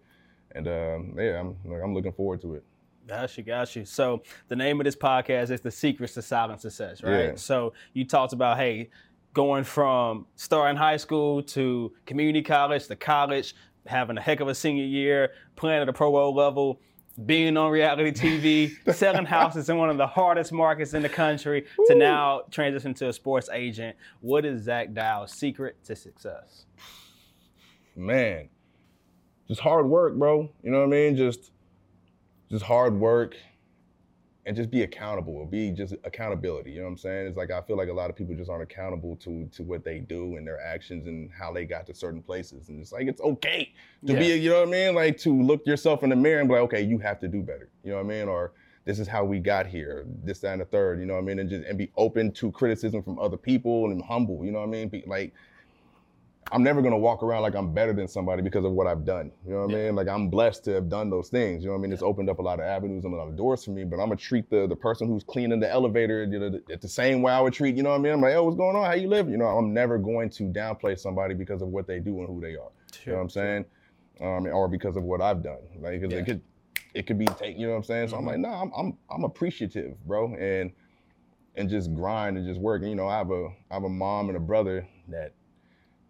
And 0.54 0.66
um, 0.68 1.14
yeah, 1.18 1.40
I'm 1.40 1.56
like, 1.64 1.82
I'm 1.82 1.94
looking 1.94 2.12
forward 2.12 2.40
to 2.42 2.54
it. 2.54 2.64
Got 3.06 3.36
you, 3.38 3.44
got 3.44 3.76
you. 3.76 3.84
So 3.84 4.22
the 4.48 4.56
name 4.56 4.80
of 4.80 4.84
this 4.84 4.96
podcast 4.96 5.50
is 5.50 5.60
The 5.60 5.70
Secrets 5.70 6.14
to 6.14 6.22
Silent 6.22 6.60
Success, 6.60 7.02
right? 7.04 7.26
Yeah. 7.26 7.34
So 7.36 7.72
you 7.92 8.04
talked 8.04 8.32
about, 8.32 8.56
hey, 8.56 8.90
going 9.32 9.62
from 9.62 10.26
starting 10.34 10.76
high 10.76 10.96
school 10.96 11.42
to 11.42 11.92
community 12.06 12.42
college 12.42 12.86
to 12.88 12.96
college, 12.96 13.54
having 13.86 14.18
a 14.18 14.20
heck 14.20 14.40
of 14.40 14.48
a 14.48 14.54
senior 14.54 14.84
year, 14.84 15.32
playing 15.56 15.82
at 15.82 15.88
a 15.88 15.92
Pro 15.92 16.10
Bowl 16.10 16.34
level, 16.34 16.80
being 17.24 17.56
on 17.56 17.70
reality 17.70 18.10
TV, 18.10 18.76
selling 18.94 19.24
houses 19.24 19.68
in 19.68 19.78
one 19.78 19.88
of 19.88 19.96
the 19.96 20.06
hardest 20.06 20.52
markets 20.52 20.92
in 20.94 21.02
the 21.02 21.08
country, 21.08 21.64
to 21.86 21.94
now 21.94 22.42
transition 22.50 22.92
to 22.94 23.08
a 23.08 23.12
sports 23.12 23.48
agent. 23.52 23.96
What 24.20 24.44
is 24.44 24.64
Zac 24.64 24.92
Diles' 24.92 25.32
secret 25.32 25.76
to 25.84 25.96
success? 25.96 26.66
man, 27.96 28.48
just 29.48 29.60
hard 29.60 29.86
work, 29.88 30.14
bro. 30.16 30.50
You 30.62 30.70
know 30.70 30.80
what 30.80 30.86
I 30.86 30.90
mean? 30.90 31.16
Just 31.16 31.50
just 32.50 32.64
hard 32.64 32.94
work 32.94 33.36
and 34.46 34.56
just 34.56 34.70
be 34.70 34.82
accountable. 34.82 35.44
Be 35.44 35.72
just 35.72 35.94
accountability. 36.04 36.70
You 36.70 36.78
know 36.78 36.84
what 36.84 36.92
I'm 36.92 36.98
saying? 36.98 37.26
It's 37.26 37.36
like 37.36 37.50
I 37.50 37.60
feel 37.60 37.76
like 37.76 37.88
a 37.88 37.92
lot 37.92 38.10
of 38.10 38.16
people 38.16 38.34
just 38.36 38.48
aren't 38.48 38.62
accountable 38.62 39.16
to 39.16 39.46
to 39.52 39.62
what 39.64 39.84
they 39.84 39.98
do 39.98 40.36
and 40.36 40.46
their 40.46 40.60
actions 40.60 41.06
and 41.08 41.30
how 41.36 41.52
they 41.52 41.64
got 41.64 41.86
to 41.88 41.94
certain 41.94 42.22
places. 42.22 42.68
And 42.68 42.80
it's 42.80 42.92
like 42.92 43.08
it's 43.08 43.20
okay 43.20 43.72
to 44.06 44.12
Yeah. 44.12 44.18
be, 44.20 44.26
you 44.36 44.50
know 44.50 44.60
what 44.60 44.68
I 44.68 44.70
mean? 44.70 44.94
Like 44.94 45.18
to 45.18 45.42
look 45.42 45.66
yourself 45.66 46.04
in 46.04 46.10
the 46.10 46.16
mirror 46.16 46.38
and 46.40 46.48
be 46.48 46.54
like, 46.54 46.62
okay, 46.64 46.82
you 46.82 46.98
have 46.98 47.18
to 47.20 47.28
do 47.28 47.42
better. 47.42 47.68
You 47.82 47.90
know 47.90 47.96
what 47.96 48.06
I 48.06 48.08
mean? 48.08 48.28
Or 48.28 48.52
this 48.84 49.00
is 49.00 49.08
how 49.08 49.24
we 49.24 49.40
got 49.40 49.66
here, 49.66 50.06
this, 50.22 50.38
that, 50.40 50.52
and 50.52 50.60
the 50.60 50.64
third, 50.64 51.00
you 51.00 51.06
know 51.06 51.14
what 51.14 51.22
I 51.24 51.24
mean? 51.24 51.40
And 51.40 51.50
just 51.50 51.66
and 51.66 51.76
be 51.76 51.90
open 51.96 52.30
to 52.34 52.52
criticism 52.52 53.02
from 53.02 53.18
other 53.18 53.36
people 53.36 53.90
and 53.90 54.00
humble, 54.04 54.44
you 54.44 54.52
know 54.52 54.60
what 54.60 54.68
I 54.68 54.70
mean? 54.70 54.88
Be 54.88 55.02
like 55.08 55.34
I'm 56.52 56.62
never 56.62 56.80
gonna 56.80 56.96
walk 56.98 57.22
around 57.24 57.42
like 57.42 57.54
I'm 57.56 57.72
better 57.74 57.92
than 57.92 58.06
somebody 58.06 58.40
because 58.40 58.64
of 58.64 58.72
what 58.72 58.86
I've 58.86 59.04
done. 59.04 59.32
You 59.44 59.54
know 59.54 59.62
what 59.62 59.70
Yeah. 59.70 59.78
I 59.78 59.84
mean? 59.86 59.96
Like 59.96 60.08
I'm 60.08 60.28
blessed 60.28 60.64
to 60.66 60.72
have 60.74 60.88
done 60.88 61.10
those 61.10 61.28
things. 61.28 61.62
You 61.62 61.68
know 61.70 61.74
what 61.74 61.80
I 61.80 61.82
mean? 61.82 61.92
It's 61.92 62.02
opened 62.02 62.30
up 62.30 62.38
a 62.38 62.42
lot 62.42 62.60
of 62.60 62.66
avenues 62.66 63.04
and 63.04 63.12
a 63.12 63.16
lot 63.16 63.26
of 63.28 63.36
doors 63.36 63.64
for 63.64 63.72
me. 63.72 63.82
But 63.84 63.96
I'm 63.96 64.06
gonna 64.08 64.16
treat 64.16 64.48
the 64.48 64.66
the 64.68 64.76
person 64.76 65.08
who's 65.08 65.24
cleaning 65.24 65.58
the 65.58 65.68
elevator 65.70 66.24
you 66.24 66.38
know, 66.38 66.50
the, 66.50 66.76
the 66.76 66.88
same 66.88 67.20
way 67.22 67.32
I 67.32 67.40
would 67.40 67.52
treat. 67.52 67.76
You 67.76 67.82
know 67.82 67.90
what 67.90 67.96
I 67.96 68.02
mean? 68.02 68.12
I'm 68.12 68.20
like, 68.20 68.34
oh, 68.34 68.44
what's 68.44 68.56
going 68.56 68.76
on? 68.76 68.84
How 68.84 68.92
you 68.94 69.08
live? 69.08 69.28
You 69.28 69.36
know, 69.38 69.46
I'm 69.46 69.74
never 69.74 69.98
going 69.98 70.30
to 70.30 70.44
downplay 70.44 70.98
somebody 70.98 71.34
because 71.34 71.62
of 71.62 71.68
what 71.68 71.86
they 71.88 71.98
do 71.98 72.18
and 72.20 72.28
who 72.28 72.40
they 72.40 72.54
are. 72.54 72.70
You 73.04 73.12
know 73.12 73.14
what 73.18 73.22
I'm 73.22 73.30
saying? 73.30 73.64
Um, 74.20 74.46
or 74.46 74.68
because 74.68 74.96
of 74.96 75.02
what 75.02 75.20
I've 75.20 75.42
done. 75.42 75.58
Like 75.80 76.00
'cause 76.00 76.12
Yeah. 76.12 76.18
it 76.18 76.24
could 76.26 76.40
it 76.94 77.06
could 77.06 77.18
be 77.18 77.26
take. 77.26 77.58
You 77.58 77.66
know 77.66 77.72
what 77.72 77.78
I'm 77.78 77.84
saying? 77.84 78.08
So 78.08 78.14
Mhm. 78.16 78.18
I'm 78.20 78.26
like, 78.26 78.38
nah, 78.38 78.62
I'm 78.62 78.72
I'm 78.76 78.96
I'm 79.10 79.24
appreciative, 79.24 79.96
bro, 80.06 80.34
and 80.36 80.70
and 81.56 81.68
just 81.68 81.92
grind 81.94 82.36
and 82.36 82.46
just 82.46 82.60
work. 82.60 82.82
And, 82.82 82.90
you 82.90 82.96
know, 82.96 83.08
I 83.08 83.18
have 83.18 83.30
a 83.32 83.48
I 83.70 83.74
have 83.74 83.84
a 83.84 83.88
mom 83.88 84.28
and 84.28 84.36
a 84.36 84.40
brother 84.40 84.86
that 85.08 85.32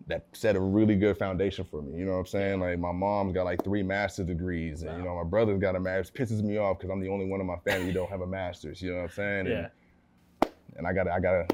that 0.09 0.25
set 0.33 0.55
a 0.55 0.61
really 0.61 0.95
good 0.95 1.19
foundation 1.19 1.65
for 1.69 1.83
me. 1.83 1.99
You 1.99 2.05
know 2.05 2.13
what 2.13 2.19
I'm 2.19 2.27
saying? 2.27 2.61
Like 2.61 2.79
my 2.79 2.93
mom's 2.93 3.33
got 3.33 3.45
like 3.45 3.65
three 3.65 3.83
master's 3.83 4.27
degrees, 4.27 4.83
and 4.83 4.97
you 4.99 5.05
know 5.05 5.17
my 5.17 5.29
brother's 5.29 5.59
got 5.59 5.75
a 5.75 5.81
master's. 5.81 6.11
Pisses 6.11 6.43
me 6.43 6.59
off 6.59 6.79
because 6.79 6.91
I'm 6.93 7.01
the 7.01 7.09
only 7.09 7.27
one 7.27 7.41
in 7.41 7.47
my 7.47 7.57
family 7.65 7.87
who 7.87 7.93
don't 7.93 8.11
have 8.11 8.21
a 8.21 8.27
master's. 8.27 8.81
You 8.81 8.91
know 8.93 8.99
what 8.99 9.03
I'm 9.05 9.11
saying? 9.11 9.47
Yeah. 9.47 9.69
And, 10.43 10.51
and 10.79 10.87
I 10.87 10.93
gotta 10.93 11.13
I 11.13 11.21
gotta 11.21 11.47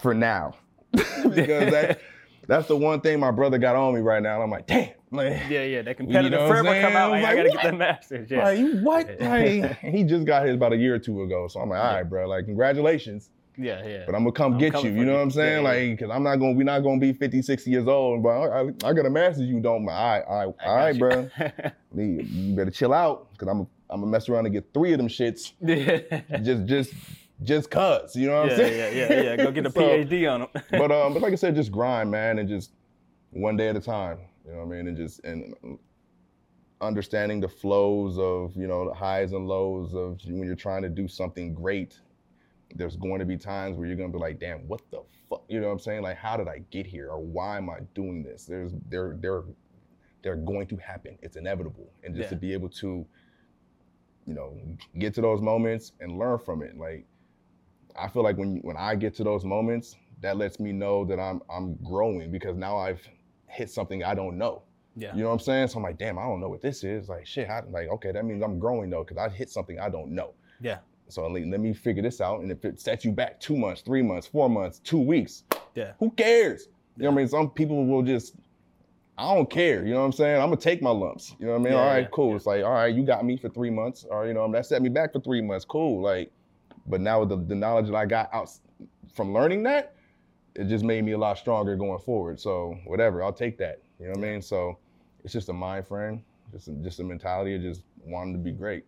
for 0.00 0.14
now 0.14 0.54
because 0.92 1.70
that 1.70 2.00
that's 2.46 2.66
the 2.68 2.76
one 2.76 3.00
thing 3.00 3.20
my 3.20 3.30
brother 3.30 3.58
got 3.58 3.76
on 3.76 3.94
me 3.94 4.00
right 4.00 4.22
now. 4.22 4.34
And 4.36 4.44
I'm 4.44 4.50
like, 4.50 4.66
damn, 4.66 4.90
like, 5.10 5.42
Yeah, 5.48 5.64
yeah. 5.64 5.82
That 5.82 5.96
competitive 5.96 6.32
know 6.32 6.46
I'm 6.46 6.50
forever 6.50 6.80
come 6.80 6.96
out. 6.96 7.12
I'm 7.12 7.22
Like, 7.22 7.32
I 7.32 7.36
gotta 7.36 7.48
what? 7.50 7.62
get 7.62 7.70
that 7.70 7.76
masters. 7.76 8.30
Yeah. 8.30 8.44
like 8.44 8.58
you 8.58 8.78
what? 8.78 9.20
Like, 9.20 9.78
he 9.80 10.04
just 10.04 10.24
got 10.24 10.46
his 10.46 10.56
about 10.56 10.72
a 10.72 10.76
year 10.76 10.94
or 10.94 10.98
two 10.98 11.22
ago. 11.22 11.46
So 11.48 11.60
I'm 11.60 11.68
like, 11.68 11.80
all 11.80 11.94
right, 11.94 12.02
bro. 12.02 12.28
Like, 12.28 12.46
congratulations. 12.46 13.30
Yeah, 13.56 13.86
yeah. 13.86 14.02
But 14.06 14.14
I'm 14.14 14.22
gonna 14.22 14.32
come 14.32 14.54
I'm 14.54 14.58
get 14.58 14.82
you. 14.82 14.90
You 14.90 15.04
know 15.04 15.12
you. 15.12 15.16
what 15.18 15.22
I'm 15.22 15.30
saying? 15.30 15.64
Yeah, 15.64 15.72
yeah. 15.72 15.90
Like, 15.90 15.98
cause 15.98 16.10
I'm 16.10 16.22
not 16.22 16.36
gonna, 16.36 16.52
we're 16.52 16.64
not 16.64 16.80
gonna 16.80 17.00
be 17.00 17.12
50, 17.12 17.42
60 17.42 17.70
years 17.70 17.86
old. 17.88 18.22
But 18.22 18.28
I, 18.30 18.60
I, 18.60 18.62
I 18.84 18.92
got 18.92 19.06
a 19.06 19.10
master's. 19.10 19.46
You 19.48 19.60
don't. 19.60 19.88
All 19.88 19.94
right, 19.94 20.22
all 20.26 20.46
right, 20.46 20.54
I 20.60 20.66
all 20.66 20.76
right, 20.76 20.98
got 20.98 21.38
bro. 21.38 22.02
you. 22.02 22.54
Better 22.56 22.70
chill 22.70 22.92
out, 22.94 23.28
cause 23.38 23.48
I'm, 23.48 23.60
I'm 23.90 24.00
gonna 24.00 24.06
mess 24.06 24.28
around 24.28 24.46
and 24.46 24.54
get 24.54 24.72
three 24.72 24.92
of 24.92 24.98
them 24.98 25.08
shits. 25.08 25.52
yeah, 25.60 26.20
Just, 26.38 26.66
just, 26.66 26.94
just 27.42 27.70
cause. 27.70 28.16
You 28.16 28.28
know 28.28 28.42
what 28.42 28.44
I'm 28.44 28.50
yeah, 28.50 28.56
saying? 28.56 28.96
yeah, 28.96 29.12
yeah, 29.12 29.22
yeah. 29.22 29.36
Go 29.36 29.50
get 29.50 29.66
a 29.66 29.70
So- 29.72 29.80
PhD 29.80 30.32
on 30.32 30.40
them. 30.40 30.48
but 30.70 30.90
um, 30.92 31.12
but 31.12 31.22
like 31.22 31.32
I 31.32 31.36
said, 31.36 31.54
just 31.54 31.70
grind, 31.72 32.10
man, 32.10 32.38
and 32.38 32.48
just 32.48 32.72
one 33.30 33.56
day 33.56 33.68
at 33.68 33.76
a 33.76 33.80
time. 33.80 34.18
You 34.46 34.52
know 34.52 34.58
what 34.58 34.74
I 34.74 34.76
mean? 34.76 34.88
And 34.88 34.96
just 34.96 35.20
and 35.24 35.54
understanding 36.80 37.40
the 37.40 37.48
flows 37.48 38.18
of 38.18 38.56
you 38.56 38.66
know 38.66 38.88
the 38.88 38.94
highs 38.94 39.32
and 39.32 39.46
lows 39.46 39.94
of 39.94 40.18
when 40.26 40.44
you're 40.46 40.56
trying 40.56 40.82
to 40.82 40.88
do 40.88 41.06
something 41.06 41.54
great. 41.54 41.98
There's 42.76 42.96
going 42.96 43.18
to 43.20 43.24
be 43.24 43.36
times 43.36 43.76
where 43.76 43.86
you're 43.86 43.96
gonna 43.96 44.12
be 44.12 44.18
like, 44.18 44.38
damn, 44.38 44.66
what 44.68 44.82
the 44.90 45.02
fuck? 45.28 45.42
You 45.48 45.60
know 45.60 45.66
what 45.68 45.74
I'm 45.74 45.78
saying? 45.78 46.02
Like, 46.02 46.16
how 46.16 46.36
did 46.36 46.48
I 46.48 46.62
get 46.70 46.86
here, 46.86 47.10
or 47.10 47.20
why 47.20 47.56
am 47.56 47.68
I 47.70 47.80
doing 47.94 48.22
this? 48.22 48.44
There's 48.46 48.72
they're 48.88 49.16
they're 49.20 49.42
they're 50.22 50.36
going 50.36 50.66
to 50.68 50.76
happen. 50.76 51.18
It's 51.22 51.36
inevitable, 51.36 51.90
and 52.04 52.14
just 52.14 52.26
Yeah. 52.26 52.30
to 52.30 52.36
be 52.36 52.52
able 52.52 52.68
to, 52.70 53.04
you 54.26 54.34
know, 54.34 54.56
get 54.98 55.14
to 55.14 55.20
those 55.20 55.40
moments 55.40 55.92
and 56.00 56.18
learn 56.18 56.38
from 56.38 56.62
it. 56.62 56.76
Like, 56.78 57.04
I 57.96 58.08
feel 58.08 58.22
like 58.22 58.36
when 58.36 58.58
when 58.62 58.76
I 58.76 58.94
get 58.94 59.14
to 59.16 59.24
those 59.24 59.44
moments, 59.44 59.96
that 60.20 60.36
lets 60.36 60.60
me 60.60 60.72
know 60.72 61.04
that 61.06 61.18
I'm 61.18 61.42
I'm 61.50 61.74
growing 61.84 62.30
because 62.30 62.56
now 62.56 62.76
I've 62.76 63.02
hit 63.46 63.68
something 63.70 64.02
I 64.04 64.14
don't 64.14 64.38
know. 64.38 64.62
Yeah. 64.94 65.14
You 65.14 65.22
know 65.22 65.28
what 65.28 65.34
I'm 65.34 65.40
saying? 65.40 65.68
So 65.68 65.78
I'm 65.78 65.82
like, 65.82 65.98
damn, 65.98 66.18
I 66.18 66.22
don't 66.22 66.38
know 66.40 66.48
what 66.50 66.60
this 66.60 66.84
is. 66.84 67.08
Like, 67.08 67.26
shit, 67.26 67.48
how, 67.48 67.64
like, 67.70 67.88
okay, 67.88 68.12
that 68.12 68.24
means 68.26 68.42
I'm 68.42 68.58
growing 68.58 68.90
though, 68.90 69.04
because 69.04 69.16
I 69.16 69.28
hit 69.28 69.48
something 69.50 69.80
I 69.80 69.88
don't 69.88 70.10
know. 70.12 70.34
Yeah. 70.60 70.78
So 71.12 71.26
let, 71.28 71.46
let 71.46 71.60
me 71.60 71.72
figure 71.74 72.02
this 72.02 72.20
out. 72.20 72.40
And 72.40 72.50
if 72.50 72.64
it 72.64 72.80
sets 72.80 73.04
you 73.04 73.12
back 73.12 73.38
two 73.40 73.56
months, 73.56 73.82
three 73.82 74.02
months, 74.02 74.26
four 74.26 74.48
months, 74.48 74.78
two 74.80 74.98
weeks, 75.00 75.44
Yeah. 75.74 75.92
who 75.98 76.10
cares? 76.10 76.68
You 76.96 77.04
know 77.04 77.10
what 77.10 77.14
I 77.14 77.18
mean? 77.18 77.28
Some 77.28 77.50
people 77.50 77.86
will 77.86 78.02
just, 78.02 78.34
I 79.18 79.34
don't 79.34 79.48
care. 79.50 79.84
You 79.86 79.92
know 79.94 80.00
what 80.00 80.06
I'm 80.06 80.12
saying? 80.12 80.40
I'm 80.40 80.48
gonna 80.48 80.56
take 80.56 80.82
my 80.82 80.90
lumps. 80.90 81.34
You 81.38 81.46
know 81.46 81.52
what 81.52 81.60
I 81.60 81.64
mean? 81.64 81.72
Yeah, 81.74 81.78
all 81.80 81.86
right, 81.86 82.02
yeah, 82.02 82.08
cool. 82.12 82.30
yeah. 82.30 82.36
It's 82.36 82.46
like, 82.46 82.64
all 82.64 82.72
right, 82.72 82.94
you 82.94 83.04
got 83.04 83.24
me 83.24 83.36
for 83.36 83.48
three 83.48 83.70
months, 83.70 84.04
or 84.10 84.26
you 84.26 84.34
know, 84.34 84.42
I'm 84.42 84.52
that 84.52 84.66
set 84.66 84.82
me 84.82 84.88
back 84.88 85.12
for 85.12 85.20
three 85.20 85.40
months. 85.42 85.64
Cool. 85.64 86.02
Like, 86.02 86.30
but 86.86 87.00
now 87.00 87.20
with 87.20 87.28
the, 87.28 87.36
the 87.36 87.54
knowledge 87.54 87.86
that 87.86 87.94
I 87.94 88.06
got 88.06 88.28
out 88.32 88.50
from 89.14 89.32
learning 89.32 89.62
that, 89.64 89.94
it 90.54 90.68
just 90.68 90.84
made 90.84 91.04
me 91.04 91.12
a 91.12 91.18
lot 91.18 91.38
stronger 91.38 91.76
going 91.76 91.98
forward. 92.00 92.40
So 92.40 92.76
whatever, 92.86 93.22
I'll 93.22 93.32
take 93.32 93.58
that. 93.58 93.80
You 94.00 94.06
know 94.06 94.12
what 94.12 94.18
I 94.26 94.32
mean? 94.32 94.42
So 94.42 94.78
it's 95.24 95.32
just 95.32 95.48
a 95.48 95.52
mind 95.52 95.86
frame, 95.86 96.24
just 96.52 96.68
a, 96.68 96.72
just 96.72 96.98
a 97.00 97.04
mentality 97.04 97.54
of 97.54 97.62
just 97.62 97.82
wanting 98.04 98.32
to 98.32 98.38
be 98.38 98.50
great. 98.52 98.84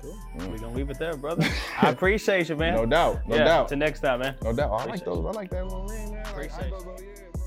Cool. 0.00 0.18
We're 0.36 0.58
gonna 0.58 0.74
leave 0.74 0.90
it 0.90 0.98
there, 0.98 1.16
brother. 1.16 1.46
I 1.82 1.90
appreciate 1.90 2.48
you, 2.48 2.56
man. 2.56 2.74
No 2.74 2.86
doubt, 2.86 3.26
no 3.28 3.36
yeah. 3.36 3.44
doubt, 3.44 3.68
Till 3.68 3.78
next 3.78 4.00
time, 4.00 4.20
man. 4.20 4.36
no 4.42 4.52
doubt. 4.52 4.72
I 4.72 4.84
like 4.84 5.04
those. 5.04 5.24
I 5.24 5.30
like 5.30 5.50
that 5.50 5.64
little 5.64 5.86
ring, 5.86 6.12
man. 6.12 6.26
Appreciate 6.26 6.70
go, 6.70 6.80
go, 6.80 6.96
yeah, 6.98 7.04
bro. 7.32 7.42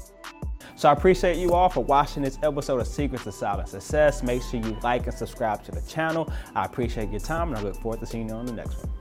So 0.75 0.89
I 0.89 0.93
appreciate 0.93 1.37
you 1.37 1.53
all 1.53 1.69
for 1.69 1.83
watching 1.83 2.23
this 2.23 2.39
episode 2.41 2.81
of 2.81 2.87
Secrets 2.87 3.25
of 3.27 3.33
Silent 3.33 3.69
Success. 3.69 4.23
Make 4.23 4.41
sure 4.41 4.59
you 4.59 4.77
like 4.81 5.05
and 5.05 5.15
subscribe 5.15 5.63
to 5.65 5.71
the 5.71 5.81
channel. 5.81 6.31
I 6.55 6.65
appreciate 6.65 7.09
your 7.11 7.19
time 7.19 7.49
and 7.49 7.57
I 7.57 7.61
look 7.61 7.75
forward 7.75 7.99
to 7.99 8.05
seeing 8.05 8.29
you 8.29 8.35
on 8.35 8.47
the 8.47 8.53
next 8.53 8.77
one. 8.77 8.91